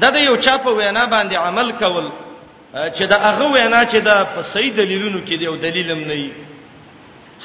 دا 0.00 0.10
د 0.16 0.22
یو 0.22 0.36
چا 0.36 0.56
په 0.64 0.70
وینا 0.70 1.06
باندې 1.06 1.34
عمل 1.36 1.72
کول 1.82 2.10
چې 2.96 3.02
دا 3.12 3.18
هغه 3.26 3.52
وینا 3.52 3.84
چې 3.86 3.96
دا 4.08 4.16
په 4.34 4.42
صحیح 4.54 4.72
دلیلونو 4.80 5.18
کې 5.26 5.38
دی 5.38 5.46
او 5.46 5.56
دلیل 5.66 5.90
هم 5.90 5.98
نه 6.10 6.14
وي 6.20 6.28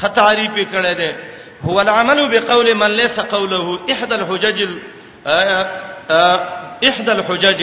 خطاری 0.02 0.48
په 0.56 0.64
کړه 0.64 0.98
ده 1.04 1.12
هو 1.66 1.82
العمل 1.82 2.30
بقول 2.32 2.76
من 2.76 2.88
ليس 2.96 3.20
قوله 3.20 3.86
احدى 3.92 4.16
الحجج 4.16 4.68
احدى 6.90 7.12
الحجج 7.12 7.62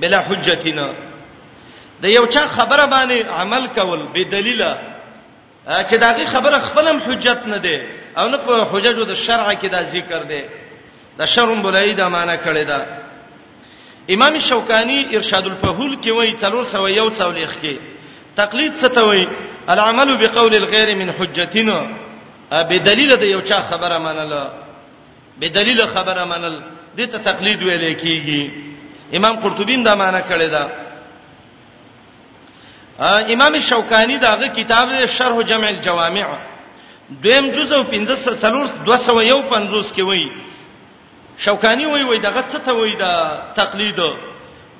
بلا 0.00 0.18
حجتنا 0.28 0.88
د 2.02 2.06
یو 2.06 2.26
چا 2.34 2.46
خبره 2.58 2.84
باندې 2.94 3.24
عمل 3.40 3.66
کول 3.76 4.00
به 4.14 4.22
دلیل 4.32 4.62
چې 5.88 5.94
داغه 6.04 6.24
خبره 6.34 6.58
خپلم 6.58 6.96
حجت 7.06 7.40
نه 7.46 7.58
ده 7.58 7.80
او 8.18 8.28
نه 8.28 8.36
په 8.36 8.52
حججو 8.72 9.04
د 9.04 9.14
شرع 9.14 9.52
کې 9.60 9.66
دا 9.74 9.82
ذکر 9.82 10.22
ده 10.22 10.42
د 11.18 11.24
شرم 11.24 11.62
بلای 11.62 11.94
دا 11.94 12.08
معنی 12.08 12.36
کړی 12.36 12.64
ده 12.70 12.86
امام 14.14 14.38
شوکانی 14.38 15.06
ارشاد 15.16 15.44
الفهول 15.46 15.98
کې 16.02 16.08
وایي 16.08 16.34
څلور 16.42 16.64
سو 16.64 16.88
یو 16.88 17.10
څولېخ 17.10 17.52
کې 17.64 17.76
تقلید 18.36 18.72
څه 18.82 18.88
ته 18.94 19.00
وایي 19.04 19.28
العمل 19.68 20.18
بقول 20.18 20.54
الغير 20.54 20.94
من 20.96 21.10
حجتنا 21.12 21.78
به 22.62 22.78
دلیل 22.78 23.16
د 23.16 23.22
یو 23.22 23.40
چا 23.40 23.60
خبره 23.70 23.98
منل 23.98 24.32
به 25.40 25.48
دلیل 25.48 25.86
خبره 25.86 26.24
منل 26.24 26.60
دې 26.96 27.04
ته 27.12 27.18
تقلید 27.18 27.62
ویل 27.62 27.94
کیږي 27.94 28.50
امام 29.12 29.36
قرطبی 29.40 29.76
دا 29.82 29.94
معنی 29.94 30.20
کړی 30.30 30.48
دا 30.56 30.68
امام 33.34 33.60
شوکانی 33.60 34.18
داغه 34.18 34.48
کتاب 34.48 34.88
شرح 35.18 35.40
جمع 35.42 35.66
الجوامع 35.68 36.26
دویم 37.22 37.50
جز 37.50 37.72
او 37.72 37.82
15 37.84 38.14
څلور 38.40 38.66
251 38.86 39.92
کې 39.96 40.00
وایي 40.00 40.30
شوکانی 41.38 41.86
وایي 41.86 42.04
وایي 42.04 42.20
دغه 42.20 42.42
څه 42.52 42.58
ته 42.66 42.72
وایي 42.72 42.96
دا 42.96 43.12
تقلید 43.56 43.98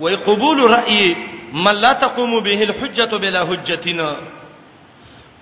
وایي 0.01 0.16
قبول 0.16 0.70
رأی 0.70 1.16
من 1.53 1.72
لا 1.75 1.93
تقوم 1.93 2.41
به 2.41 2.62
الحجه 2.64 3.16
بلا 3.18 3.45
حجتنا 3.45 4.09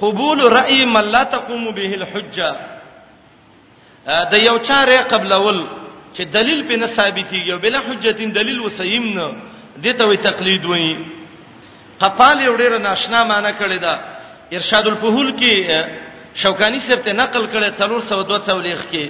قبول 0.03 0.53
رأي 0.53 0.85
من 0.85 1.01
لا 1.15 1.23
تقوم 1.37 1.65
به 1.79 1.91
الحجه 2.01 2.51
د 4.33 4.35
یو 4.49 4.57
چاره 4.69 4.97
قبلول 5.13 5.59
چې 6.15 6.23
دلیل 6.37 6.61
په 6.69 6.77
نه 6.83 6.87
ثابتي 6.87 7.39
یو 7.51 7.59
بلا 7.65 7.81
حجتین 7.89 8.31
دلیل 8.39 8.59
وسیم 8.61 9.05
نه 9.19 9.27
دته 9.85 10.05
وی 10.07 10.17
تقلید 10.17 10.65
وای 10.65 10.97
قفال 12.01 12.41
یو 12.43 12.55
ډیر 12.57 12.73
ناشنا 12.79 13.25
معنی 13.25 13.53
کړی 13.61 13.79
دا 13.83 13.95
ارشاد 14.59 14.87
الفهول 14.87 15.31
کې 15.41 16.35
شوکانی 16.35 16.79
صاحب 16.87 17.03
ته 17.05 17.13
نقل 17.13 17.47
کړی 17.55 17.71
302 17.85 18.67
لیخ 18.67 18.85
کې 18.93 19.05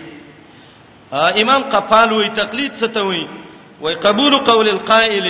امام 1.42 1.62
قفال 1.74 2.12
وی 2.12 2.28
تقلید 2.28 2.72
څه 2.76 2.86
ته 2.86 3.00
وی 3.06 3.26
وی 3.82 3.94
قبول 3.94 4.36
قول 4.36 4.68
القائل 4.68 5.26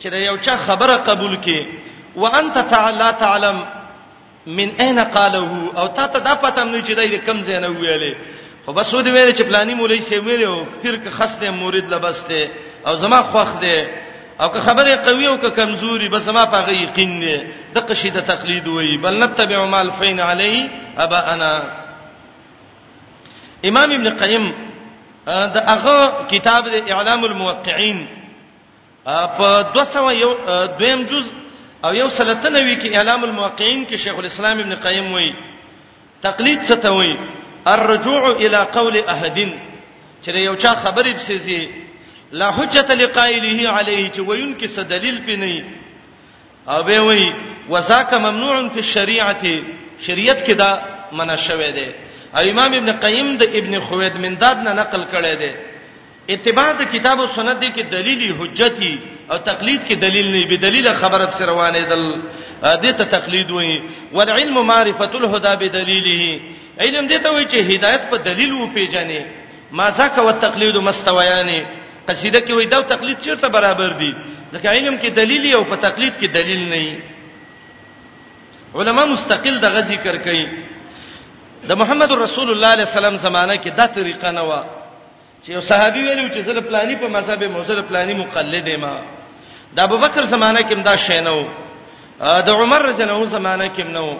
چې 0.00 0.06
دا 0.14 0.18
یو 0.28 0.36
چا 0.36 0.56
خبره 0.66 0.96
قبول 0.96 1.38
کې 1.42 1.66
وانت 2.16 2.58
تعالی 2.70 3.10
تعلم 3.18 3.64
من 4.46 4.68
اين 4.80 4.98
قاله 4.98 5.72
او 5.78 5.86
تا 5.86 6.06
ته 6.06 6.18
دا 6.18 6.34
پته 6.34 6.64
نه 6.64 6.82
چې 6.82 6.90
دای 6.92 7.18
کم 7.18 7.42
زینه 7.42 7.68
ویلې 7.68 8.14
خو 8.64 8.72
بس 8.72 8.94
ودی 8.94 9.10
ویل 9.10 9.32
چې 9.34 9.42
پلاني 9.42 9.74
مولوی 9.74 10.00
سی 10.00 10.18
ویلو 10.18 10.64
پیر 10.82 10.96
که 10.96 11.10
خاص 11.10 11.38
نه 11.42 11.50
مرید 11.50 11.94
لبسته 11.94 12.50
او 12.86 12.96
زما 12.96 13.22
خوخ 13.22 13.60
دی 13.60 13.84
او 14.40 14.48
که 14.48 14.60
خبره 14.60 14.96
قوی 14.96 15.26
او 15.26 15.36
که 15.38 15.50
کمزوري 15.50 16.08
بس 16.08 16.28
ما 16.28 16.46
پاغه 16.46 16.72
یقین 16.72 17.20
دی 17.20 17.40
د 17.74 17.78
قشیده 17.78 18.20
تقلید 18.20 18.68
وی 18.68 18.98
بل 18.98 19.22
نتبع 19.24 19.64
ما 19.64 19.78
الفین 19.78 20.20
علی 20.20 20.70
ابا 20.98 21.18
انا 21.18 21.62
امام 23.64 23.92
ابن 23.92 24.10
قیم 24.10 24.54
دا 25.26 25.60
هغه 25.68 25.96
کتاب 26.30 26.64
اعلام 26.88 27.24
الموقعين 27.24 28.08
په 29.06 29.62
201 29.74 30.36
دویم 30.78 31.02
جز 31.04 31.24
او 31.84 31.94
یو 31.94 32.08
سلطنوي 32.18 32.74
کې 32.76 32.96
اعلام 32.98 33.24
الموقعين 33.24 33.84
کې 33.86 33.96
شیخ 34.04 34.14
الاسلام 34.18 34.58
ابن 34.58 34.74
قیم 34.82 35.12
وایي 35.12 35.32
تقلید 36.26 36.62
څه 36.62 36.74
ته 36.84 36.90
وایي 36.92 37.16
الرجوع 37.72 38.22
الى 38.36 38.62
قول 38.76 39.00
احدن 39.14 39.50
چې 40.22 40.28
یو 40.28 40.54
چا 40.54 40.74
خبرې 40.84 41.14
بسېږي 41.18 41.68
لا 42.32 42.50
حجت 42.50 42.90
لقائله 42.90 43.70
عليه 43.70 44.10
چې 44.10 44.20
وین 44.28 44.54
کې 44.58 44.66
څه 44.76 44.82
دلیل 44.94 45.20
پې 45.26 45.38
نه 45.38 45.64
او 46.74 46.82
به 46.82 47.00
وایي 47.10 47.28
وذاك 47.68 48.14
ممنوع 48.14 48.68
في 48.74 48.78
الشريعه 48.78 49.62
شریعت 50.06 50.44
کې 50.46 50.52
دا 50.62 50.70
منع 51.18 51.36
شوی 51.36 51.70
دی 51.72 51.86
او 52.36 52.42
امام 52.50 52.72
ابن 52.78 52.92
قیم 53.00 53.36
د 53.40 53.56
ابن 53.60 53.78
خوید 53.88 54.16
منداد 54.24 54.56
نه 54.62 54.72
نقل 54.72 55.02
کړی 55.12 55.34
دی 55.42 55.50
اتباع 56.34 56.70
د 56.78 56.80
کتاب 56.92 57.16
او 57.20 57.26
سنت 57.36 57.56
دی 57.62 57.70
کې 57.74 57.82
دلیلی 57.90 58.28
حجتي 58.38 58.94
او 59.30 59.36
تقلید 59.48 59.80
کې 59.88 59.94
دلیل 60.04 60.26
نه 60.36 60.42
به 60.52 60.56
دلیل 60.64 60.86
خبره 61.00 61.30
سره 61.40 61.52
وانه 61.58 61.80
دل 61.90 62.04
دې 62.62 62.92
ته 63.00 63.04
تقلید 63.16 63.48
وایي 63.56 63.76
والعلم 64.16 64.56
معرفه 64.72 65.10
الهدى 65.14 65.56
بدلیله 65.62 66.22
علم 66.80 67.08
دې 67.08 67.18
ته 67.22 67.30
وایي 67.32 67.46
چې 67.46 67.58
هدایت 67.74 68.02
په 68.12 68.16
دلیل 68.28 68.52
و 68.52 68.66
پیژنې 68.78 69.20
ما 69.80 69.86
ذاک 69.98 70.16
والتقلید 70.24 70.76
مستویان 70.88 71.50
قصیده 72.08 72.40
کې 72.40 72.50
وایي 72.52 72.66
دا 72.72 72.78
تقلید 72.94 73.18
چیرته 73.26 73.48
برابر 73.58 73.90
دي 74.00 74.12
ځکه 74.52 74.66
علم 74.70 74.94
کې 74.98 75.06
دلیل 75.18 75.44
او 75.58 75.62
په 75.72 75.76
تقلید 75.88 76.14
کې 76.20 76.26
دلیل 76.38 76.62
نه 76.72 76.82
علما 78.80 79.02
مستقل 79.12 79.54
دغه 79.66 79.80
ذکر 79.92 80.14
کوي 80.26 80.46
د 81.68 81.70
محمد 81.84 82.10
رسول 82.24 82.48
الله 82.48 82.48
صلی 82.48 82.54
الله 82.56 82.70
علیه 82.84 82.88
وسلم 82.92 83.16
زمانہ 83.26 83.52
کې 83.62 83.70
دا 83.82 83.86
طریقه 83.98 84.30
نه 84.40 84.44
و 84.50 84.52
چې 85.44 85.50
یو 85.52 85.60
صحابي 85.60 86.00
ویلو 86.08 86.28
چې 86.34 86.38
زله 86.46 86.60
پلاني 86.70 86.96
په 86.96 87.08
مذهب 87.08 87.44
موزله 87.44 87.82
پلاني 87.90 88.14
مقلد 88.24 88.68
ما 88.84 88.94
د 89.76 89.78
ابو 89.86 89.96
بکر 90.04 90.24
زمانہ 90.26 90.60
کې 90.60 90.74
دا 90.88 90.96
شینو 90.96 91.42
د 92.46 92.48
عمر 92.48 92.80
رضی 92.88 93.02
الله 93.02 93.16
عنه 93.18 93.28
زمانہ 93.38 93.66
کې 93.76 93.82
نو 93.82 94.18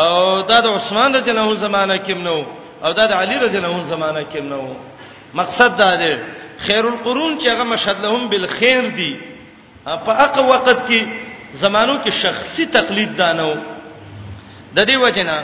او 0.00 0.42
د 0.48 0.66
عثمان 0.76 1.14
رضی 1.14 1.30
الله 1.30 1.42
عنه 1.48 1.60
زمانہ 1.66 1.96
کې 2.06 2.12
نو 2.28 2.38
او 2.84 2.92
د 2.92 3.00
علي 3.00 3.36
رضی 3.44 3.56
الله 3.58 3.74
عنه 3.74 3.84
زمانہ 3.96 4.22
کې 4.32 4.40
نو 4.52 4.62
مقصد 5.40 5.76
دا 5.78 5.94
دی 6.02 6.14
خیر 6.66 6.84
القرون 6.92 7.38
چې 7.40 7.46
هغه 7.52 7.64
مشهد 7.72 7.96
لهم 8.04 8.28
بالخير 8.28 8.88
دی 8.98 9.12
په 9.84 10.12
هغه 10.20 10.40
وخت 10.52 10.78
کې 10.88 11.06
زمانو 11.64 11.94
کې 12.04 12.10
شخصي 12.22 12.66
تقلید 12.78 13.16
دانو 13.16 13.52
د 14.76 14.78
دې 14.86 14.96
وجنه 15.04 15.38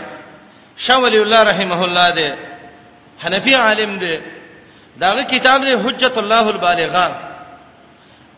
شاول 0.86 1.14
الله 1.16 1.42
رحمه 1.50 1.84
الله 1.84 2.08
دې 2.14 2.30
حنفي 3.24 3.54
عالم 3.54 3.98
دې 4.00 4.14
داغه 5.00 5.22
کتاب 5.24 5.64
دی 5.64 5.72
حجت 5.78 6.18
الله 6.18 6.46
البالغه 6.50 7.14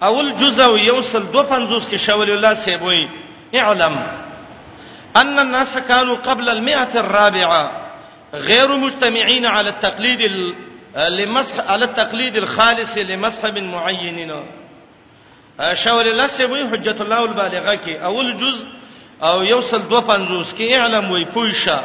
اول 0.02 0.34
جزء 0.36 0.76
یوصل 0.76 1.22
250 1.32 1.88
کې 1.90 1.96
شاول 1.96 2.30
الله 2.30 2.54
سیبوي 2.54 3.08
اعلم 3.54 3.96
ان 5.16 5.38
الناس 5.38 5.78
كانوا 5.78 6.16
قبل 6.16 6.48
المئه 6.48 7.00
الرابعه 7.00 7.70
غير 8.34 8.76
مجتمعين 8.76 9.46
على 9.46 9.68
التقليد 9.68 10.22
لمسح 11.10 11.70
على 11.70 11.84
التقليد 11.84 12.36
الخالص 12.36 12.96
لمسحب 12.98 13.58
معين 13.58 14.32
شاول 15.74 16.06
الله 16.08 16.26
سیبوي 16.26 16.64
حجت 16.68 17.00
الله 17.00 17.24
البالغه 17.24 17.76
کې 17.86 18.02
اول 18.02 18.36
جزء 18.36 18.66
او 19.22 19.42
یوصل 19.44 19.82
250 19.82 20.58
کې 20.58 20.72
اعلم 20.72 21.10
وي 21.10 21.26
پوښه 21.36 21.78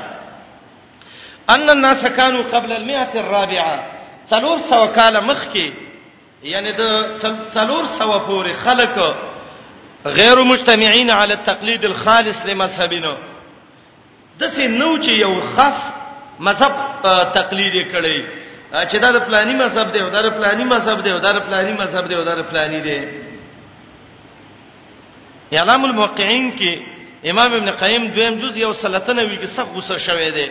ان 1.50 1.70
الناس 1.70 2.06
كانوا 2.06 2.44
قبل 2.44 2.72
المئه 2.74 3.20
الرابعه 3.20 3.91
څلور 4.32 4.58
سو 4.70 4.80
کال 4.98 5.16
مخکي 5.30 5.68
یعنی 6.54 6.72
د 6.82 6.84
څلور 7.56 7.84
سو 8.00 8.10
پورې 8.28 8.52
خلک 8.66 8.96
غیر 10.20 10.38
مجتمعين 10.52 11.10
على 11.20 11.34
التقليد 11.40 11.86
الخالص 11.90 12.38
لمذهبنا 12.50 13.12
دسه 14.40 14.68
نو 14.78 14.90
چې 15.04 15.10
یو 15.24 15.34
خاص 15.56 15.82
مذهب 16.40 16.76
تقلید 17.40 17.76
کړي 17.92 18.24
چې 18.92 18.96
دا 19.04 19.12
د 19.18 19.28
پلاني 19.28 19.54
مذهب 19.64 19.94
دی 19.98 20.02
او 20.06 20.10
دا 20.16 20.22
د 20.30 20.34
پلاني 20.40 20.64
مذهب 20.72 21.04
دی 21.06 21.12
او 21.16 21.20
دا 21.28 21.34
د 21.38 21.46
پلاني 21.50 21.74
مذهب 21.84 22.08
دی 22.12 22.16
او 22.20 22.24
دا 22.30 22.36
د 22.42 22.50
پلاني 22.54 22.80
دی 22.90 23.00
اعلام 25.54 25.86
الموقعين 25.92 26.52
کې 26.58 27.30
امام 27.34 27.54
ابن 27.56 27.72
قیم 27.86 28.08
دویم 28.16 28.36
جز 28.44 28.58
یو 28.66 28.74
سلطنه 28.84 29.22
وی 29.24 29.38
کې 29.42 29.46
سخت 29.46 29.68
غوسه 29.74 29.98
شوه 30.06 30.30
دی 30.38 30.48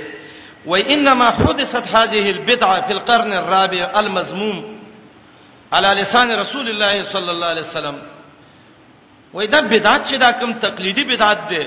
و 0.67 0.75
انما 0.75 1.31
حدثت 1.31 1.89
هذه 1.95 2.31
البدعه 2.31 2.81
في 2.87 2.93
القرن 2.93 3.33
الرابع 3.33 3.93
المذموم 4.01 4.79
على 5.73 5.89
لسان 6.03 6.41
رسول 6.41 6.69
الله 6.69 7.05
صلى 7.13 7.31
الله 7.31 7.47
عليه 7.47 7.61
وسلم 7.61 7.99
وای 9.35 9.47
دا 9.47 9.61
بدعت 9.61 10.09
چې 10.11 10.15
دا 10.15 10.31
کوم 10.33 10.53
تقلیدی 10.53 11.05
بدعت 11.05 11.39
ده 11.51 11.67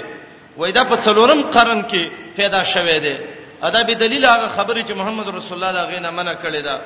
وای 0.57 0.71
دا 0.71 0.83
په 0.83 0.95
څلورم 1.05 1.41
قرن 1.57 1.81
کې 1.89 2.09
پیدا 2.37 2.63
شوه 2.63 2.97
ده 2.99 3.17
ادا 3.63 3.81
به 3.83 3.93
دلیل 3.95 4.25
هغه 4.25 4.47
خبره 4.47 4.81
چې 4.83 4.91
محمد 4.91 5.27
رسول 5.29 5.53
الله 5.63 5.81
هغه 5.81 5.99
نه 5.99 6.09
منع 6.11 6.33
کړی 6.33 6.63
دا 6.63 6.79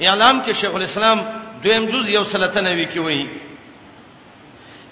اعلام 0.00 0.42
کې 0.46 0.52
شیخ 0.52 0.74
الاسلام 0.74 1.24
دویم 1.64 1.86
جز 1.86 2.08
یو 2.08 2.24
سلطنوي 2.24 2.86
کې 2.94 2.96
وایي 2.96 3.28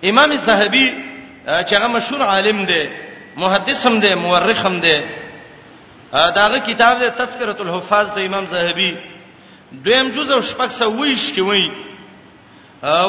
امام 0.04 0.36
زاهبي 0.36 0.94
چې 1.46 1.72
هغه 1.72 1.86
مشهور 1.86 2.22
عالم 2.22 2.64
دی 2.64 2.82
محدث 3.36 3.86
هم 3.86 4.00
دی 4.00 4.14
مورخ 4.14 4.66
هم 4.66 4.80
دی 4.80 4.98
داغه 6.12 6.58
کتاب 6.60 6.94
د 7.00 7.08
تذکرۃ 7.20 7.58
الحفاظ 7.60 8.06
د 8.16 8.18
امام 8.26 8.44
زاهبی 8.52 8.90
دویم 9.84 10.08
جزء 10.16 10.40
شپږ 10.50 10.68
سو 10.80 10.88
ویش 10.96 11.34
کې 11.36 11.40
وای 11.44 11.68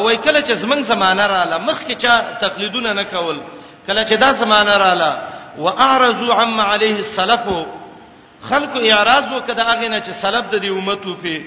وای 0.04 0.18
کله 0.18 0.42
چې 0.42 0.52
زمنګ 0.64 0.82
زمانہ 0.92 1.24
رااله 1.32 1.58
مخکې 1.64 1.96
چا 1.96 2.34
تقلیدونه 2.44 2.94
نه 2.94 3.04
کول 3.04 3.40
کله 3.88 4.04
چې 4.10 4.14
دا 4.20 4.34
زمانہ 4.34 4.74
رااله 4.84 5.12
واعرضوا 5.58 6.36
عما 6.44 6.64
عليه 6.74 6.96
السلف 7.08 7.44
خلق 8.50 8.74
اعراض 8.92 9.24
وکړه 9.32 9.60
هغه 9.60 9.88
نه 9.88 10.00
چې 10.00 10.12
سلف 10.22 10.46
د 10.52 10.60
دې 10.64 10.70
امتو 10.72 11.16
په 11.24 11.42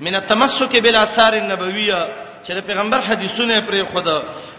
من 0.00 0.14
التمسک 0.14 0.76
بالاثار 0.82 1.32
النبویہ 1.32 2.00
چې 2.44 2.52
د 2.52 2.60
پیغمبر 2.66 3.00
حدیثونه 3.08 3.60
پر 3.60 3.74
خدا 3.94 4.18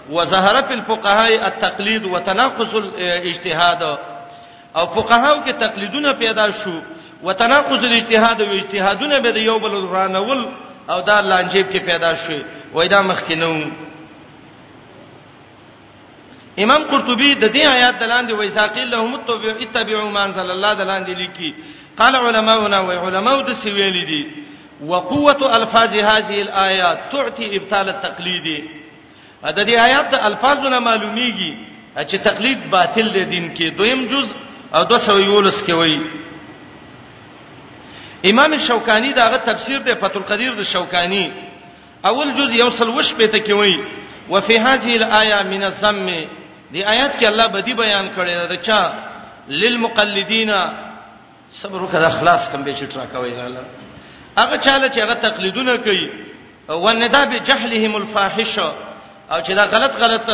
وظهر 0.10 0.62
فی 0.68 0.74
الفقهاء 0.74 1.46
التقلید 1.48 2.06
وتناقض 2.06 2.76
الاجتهاد 2.76 3.84
او 4.78 4.86
فقهاو 4.86 5.44
کې 5.46 5.52
تقلیدونه 5.60 6.12
پیدا 6.14 6.50
شو 6.64 6.82
وتناقض 7.24 7.84
الاجتهاد 7.86 8.42
او 8.42 8.50
اجتهادونه 8.52 9.20
به 9.20 9.32
د 9.32 9.38
یو 9.38 9.60
بل 9.60 9.72
ورانول 9.76 10.48
او 10.90 11.02
دا 11.02 11.22
لانجیب 11.22 11.72
کې 11.72 11.78
پیدا 11.90 12.16
شو 12.16 12.40
وای 12.74 12.88
دا 12.88 13.02
مخکې 13.04 13.34
نو 13.34 13.66
امام 16.64 16.84
قرطبي 16.84 17.34
د 17.36 17.54
دې 17.54 17.64
آیات 17.76 18.00
دلاندې 18.00 18.32
وای 18.34 18.50
ساقیل 18.52 18.90
لهم 18.92 19.14
اتبعوا 19.14 19.52
اتبعوا 19.62 20.10
ما 20.12 20.24
انزل 20.26 20.52
الله 20.52 20.74
دلاندې 20.74 21.10
لیکي 21.18 21.56
قال 21.98 22.16
علماؤنا 22.16 22.80
وعلماء 22.82 23.42
د 23.42 23.54
سویل 23.54 23.94
دي 23.94 24.24
وقوه 24.82 25.56
الفاظ 25.56 25.94
هذه 25.94 26.42
الايات 26.42 27.00
تعطي 27.12 27.58
ابطال 27.58 27.90
التقليد 27.90 28.64
د 29.46 29.62
دې 29.66 29.70
آیات 29.88 30.10
د 30.12 30.16
الفاظونه 30.16 30.80
معلومیږي 30.80 31.54
چې 32.10 32.16
تقلید 32.24 32.70
باطل 32.72 33.10
دی 33.14 33.24
دین 33.26 33.56
کې 33.56 33.66
دویم 33.78 34.08
جز 34.08 34.34
او 34.76 34.84
211 34.84 35.66
کې 35.66 35.70
وایي 35.74 36.02
امام 38.30 38.58
شوکانی 38.68 39.14
داغه 39.14 39.38
تفسیر 39.38 39.80
دی 39.80 39.94
فتح 40.00 40.18
القدیر 40.20 40.54
د 40.58 40.64
شوکانی 40.64 41.30
اول 42.06 42.32
جز 42.38 42.54
یوصل 42.54 42.90
وش 42.90 43.14
په 43.14 43.28
ته 43.28 43.40
کې 43.44 43.52
وایي 43.52 43.84
وفي 44.30 44.60
هذه 44.60 44.96
الايه 45.02 45.42
من 45.52 45.64
الذم 45.64 46.10
دی 46.74 46.84
آیات 46.86 47.18
کې 47.20 47.26
الله 47.26 47.48
بدی 47.48 47.74
بیان 47.74 48.08
کړی 48.18 48.50
دا 48.50 48.56
چا 48.56 48.94
للمقلدین 49.50 50.52
صبر 51.62 51.82
وکړه 51.82 52.06
اخلاص 52.12 52.50
کم 52.52 52.64
به 52.64 52.74
چې 52.80 52.84
ترا 52.94 53.06
کوي 53.06 53.42
الله 53.42 53.66
هغه 54.38 54.58
چاله 54.58 54.90
چې 54.90 55.00
هغه 55.00 55.14
تقلیدونه 55.14 55.78
کوي 55.78 56.12
وندا 56.68 57.26
به 57.26 57.38
جهلهم 57.40 57.96
الفاحشه 57.96 58.74
او 59.32 59.40
چې 59.44 59.52
دا 59.52 59.66
غلط 59.66 59.92
غلط 60.00 60.30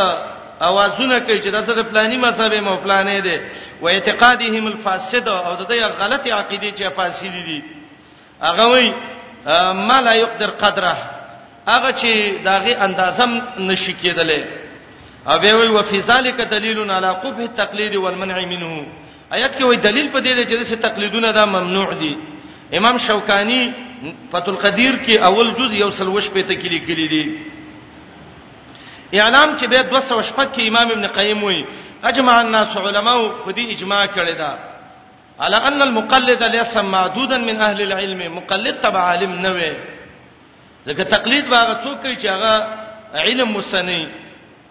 اوازونه 0.70 1.20
کوي 1.26 1.40
چې 1.44 1.50
داسې 1.58 1.72
د 1.78 1.82
پلاني 1.92 2.18
مذهب 2.26 2.54
مو 2.66 2.74
پلانې 2.86 3.20
دي 3.28 3.38
و 3.84 3.86
اعتقادهم 3.94 4.66
الفاسد 4.72 5.28
او 5.30 5.54
د 5.62 5.64
دې 5.72 5.80
غلطي 6.02 6.32
عقيدي 6.40 6.72
چې 6.78 6.84
فاسدي 6.98 7.42
دي 7.50 7.60
هغه 8.48 8.66
وایي 8.72 8.92
ما 9.88 9.98
لا 10.08 10.14
يقدر 10.14 10.50
قدره 10.64 10.94
هغه 11.68 11.90
چې 12.00 12.12
داغه 12.50 12.74
اندازم 12.86 13.32
نشي 13.70 13.96
کېدلې 14.04 14.42
او 15.28 15.40
به 15.40 15.54
وایي 15.60 15.72
وفي 15.78 16.00
ذلك 16.12 16.38
دليل 16.56 16.80
على 16.92 17.10
قبح 17.24 17.38
التقليد 17.48 17.96
والمنع 17.96 18.38
منه 18.52 18.86
آیات 19.36 19.52
کې 19.60 19.64
وایي 19.64 19.78
دلیل 19.90 20.08
په 20.16 20.20
دې 20.20 20.34
دی 20.38 20.44
چې 20.50 20.56
د 20.76 20.82
تقلیدونه 20.88 21.32
دا 21.32 21.46
ممنوع 21.46 21.90
دي 22.02 22.16
امام 22.78 22.98
شوکانی 22.98 23.64
فتح 24.32 24.50
القدیر 24.52 24.94
کې 25.06 25.14
اول 25.30 25.48
جز 25.58 25.74
یو 25.74 25.90
سلوش 26.00 26.26
په 26.34 26.40
تکلی 26.50 26.56
کې 26.86 26.96
لیکلی 26.96 27.08
دی 27.14 27.24
اعلام 29.22 29.58
کې 29.60 29.68
به 29.68 29.80
200 29.84 30.22
شپږ 30.22 30.48
کې 30.56 30.68
امام 30.68 30.92
ابن 30.92 31.08
قیم 31.08 31.44
وایي 31.44 31.64
اجماع 32.04 32.38
الناس 32.40 32.78
علماء 32.78 33.18
په 33.46 33.52
دې 33.52 33.78
اجماع 33.78 34.06
کړی 34.08 34.34
دا 34.38 34.58
على 35.40 35.56
ان 35.58 35.82
المقلد 35.82 36.44
ليس 36.56 36.76
معدودا 36.78 37.38
من 37.38 37.62
اهل 37.62 37.82
العلم 37.82 38.34
مقلد 38.38 38.76
تبع 38.82 39.00
عالم 39.00 39.32
نه 39.46 39.52
وي 39.52 39.72
ځکه 40.88 41.04
تقلید 41.16 41.48
باغه 41.50 41.80
څوک 41.84 42.04
کوي 42.04 42.16
چې 42.16 42.26
هغه 42.26 42.70
علم 43.26 43.52
مسنی 43.58 44.06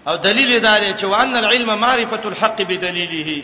او 0.08 0.16
دلیل 0.16 0.52
یې 0.54 0.58
دار 0.62 0.82
چې 0.98 1.04
وان 1.04 1.36
العلم 1.36 1.76
معرفه 1.78 2.28
الحق 2.28 2.62
بدلیله 2.62 3.42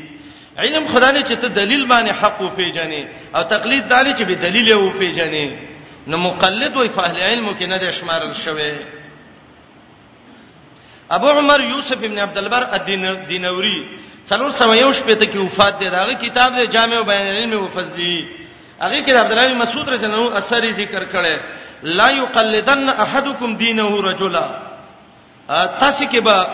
علم 0.59 0.87
خدانه 0.95 1.21
چې 1.23 1.33
ته 1.43 1.49
دلیل 1.49 1.87
باندې 1.89 2.13
حق 2.23 2.41
او 2.43 2.51
پیژنې 2.59 3.37
او 3.37 3.43
تقلید 3.43 3.89
دالي 3.89 4.13
چې 4.15 4.23
به 4.23 4.35
دلیل 4.35 4.73
او 4.73 4.91
پیژنې 4.91 5.51
نو 6.07 6.17
مقلد 6.19 6.77
وای 6.77 6.89
په 6.89 7.01
اهل 7.05 7.19
علم 7.19 7.55
کې 7.55 7.63
نه 7.73 7.77
د 7.79 7.91
شمارل 8.01 8.33
شوی 8.45 8.71
ابو 11.17 11.29
عمر 11.39 11.61
یوسف 11.61 11.99
ابن 12.09 12.19
عبد 12.19 12.39
البر 12.39 12.63
الدین 12.77 13.05
دینوري 13.29 13.79
څلور 14.31 14.51
سو 14.61 14.75
یو 14.75 14.93
شپته 14.99 15.27
کې 15.33 15.37
وفات 15.39 15.75
دی 15.81 15.89
داغه 15.95 16.15
کتاب 16.25 16.57
دی 16.57 16.67
جامع 16.75 17.01
بیان 17.11 17.27
العلم 17.29 17.53
وفضلی 17.65 18.17
هغه 18.81 19.07
کې 19.07 19.11
عبد 19.23 19.33
الله 19.33 19.55
مسعود 19.63 19.89
رضی 19.95 20.05
الله 20.05 20.23
عنه 20.25 20.37
اثر 20.39 20.69
ذکر 20.81 21.03
کړي 21.13 21.37
لا 22.01 22.09
یقلدن 22.17 22.89
احدکم 23.05 23.57
دینه 23.57 24.01
رجلا 24.11 24.47
تاسو 25.81 26.05
کې 26.13 26.19
به 26.19 26.47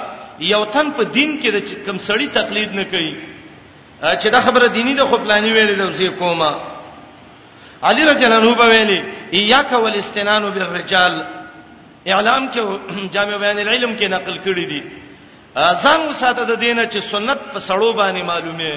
یو 0.53 0.65
تن 0.77 0.91
په 0.99 1.03
دین 1.17 1.37
کې 1.43 1.49
د 1.49 1.57
کم 1.87 1.99
سړی 1.99 2.35
تقلید 2.41 2.75
نه 2.81 2.85
کوي 2.95 3.13
چې 4.01 4.27
دا 4.37 4.41
خبره 4.47 4.69
دینی 4.69 4.95
ده 5.01 5.05
خو 5.05 5.17
پلانې 5.25 5.51
ویلې 5.57 5.79
ده 5.79 5.93
زه 5.93 6.09
کومه 6.09 6.53
علی 7.89 8.05
رضی 8.13 8.25
الله 8.25 8.41
عنه 8.41 8.55
به 8.55 8.67
ویلي 8.75 9.03
یاک 9.55 9.73
والاستنان 9.87 10.43
بالرجال 10.59 11.23
اعلام 12.13 12.47
کې 12.55 12.79
جامع 13.13 13.37
بیان 13.37 13.59
العلم 13.59 13.95
کې 13.97 14.05
نقل 14.09 14.39
کړی 14.45 14.65
دی 14.71 14.81
ځان 15.57 16.01
وساته 16.09 16.45
د 16.45 16.55
دینه 16.61 16.87
چې 16.87 16.99
سنت 17.11 17.39
په 17.53 17.61
سړو 17.61 17.93
باندې 17.99 18.23
معلومه 18.23 18.73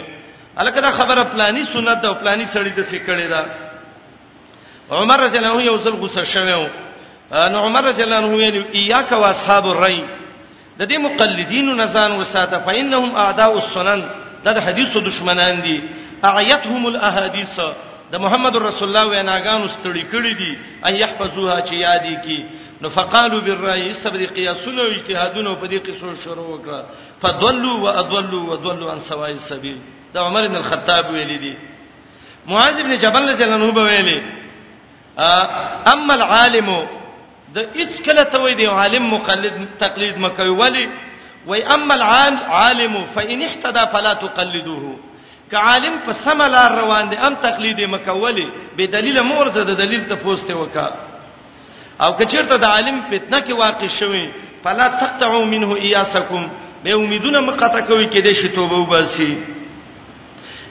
الکه 0.63 0.82
دا 0.82 0.91
خبره 0.91 1.23
پلانی 1.32 1.63
سنت 1.73 2.05
او 2.05 2.13
پلانی 2.21 2.45
سړی 2.45 2.69
د 2.78 2.80
څه 2.80 3.09
کړی 3.09 3.28
دا 3.30 3.43
عمر 4.91 5.19
رضی 5.19 5.38
الله 5.38 5.51
عنه 5.53 5.61
یو 5.63 5.78
ځل 5.84 5.95
غوسه 6.03 6.23
شوه 6.23 6.69
نو 7.51 7.59
عمر 7.67 7.82
رضی 7.84 8.03
الله 8.03 8.17
عنه 8.17 8.28
ویل 8.36 8.63
ایاک 8.82 9.13
او 9.13 9.23
اصحاب 9.23 9.65
الرای 9.69 10.03
د 10.80 10.89
دې 10.93 10.97
مقلدینو 11.07 11.75
نزان 11.75 12.11
وساته 12.11 12.59
فإنهم 12.59 13.15
أعداء 13.15 13.51
السنن 13.57 14.03
دا 14.43 14.51
د 14.51 14.59
حدیثو 14.67 14.99
دشمنان 15.09 15.61
دي 15.61 15.82
اعیتهم 16.25 16.86
الاحاديث 16.88 17.59
د 18.11 18.15
محمد 18.23 18.55
رسول 18.57 18.88
الله 18.95 19.09
ویناګانو 19.09 19.67
ستړي 19.75 20.03
کړی 20.13 20.34
دي 20.41 20.51
ان 20.88 20.95
يحفظوها 20.95 21.57
چې 21.61 21.73
یادې 21.73 22.15
کی 22.25 22.39
نو 22.82 22.89
فقالو 22.89 23.41
بالرای 23.41 23.93
سبد 23.93 24.23
قیاسونه 24.34 24.82
او 24.82 24.88
اجتهادونه 24.91 25.55
په 25.61 25.67
دې 25.67 25.78
قصو 25.88 26.07
شروع 26.23 26.49
وکړه 26.57 26.80
فضلوا 27.21 27.73
واضلوا 27.84 28.41
وضلوا 28.51 28.91
عن 28.91 28.99
سواء 28.99 29.30
السبيل 29.32 29.78
دا 30.13 30.21
عمر 30.21 30.47
بن 30.47 30.55
الخطاب 30.55 31.09
ویل 31.11 31.39
دي 31.39 31.57
معاذ 32.47 32.82
بن 32.84 32.97
جبل 32.97 33.30
رضی 33.32 33.43
الله 33.43 33.55
عنه 33.55 33.84
ویلي 33.84 34.21
اما 35.93 36.13
العالم 36.13 36.69
د 37.53 37.57
هیڅ 37.75 38.01
کله 38.01 38.23
ته 38.23 38.39
وای 38.39 38.53
دی 38.53 38.65
عالم 38.65 39.13
مقلد 39.13 39.65
تقلید 39.80 40.17
مکوي 40.17 40.49
ولی 40.49 40.89
وای 41.47 41.63
اما 41.63 41.93
العالم 41.93 43.05
فان 43.15 43.41
احتدى 43.41 43.86
فلا 43.93 44.13
تقلدوه 44.13 44.95
کعالم 45.51 45.93
په 46.07 46.11
سملار 46.13 46.71
روان 46.82 47.09
دي 47.09 47.17
ام 47.17 47.36
تقلید 47.36 47.82
مکولی 47.82 48.49
به 48.78 48.86
دلیل 48.88 49.21
مورزه 49.21 49.63
د 49.63 49.73
دلیل 49.78 50.03
ته 50.09 50.15
پوسټه 50.15 50.53
وکړه 50.53 51.07
او 52.04 52.12
کچیرته 52.20 52.58
د 52.58 52.64
عالم 52.66 52.98
فتنه 53.12 53.39
کې 53.41 53.54
واقع 53.66 53.88
شوي 54.00 54.30
فلا 54.64 54.88
تقطعوا 54.88 55.45
منه 55.45 55.76
اياسكم 55.78 56.50
به 56.84 56.93
امیدونه 56.95 57.39
مقطع 57.39 57.80
کوي 57.80 58.08
کې 58.10 58.20
د 58.26 58.34
شی 58.41 58.48
توبه 58.50 58.78
وباسي 58.78 59.38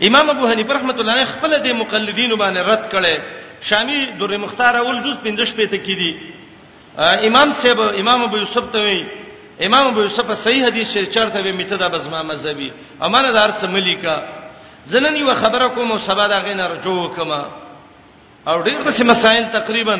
امام 0.09 0.31
ابو 0.31 0.47
حنیفه 0.51 0.75
رحمۃ 0.77 0.97
اللہ 0.99 1.13
علیہ 1.17 1.27
خپل 1.35 1.57
د 1.65 1.73
مقلدین 1.83 2.33
باندې 2.33 2.67
رد 2.71 2.85
کړي 2.93 3.21
شامی 3.69 4.05
در 4.21 4.37
مختار 4.37 4.75
اول 4.81 4.97
جز 5.07 5.17
15 5.25 5.57
پته 5.61 5.79
کې 5.87 5.95
دي 6.01 6.13
امام 7.29 7.53
صاحب 7.61 7.81
امام 8.03 8.23
ابو 8.25 8.37
یوسف 8.39 8.69
ته 8.75 8.79
وی 8.85 9.01
امام 9.67 9.87
ابو 9.87 10.01
یوسف 10.03 10.31
صحیح 10.43 10.63
حدیث 10.67 10.93
شر 10.95 11.05
چرته 11.17 11.43
به 11.43 11.53
میته 11.61 11.77
د 11.83 11.93
بزما 11.95 12.23
مذهبي 12.31 12.71
امانه 13.09 13.33
دار 13.39 13.51
سملیکا 13.61 14.17
زنن 14.93 15.17
یو 15.17 15.35
خبره 15.41 15.67
کوم 15.75 15.93
او 15.93 15.99
سبا 16.07 16.27
دا 16.33 16.39
غینه 16.47 16.67
رجوع 16.73 17.09
کما 17.17 17.43
او 18.49 18.65
ډیر 18.65 18.79
څه 18.93 19.03
مسائل 19.13 19.45
تقریبا 19.59 19.99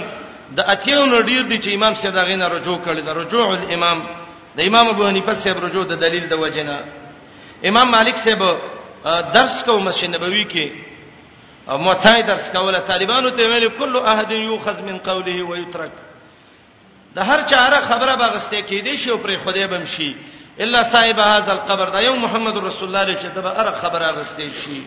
د 0.55 0.61
اتیو 0.61 1.07
نو 1.07 1.21
ډیر 1.23 1.43
دي 1.51 1.59
چې 1.59 1.75
امام 1.75 1.95
صاحب 1.95 2.15
دا 2.15 2.25
غینه 2.25 2.47
رجوع 2.49 2.77
کړي 2.87 3.01
دا 3.03 3.13
رجوع 3.13 3.47
الامام 3.51 3.99
د 4.57 4.61
امام 4.61 4.87
ابو 4.89 5.07
حنیفه 5.09 5.35
صاحب 5.35 5.65
رجوع 5.65 5.85
د 5.85 5.93
دلیل 6.01 6.29
د 6.29 6.33
وجنه 6.39 6.79
امام 7.65 7.89
مالک 7.91 8.17
صاحب 8.17 8.43
درس 9.35 9.65
کوم 9.65 9.83
مسجد 9.85 10.11
نبوي 10.15 10.45
کې 10.53 10.67
موتای 11.87 12.23
درس 12.23 12.51
کوله 12.55 12.79
طالبانو 12.91 13.31
ته 13.31 13.49
ویل 13.51 13.69
کله 13.79 13.99
احد 14.13 14.31
یوخذ 14.33 14.81
من 14.89 14.99
قوله 15.09 15.37
ويترك 15.49 15.93
د 17.17 17.19
هر 17.31 17.41
چاره 17.53 17.81
خبره 17.89 18.17
باغسته 18.17 18.63
کې 18.63 18.83
دي 18.89 18.97
شو 19.05 19.17
پر 19.19 19.37
خدای 19.45 19.67
بم 19.67 19.85
شي 19.97 20.15
الا 20.61 20.83
صاحب 20.93 21.19
هاذ 21.21 21.49
القبر 21.57 21.89
دا 21.97 22.01
یو 22.01 22.15
محمد 22.17 22.57
رسول 22.57 22.89
الله 22.97 23.19
چې 23.21 23.27
دا 23.35 23.41
به 23.41 23.75
خبره 23.83 24.07
غسته 24.07 24.49
شي 24.63 24.83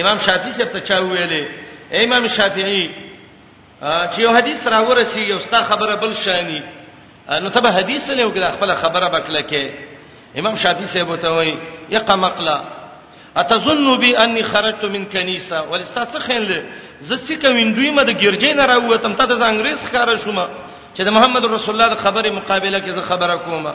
امام 0.00 0.18
شافعي 0.26 0.52
صاحب 0.58 0.68
ته 0.74 0.80
چا 0.88 1.00
ویلې 1.00 1.44
امام 2.02 2.28
شافعي 2.28 2.86
چې 3.82 4.18
یو 4.20 4.30
حدیث 4.30 4.66
راورسی 4.66 5.20
یو 5.20 5.38
ستا 5.46 5.62
خبره 5.70 5.96
بل 6.02 6.14
شانی 6.14 6.62
نو 7.42 7.48
ته 7.50 7.60
به 7.60 7.70
حدیث 7.70 8.10
له 8.10 8.24
وګړه 8.26 8.50
خپل 8.56 8.74
خبره 8.82 9.06
بکله 9.08 9.42
کې 9.50 9.62
امام 10.38 10.56
شافعي 10.56 10.86
صاحب 10.86 11.16
ته 11.22 11.28
وایي 11.34 11.56
یقمقلا 11.90 12.62
اتظن 13.36 13.96
بی 13.98 14.16
انی 14.16 14.42
خرجت 14.42 14.84
من 14.84 15.04
کنیسه 15.04 15.60
ولاستخین 15.60 16.44
زسی 17.00 17.36
کویندوی 17.36 17.90
مده 17.90 18.12
ګرځې 18.14 18.52
نه 18.56 18.64
راوتم 18.66 19.14
ته 19.14 19.24
د 19.26 19.42
انګریز 19.42 19.78
ښکارا 19.88 20.16
شوم 20.24 20.38
چې 20.94 21.02
د 21.02 21.08
محمد 21.10 21.44
رسول 21.44 21.74
الله 21.80 21.94
د 21.94 21.96
خبره 22.04 22.30
مقابله 22.30 22.78
کې 22.80 22.90
زه 22.90 23.00
خبره 23.00 23.36
کوم 23.36 23.72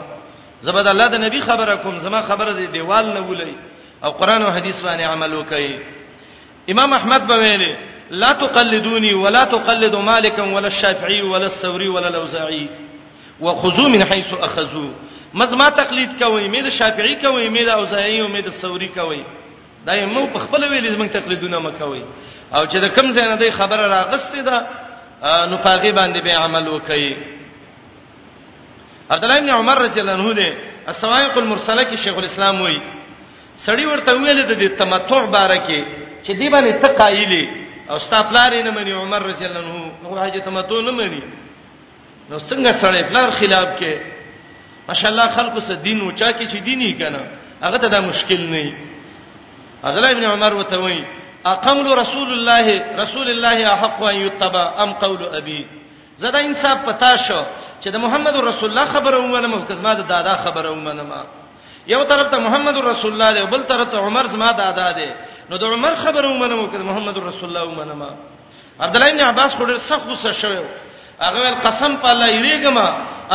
زبد 0.62 0.86
الله 0.86 1.06
د 1.08 1.16
نبی 1.20 1.40
خبره 1.40 1.74
کوم 1.76 1.98
زما 1.98 2.22
خبره 2.22 2.52
د 2.52 2.72
دیوال 2.72 3.06
نه 3.06 3.22
ولې 3.30 3.52
او 4.04 4.10
قران 4.12 4.42
او 4.42 4.50
حدیث 4.50 4.80
باندې 4.80 5.02
عمل 5.02 5.32
وکړي 5.44 5.72
امام 6.70 6.92
احمد 6.92 7.26
بویلی 7.26 7.74
لا 8.10 8.32
تقلدوني 8.32 9.14
ولا 9.14 9.44
تقلدوا 9.44 10.02
مالكا 10.02 10.42
ولا 10.42 10.66
الشافعي 10.66 11.22
ولا 11.22 11.46
الثوري 11.46 11.88
ولا 11.88 12.08
الاوزاعي 12.08 12.68
وخذوا 13.40 13.88
من 13.88 14.04
حيث 14.04 14.26
اخذوا 14.40 14.88
مزما 15.34 15.68
تقلید 15.68 16.10
کوي 16.22 16.48
مې 16.52 16.62
د 16.64 16.68
شافعي 16.68 17.14
کوي 17.14 17.48
مې 17.54 17.64
د 17.64 17.68
اوزاعي 17.68 18.20
او 18.20 18.28
مې 18.28 18.40
د 18.44 18.48
ثوري 18.50 18.88
کوي 18.88 19.24
دایمو 19.86 20.26
په 20.26 20.38
خپل 20.38 20.64
ویلې 20.64 20.92
زمنګ 20.98 21.10
تقلیدونه 21.12 21.58
مکوي 21.58 22.02
او 22.54 22.66
چې 22.66 22.76
د 22.76 22.86
کم 22.88 23.10
ځای 23.12 23.28
نه 23.28 23.34
د 23.34 23.50
خبره 23.50 23.84
راغستې 23.94 24.38
ده 24.48 24.66
نو 25.50 25.56
پاغي 25.56 25.92
باندې 25.92 26.20
به 26.24 26.32
عمل 26.36 26.68
وکړي 26.68 27.12
عبد 29.10 29.24
الله 29.24 29.40
بن 29.40 29.48
عمر 29.50 29.78
رضی 29.82 30.00
الله 30.00 30.12
عنه 30.12 30.32
ده 30.32 30.54
السوائق 30.88 31.38
المرسله 31.38 31.82
کې 31.90 31.96
شیخ 32.04 32.16
الاسلام 32.18 32.60
وایي 32.60 32.80
سړی 33.66 33.82
ورته 33.86 34.12
ویل 34.14 34.42
د 34.46 34.66
تمتع 34.78 35.24
باره 35.24 35.56
کې 35.68 35.80
چې 36.24 36.30
دی 36.38 36.48
باندې 36.50 36.80
تقایلی 36.82 37.67
او 37.90 37.98
ستا 37.98 38.18
پلار 38.28 38.52
یې 38.52 38.62
نه 38.64 38.70
مني 38.76 38.92
عمر 39.02 39.22
رضی 39.30 39.44
الله 39.46 39.58
عنه 39.58 39.92
هغه 40.08 40.20
حاجت 40.24 40.48
متو 40.56 40.80
نه 40.88 40.92
مني 40.98 41.22
نو 42.30 42.36
څنګه 42.48 42.70
سړی 42.82 43.02
پلار 43.10 43.28
خلاف 43.40 43.68
کې 43.80 43.94
ماشاءالله 44.88 45.26
خلکو 45.36 45.60
سره 45.66 45.76
دین 45.86 45.98
او 46.00 46.10
چا 46.20 46.28
کې 46.38 46.44
چې 46.52 46.56
دیني 46.68 46.90
کنه 47.00 47.20
هغه 47.64 47.76
ته 47.82 47.88
دا 47.94 48.00
مشکل 48.10 48.40
نه 48.40 48.74
حضرت 49.86 50.06
ابن 50.10 50.24
عمر 50.32 50.54
وته 50.54 50.78
وایي 50.82 51.04
اقول 51.46 51.98
رسول 51.98 52.28
الله 52.36 52.66
رسول 53.02 53.28
الله 53.34 53.74
حق 53.82 54.02
ان 54.12 54.16
يتبع 54.26 54.64
ام 54.82 54.92
قول 55.04 55.22
ابي 55.40 55.60
زدا 56.18 56.38
انصاف 56.44 56.78
پتا 56.86 57.12
شو 57.16 57.40
چې 57.84 57.88
د 57.94 57.96
محمد 58.04 58.36
رسول 58.36 58.70
الله 58.70 58.84
خبره 58.96 59.18
ومنم 59.18 59.52
او 59.54 59.64
کزما 59.64 59.92
د 59.94 60.08
دادا 60.14 60.34
خبره 60.44 60.70
ومنم 60.70 61.12
یو 61.94 62.02
طرف 62.10 62.26
ته 62.32 62.38
محمد 62.46 62.76
رسول 62.92 63.12
الله 63.12 63.28
دی 63.38 63.42
بل 63.52 63.62
طرف 63.72 63.88
ته 63.92 63.98
عمر 64.06 64.24
زما 64.34 64.50
دادا 64.58 64.90
دی 64.98 65.08
نو 65.50 65.56
د 65.62 65.64
عمر 65.64 65.94
خبره 66.04 66.28
ومنم 66.30 66.60
کړه 66.72 66.84
محمد 66.90 67.16
رسول 67.28 67.48
الله 67.50 67.64
ومنم 67.70 68.02
عبد 68.86 68.96
الله 68.96 69.12
بن 69.12 69.20
عباس 69.28 69.50
خو 69.56 69.64
ډیر 69.70 69.78
سخت 69.90 70.04
غصه 70.10 70.32
شوی 70.42 70.58
هغه 71.20 71.50
قسم 71.66 71.96
په 72.02 72.08
الله 72.12 72.28
یریګما 72.40 72.86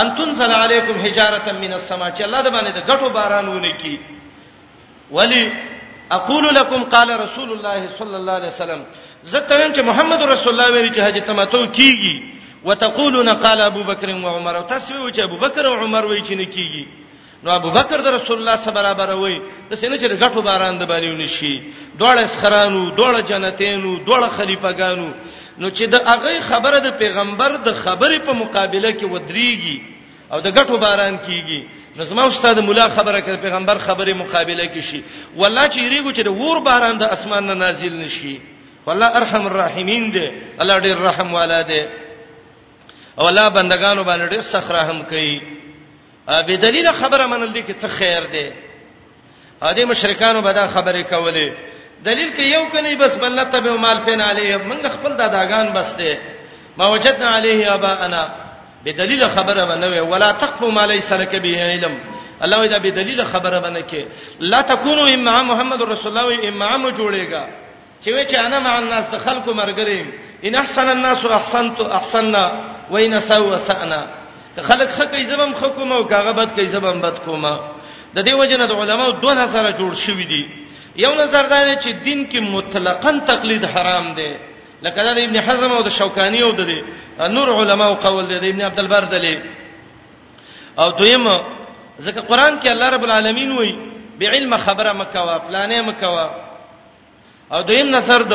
ان 0.02 0.16
تنزل 0.18 0.52
علیکم 0.64 1.02
حجاره 1.06 1.48
من 1.64 1.74
السما 1.80 2.08
چې 2.16 2.22
الله 2.26 2.42
د 2.44 2.50
باندې 2.56 2.72
د 2.78 2.80
غټو 2.90 3.10
باران 3.16 3.48
ونی 3.48 3.74
کی 3.82 3.98
ولی 5.18 5.44
اقول 6.18 6.46
لكم 6.56 6.84
قال 6.96 7.10
رسول 7.26 7.50
الله 7.52 7.78
صلى 8.00 8.16
الله 8.18 8.34
عليه 8.40 8.48
وسلم 8.54 8.82
زتم 9.32 9.70
چې 9.76 9.80
محمد 9.90 10.20
رسول 10.36 10.54
الله 10.54 10.72
ویل 10.74 10.92
چې 10.94 11.00
حج 11.06 11.18
تمتو 11.28 11.66
کیږي 11.68 12.16
وتقولون 12.66 13.30
قال 13.30 13.62
ابو 13.62 13.82
بکر 13.94 14.10
و 14.10 14.28
عمر 14.36 14.56
او 14.56 14.64
تاسو 14.74 14.94
وی 15.06 15.12
چې 15.14 15.20
ابو 15.28 15.38
بکر 15.38 15.66
او 15.66 15.74
عمر 15.86 16.04
وی 16.06 16.22
چې 16.28 16.32
نه 16.34 16.46
کیږي 16.58 17.03
نو 17.46 17.50
ابو 17.60 17.70
بکر 17.78 18.02
د 18.04 18.08
رسول 18.16 18.38
الله 18.40 18.56
سره 18.66 18.72
برابر 18.80 19.10
وای 19.20 19.36
د 19.38 19.72
سینې 19.80 19.96
چې 20.00 20.20
غټو 20.24 20.42
باران 20.48 20.74
د 20.80 20.84
باندې 20.92 21.08
ونشي 21.10 21.56
دوړ 22.00 22.18
اسخرانو 22.24 22.84
دوړ 23.00 23.16
جنتینو 23.32 23.92
دوړ 24.08 24.22
خلیفګانو 24.36 25.10
نو 25.62 25.68
چې 25.78 25.84
د 25.94 25.96
هغه 26.12 26.32
خبره 26.50 26.78
د 26.86 26.90
پیغمبر 27.02 27.52
د 27.68 27.70
خبرې 27.84 28.18
په 28.28 28.34
مقابله 28.42 28.90
کې 29.00 29.04
ودرېږي 29.14 29.78
او 30.32 30.38
د 30.46 30.48
غټو 30.58 30.76
باران 30.84 31.16
کیږي 31.26 31.60
نو 31.98 32.02
زما 32.12 32.24
استاد 32.30 32.58
مولا 32.68 32.88
خبره 32.98 33.20
کړ 33.26 33.36
پیغمبر 33.46 33.76
خبرې 33.88 34.14
مقابله 34.24 34.66
کې 34.76 34.82
شي 34.90 35.00
والله 35.40 35.66
چې 35.74 35.78
ریګو 35.94 36.12
چې 36.16 36.22
د 36.28 36.32
ور 36.40 36.58
باران 36.68 36.96
د 36.98 37.04
اسمان 37.16 37.44
نه 37.48 37.54
نازل 37.64 37.94
نشي 38.04 38.36
والله 38.86 39.06
ارحم 39.20 39.44
الراحمین 39.48 40.04
دی 40.16 40.28
الله 40.62 40.78
ډیر 40.86 40.98
رحم 41.10 41.34
والا 41.34 41.60
دی 41.74 41.84
او 43.20 43.28
الله 43.32 43.50
بندگانو 43.58 44.04
باندې 44.10 44.30
ډیر 44.34 44.42
سخرا 44.54 44.80
هم 44.90 45.00
کوي 45.12 45.42
به 46.28 46.58
دلیل 46.58 46.92
خبره 46.92 47.26
منل 47.28 47.54
دي 47.54 47.64
کې 47.68 47.76
څه 47.82 47.88
خیر 47.88 48.24
دی 48.32 48.52
ا 49.62 49.74
دې 49.76 49.80
مشرکانو 49.80 50.42
به 50.42 50.54
دا 50.54 50.68
خبره 50.68 51.04
کولې 51.04 51.50
دلیل 52.06 52.30
کې 52.38 52.42
یو 52.56 52.66
کني 52.74 52.96
بس 52.96 53.16
بل 53.18 53.44
ته 53.52 53.60
به 53.60 53.72
مال 53.78 54.00
پین 54.06 54.22
علیه 54.22 54.58
موږ 54.58 54.88
خپل 54.88 55.18
داداګان 55.18 55.74
بسته 55.76 56.18
ما 56.78 56.90
وجدنا 56.92 57.30
علیه 57.38 57.74
ابانا 57.74 58.30
به 58.84 58.92
دلیل 58.94 59.28
خبره 59.28 59.64
ونه 59.64 60.02
ولا 60.02 60.32
تقف 60.32 60.62
ما 60.64 60.86
ليس 60.86 61.12
لك 61.14 61.36
به 61.36 61.62
علم 61.62 61.98
الله 62.42 62.68
دا 62.68 62.78
به 62.80 62.90
دلیل 62.92 63.24
خبره 63.26 63.58
ونه 63.60 63.82
کې 63.82 64.04
لا 64.40 64.62
تکونو 64.62 65.06
امام 65.08 65.46
محمد 65.48 65.82
رسول 65.82 66.18
الله 66.18 66.48
امام 66.50 66.90
جوړېګا 66.92 67.44
چې 68.04 68.08
وې 68.14 68.24
چې 68.32 68.36
انا 68.36 68.60
مع 68.60 68.78
الناس 68.78 69.06
د 69.10 69.18
خلکو 69.18 69.54
مرګریم 69.54 70.06
ان 70.44 70.56
احسن 70.56 70.90
الناس 70.90 71.26
احسنت 71.26 71.82
احسننا 71.82 72.52
وان 72.92 73.20
سوء 73.20 73.58
سأنا 73.58 74.23
خلک 74.62 74.90
خکې 74.90 75.24
زبم 75.26 75.54
خکوم 75.54 75.92
او 75.92 76.04
کاغه 76.06 76.32
بد 76.32 76.56
کې 76.56 76.66
زبم 76.70 77.02
بد 77.02 77.20
کومه 77.26 77.60
د 78.16 78.26
دې 78.28 78.32
وجنه 78.34 78.66
د 78.66 78.72
علماو 78.74 79.12
دوه 79.24 79.34
نظر 79.34 79.72
جوړ 79.72 79.92
شوې 80.06 80.26
دي 80.28 80.44
یو 80.96 81.16
نظر 81.16 81.44
دا 81.48 81.60
دی 81.66 81.76
چې 81.84 81.94
دین 82.04 82.30
کې 82.32 82.38
مطلقاً 82.40 83.20
تقلید 83.28 83.66
حرام 83.66 84.14
دی 84.14 84.32
لکه 84.82 85.04
د 85.04 85.18
ابن 85.24 85.38
حزم 85.46 85.72
او 85.72 85.84
د 85.84 85.90
شوکانی 85.90 86.42
او 86.42 86.52
د 86.52 86.62
نور 87.36 87.48
علماو 87.62 87.94
قول 87.96 88.28
دی 88.30 88.40
د 88.40 88.46
ابن 88.46 88.62
عبد 88.62 88.80
البر 88.80 89.04
دلی 89.12 89.38
او 90.78 90.90
دویم 91.00 91.26
ځکه 92.06 92.20
قران 92.30 92.60
کې 92.60 92.68
الله 92.68 92.90
رب 92.90 93.04
العالمین 93.04 93.52
وایي 93.52 93.74
بعلم 94.20 94.58
خبره 94.58 94.94
مکوا 94.94 95.38
پلانې 95.48 95.82
مکوا 95.90 96.28
او 97.54 97.62
دویم 97.62 97.96
نظر 97.96 98.22
د 98.22 98.34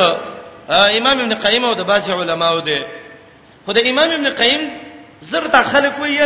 امام 0.70 1.16
ابن 1.20 1.34
قیم 1.34 1.64
او 1.64 1.74
د 1.74 1.80
باج 1.86 2.10
علماو 2.10 2.60
دی 2.60 2.80
خو 3.64 3.72
د 3.72 3.78
امام 3.88 4.10
ابن 4.10 4.28
قیم 4.40 4.62
زردا 5.20 5.62
خلک 5.72 5.94
وي 6.02 6.18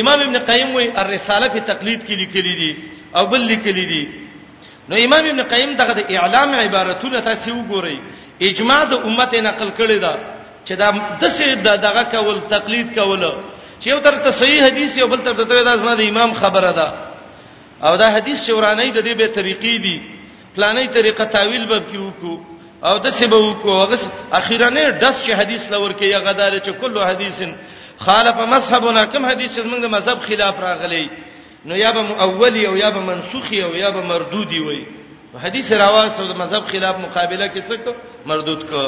امام 0.00 0.20
ابن 0.26 0.36
قیم 0.50 0.68
وي 0.76 0.88
الرساله 1.02 1.46
په 1.54 1.58
تقلید 1.70 2.00
کې 2.06 2.14
لیکلي 2.22 2.54
دي 2.60 2.72
او 3.16 3.26
بل 3.26 3.42
لیکلي 3.52 3.84
دي 3.92 4.04
نو 4.88 4.96
امام 5.06 5.24
ابن 5.30 5.42
قیم 5.52 5.74
دغه 5.82 5.92
د 5.98 6.00
اعلام 6.16 6.54
عبارتونه 6.64 7.18
تاسو 7.28 7.50
وګورئ 7.54 7.96
اجماع 8.48 8.82
د 8.92 8.92
امت 9.08 9.32
نقل 9.48 9.68
کړی 9.78 9.98
دا 10.04 10.14
چې 10.66 10.72
دا 10.82 10.88
دسه 11.22 11.54
دغه 11.88 12.02
کول 12.14 12.38
تقلید 12.54 12.94
کوله 12.98 13.32
چې 13.80 13.86
یو 13.92 13.98
تر 14.06 14.14
ته 14.24 14.30
صحیح 14.40 14.62
حدیث 14.66 14.90
یو 14.98 15.06
بل 15.12 15.20
تر 15.28 15.32
ته 15.38 15.44
د 15.50 15.72
ازما 15.74 15.94
د 16.00 16.02
امام 16.12 16.34
خبره 16.40 16.72
ده 16.80 16.88
او 17.88 17.92
دا 18.02 18.08
حدیث 18.16 18.38
شورانه 18.46 18.82
د 18.90 18.98
دې 19.02 19.14
به 19.20 19.26
طریقې 19.38 19.74
دي 19.84 19.96
پلانې 20.56 20.86
طریقه 20.98 21.24
تاویل 21.36 21.64
به 21.66 21.78
کیو 21.90 22.12
او 22.88 22.98
د 22.98 23.08
څه 23.18 23.24
به 23.32 23.36
وکړو 23.42 23.76
هغه 23.84 23.98
اخیرانه 24.40 24.90
داس 24.90 25.16
چې 25.26 25.30
حدیث 25.40 25.62
لور 25.72 25.92
کې 25.98 26.04
یا 26.14 26.18
غدار 26.18 26.52
چې 26.66 26.70
کله 26.80 27.06
حدیثن 27.10 27.52
خالف 28.06 28.36
مذهبنا 28.54 29.02
کوم 29.12 29.24
حدیث 29.30 29.48
چې 29.56 29.60
موږ 29.70 29.80
د 29.84 29.88
مذهب 29.96 30.18
خلاف 30.28 30.54
راغلی 30.66 31.06
نو 31.66 31.74
یا 31.84 31.90
به 31.94 32.00
اولی 32.26 32.62
او 32.66 32.74
یا 32.76 32.90
به 32.94 33.00
منسوخی 33.10 33.58
او 33.62 33.72
یا 33.82 33.90
به 33.96 34.00
مردودی 34.12 34.60
وای 34.66 34.82
حدیث 35.44 35.66
راواسته 35.72 36.22
د 36.32 36.34
مذهب 36.42 36.62
خلاف 36.72 36.94
مقابله 37.06 37.46
کې 37.54 37.60
څه 37.70 37.76
کو 37.84 37.92
مردود 38.30 38.60
کو 38.70 38.84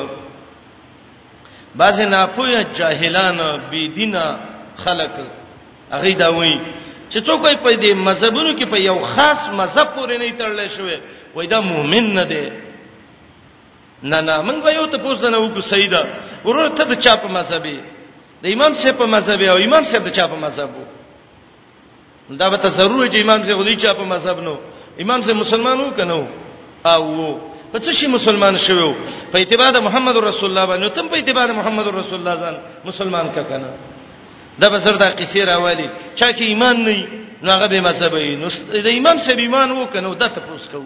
بعض 1.81 2.01
نه 2.01 2.27
پوهه 2.37 2.67
جاهلان 2.79 3.39
بی 3.71 3.83
دینه 3.89 4.25
خلق 4.85 5.11
هغه 5.93 6.11
دا 6.15 6.29
وای 6.35 6.59
چې 7.11 7.17
څوک 7.27 7.43
په 7.65 7.71
دې 7.83 7.91
مذهبونو 8.11 8.59
کې 8.59 8.65
په 8.73 8.77
یو 8.89 8.99
خاص 8.99 9.41
مذهب 9.49 9.87
پورې 9.97 10.15
نه 10.21 10.33
تړل 10.39 10.69
شوی 10.77 10.99
وای 11.35 11.47
دا 11.47 11.61
مؤمن 11.61 12.13
نه 12.15 12.25
دی 12.25 12.47
نه 14.03 14.21
نه 14.21 14.43
موږ 14.45 14.59
به 14.65 14.71
یو 14.75 14.87
ته 14.87 14.99
پوښتنه 14.99 15.37
وکړو 15.37 15.61
سیدا 15.61 16.07
ورور 16.45 16.69
ته 16.69 16.85
د 16.85 16.95
چا 17.01 17.17
په 17.17 17.29
مذهبي 17.29 17.81
د 18.45 18.47
امام 18.55 18.73
صاحب 18.81 18.95
په 19.01 19.07
مذهب 19.17 19.41
او 19.53 19.59
امام 19.67 19.85
صاحب 19.91 20.03
د 20.09 20.11
چا 20.17 20.25
په 20.33 20.37
مذهب 20.47 20.71
وو 20.79 20.87
دا 22.41 22.47
به 22.53 22.57
ته 22.65 22.69
ضروري 22.79 23.09
چې 23.13 23.19
امام 23.25 23.41
صاحب 23.47 23.59
دی 23.67 23.75
چا 23.85 23.93
په 23.99 24.05
مذهب 24.15 24.37
نو 24.47 24.55
امام 25.05 25.21
صاحب 25.25 25.37
مسلمانو 25.45 25.85
کنو 25.99 26.21
او 26.93 27.05
په 27.73 27.79
څه 27.85 27.91
شي 27.99 28.07
مسلمان 28.17 28.55
شوو 28.67 28.91
په 29.33 29.37
اتباع 29.43 29.71
د 29.77 29.79
محمد 29.87 30.17
رسول 30.29 30.49
الله 30.51 30.67
باندې 30.71 30.95
تم 30.97 31.07
په 31.13 31.17
اتباع 31.21 31.45
د 31.51 31.53
محمد 31.61 31.87
رسول 32.01 32.19
الله 32.21 32.37
ځان 32.43 32.55
مسلمان 32.91 33.27
کا 33.35 33.43
کنه 33.51 33.71
دا 34.61 34.69
به 34.73 34.79
سر 34.85 34.97
دا 35.03 35.09
قصې 35.19 35.39
راوالي 35.51 35.89
چا 36.19 36.29
کې 36.37 36.43
ایمان 36.53 36.77
نه 36.87 37.09
نو 37.43 37.49
هغه 37.57 37.67
به 37.73 37.79
مذهب 37.89 38.13
نو 38.43 38.49
د 38.87 38.89
امام 39.01 39.17
صاحب 39.25 39.39
ایمان 39.47 39.69
وو 39.73 39.87
کنو 39.93 40.15
دا 40.23 40.29
ته 40.35 40.41
پوس 40.47 40.65
کو 40.73 40.85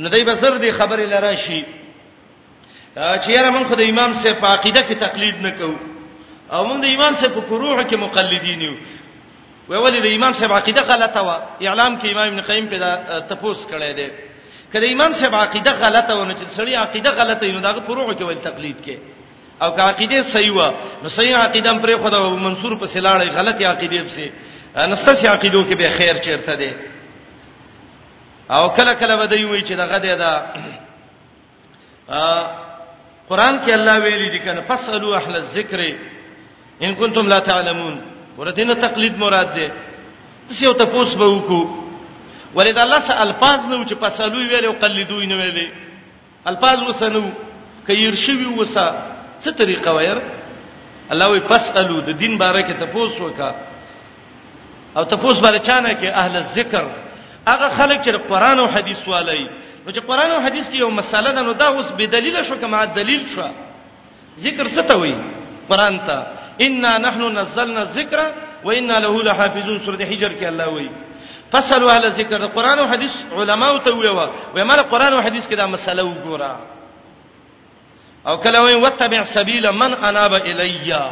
نو 0.00 0.06
دای 0.08 0.24
به 0.30 0.34
سر 0.34 0.56
دی 0.62 0.70
خبره 0.80 1.04
لراشي 1.12 1.64
چې 3.22 3.28
یاره 3.36 3.50
مونږ 3.50 3.66
خو 3.68 3.74
د 3.80 3.82
امام 3.92 4.10
صاحب 4.20 4.36
په 4.42 4.46
عقیده 4.54 4.80
کې 4.88 4.94
تقلید 5.04 5.38
نه 5.48 5.52
کوو 5.58 5.93
او 6.54 6.62
موږ 6.68 6.78
د 6.84 6.86
امام 6.96 7.12
صاحب 7.20 7.32
په 7.36 7.40
فروع 7.48 7.82
کې 7.82 7.96
مقلدین 8.06 8.60
یو 8.66 8.74
وی 9.68 9.76
ولې 9.84 10.00
د 10.06 10.08
امام 10.18 10.32
صاحب 10.38 10.52
عقیده 10.58 10.80
غلطه 10.92 11.20
و 11.26 11.30
اعلام 11.68 11.92
کې 12.00 12.06
امام 12.10 12.26
ابن 12.28 12.40
قیم 12.48 12.64
پیدا 12.72 12.90
تپوس 13.30 13.58
کړی 13.72 13.92
دی 13.98 14.08
کله 14.72 14.86
امام 14.94 15.12
صاحب 15.18 15.34
عقیده 15.44 15.72
غلطه 15.84 16.12
و 16.14 16.24
نو 16.28 16.34
چې 16.34 16.56
سړی 16.58 16.74
عقیده 16.84 17.10
غلطه 17.20 17.44
وي 17.46 17.52
نو 17.52 17.60
دا 17.66 17.72
فروع 17.88 18.06
کې 18.14 18.22
ول 18.26 18.38
تقلید 18.48 18.76
کې 18.86 18.96
او 19.62 19.70
که 19.76 19.82
عقیده 19.90 20.22
صحیح 20.34 20.52
و 20.52 20.62
نو 21.02 21.08
صحیح 21.18 21.34
عقیده 21.36 21.74
پر 21.82 21.90
خدا 22.04 22.18
او 22.24 22.30
منصور 22.46 22.72
په 22.78 22.86
سلاړې 22.86 23.28
غلطه 23.38 23.70
عقیده 23.72 24.04
په 24.16 24.30
نستس 24.92 25.24
عقیدو 25.24 25.60
کې 25.70 25.74
به 25.74 25.90
خیر 25.98 26.14
چیرته 26.24 26.54
دی 26.56 26.72
او 28.54 28.68
کله 28.76 28.94
کله 28.94 29.14
ودی 29.20 29.44
وی 29.44 29.62
چې 29.62 29.72
دغه 29.82 29.98
دی 29.98 30.14
دا 30.22 30.32
قران 33.28 33.54
کې 33.66 33.70
الله 33.78 33.98
ویلي 33.98 34.28
دي 34.30 34.40
کنه 34.46 34.60
فسلو 34.68 35.14
اهل 35.14 35.36
الذکر 35.36 35.80
ان 36.82 36.94
کنتم 36.94 37.28
لا 37.28 37.38
تعلمون 37.38 38.00
ورته 38.38 38.74
تقلید 38.74 39.18
مراد 39.18 39.54
ده 39.54 39.70
تاسو 40.48 40.72
ته 40.72 40.84
پوس 40.84 41.14
به 41.14 41.24
وکړو 41.24 41.62
ولید 42.56 42.78
الله 42.78 43.00
سه 43.00 43.12
الفاظ 43.22 43.64
نو 43.64 43.84
چې 43.84 43.94
پسالو 44.00 44.38
ویل 44.48 44.64
او 44.64 44.72
قلدو 44.80 45.20
نه 45.22 45.34
ویلې 45.34 45.68
الفاظ 46.46 46.78
وسنو 46.88 47.22
کیر 47.86 48.14
شوی 48.14 48.44
وسه 48.44 48.94
څه 49.44 49.50
طریقه 49.58 49.94
وير 49.94 50.22
الله 51.12 51.26
وی 51.32 51.40
پسالو 51.40 52.00
د 52.00 52.10
دین 52.10 52.36
باره 52.38 52.60
کې 52.62 52.74
تپوس 52.82 53.20
وکا 53.20 53.54
او 54.96 55.04
تپوس 55.04 55.38
باندې 55.38 55.60
چانه 55.66 55.92
کې 55.94 56.04
اهل 56.14 56.36
الذکر 56.36 56.84
هغه 57.48 57.68
خلک 57.68 57.98
چې 58.02 58.10
قرآن 58.28 58.58
او 58.58 58.66
حدیث 58.66 59.08
والي 59.08 59.42
نو 59.86 59.92
چې 59.92 59.98
قرآن 60.08 60.30
او 60.30 60.40
حدیث 60.40 60.68
کې 60.70 60.74
یو 60.74 60.90
مسله 60.90 61.30
ده 61.30 61.42
نو 61.42 61.52
دا 61.52 61.66
اوس 61.68 61.86
به 61.90 62.06
دلیل 62.06 62.42
شو 62.42 62.54
کما 62.60 62.84
دلیل 62.84 63.26
شو 63.34 63.42
ذکر 64.38 64.64
څه 64.66 64.82
ته 64.88 64.94
وی 65.00 65.14
قرآن 65.68 65.98
ته 66.06 66.22
انا 66.60 66.98
نحن 66.98 67.38
نزلنا 67.38 67.82
الذکر 67.82 68.20
و 68.64 68.70
انا 68.70 68.98
له 69.00 69.22
لحافظون 69.22 69.80
سوره 69.86 70.04
حجر 70.04 70.32
کې 70.40 70.44
الله 70.48 70.68
وایي 70.68 70.90
فصلوا 71.52 71.90
اهل 71.92 72.04
ذکر 72.12 72.46
قرآن 72.46 72.78
او 72.78 72.86
حدیث 72.86 73.10
علماو 73.32 73.78
ته 73.78 73.90
ویوا 73.94 74.26
و 74.56 74.64
ما 74.64 74.74
قرآن 74.82 75.12
او 75.12 75.20
حدیث 75.20 75.46
کې 75.48 75.54
دا 75.54 75.66
مسله 75.66 76.02
وګوره 76.04 76.52
او 78.28 78.36
کله 78.38 78.60
وایي 78.62 78.76
وتبع 78.84 79.24
سبیل 79.24 79.70
من 79.72 79.94
اناب 79.94 80.32
الیا 80.34 81.10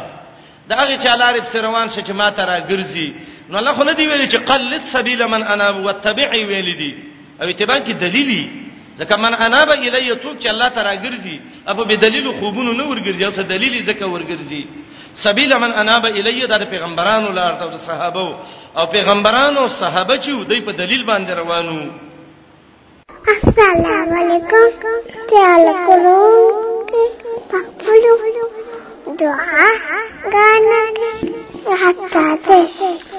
دا 0.69 0.75
هغه 0.75 0.95
چې 1.03 1.07
لارې 1.21 1.39
په 1.51 1.61
روان 1.67 1.89
شي 1.89 2.01
چې 2.03 2.11
ما 2.11 2.29
ته 2.29 2.43
راګرځي 2.45 3.09
نو 3.49 3.57
الله 3.57 3.73
خو 3.73 3.83
نه 3.83 3.91
دی 3.91 4.07
ویلي 4.07 4.27
چې 4.29 4.35
قلت 4.35 4.81
سبیل 4.95 5.25
من 5.27 5.43
اناب 5.43 5.85
وتبعي 5.85 6.43
ویلي 6.45 6.73
دی 6.81 6.93
او 7.41 7.47
اتباع 7.49 7.79
کې 7.79 7.91
دلیلی 7.93 8.62
ځکه 8.99 9.15
من 9.15 9.33
انا 9.33 9.61
به 9.65 9.73
الی 9.73 10.09
څوک 10.23 10.35
چې 10.43 10.47
الله 10.53 10.67
تعالی 10.69 10.97
ګرځي 11.05 11.35
اپو 11.71 11.83
به 11.89 11.95
دلیل 12.03 12.25
خوبونو 12.39 12.71
نه 12.79 12.83
ورګرځي 12.89 13.23
اوس 13.25 13.39
دلیل 13.39 13.73
ځکه 13.89 14.03
ورګرځي 14.13 14.61
سبیل 15.25 15.51
من 15.61 15.71
انا 15.81 15.95
به 16.03 16.09
الی 16.19 16.47
د 16.47 16.63
پیغمبرانو 16.73 17.29
لار 17.37 17.53
ته 17.59 17.65
د 17.75 17.77
صحابه 17.87 18.27
او 18.79 18.85
پیغمبرانو 18.95 19.59
او 19.61 19.69
صحابه 19.81 20.15
چې 20.17 20.31
دوی 20.49 20.61
په 20.61 20.71
دلیل 20.71 21.03
باندې 21.03 21.31
روانو 21.41 21.79
السلام 23.27 24.13
علیکم 24.23 24.65
تعال 25.33 25.65
کولو 25.85 26.29
پخپلو 27.51 28.15
دعا 29.19 29.67
غانا 30.33 30.83
حتا 31.83 32.27
ته 32.47 33.12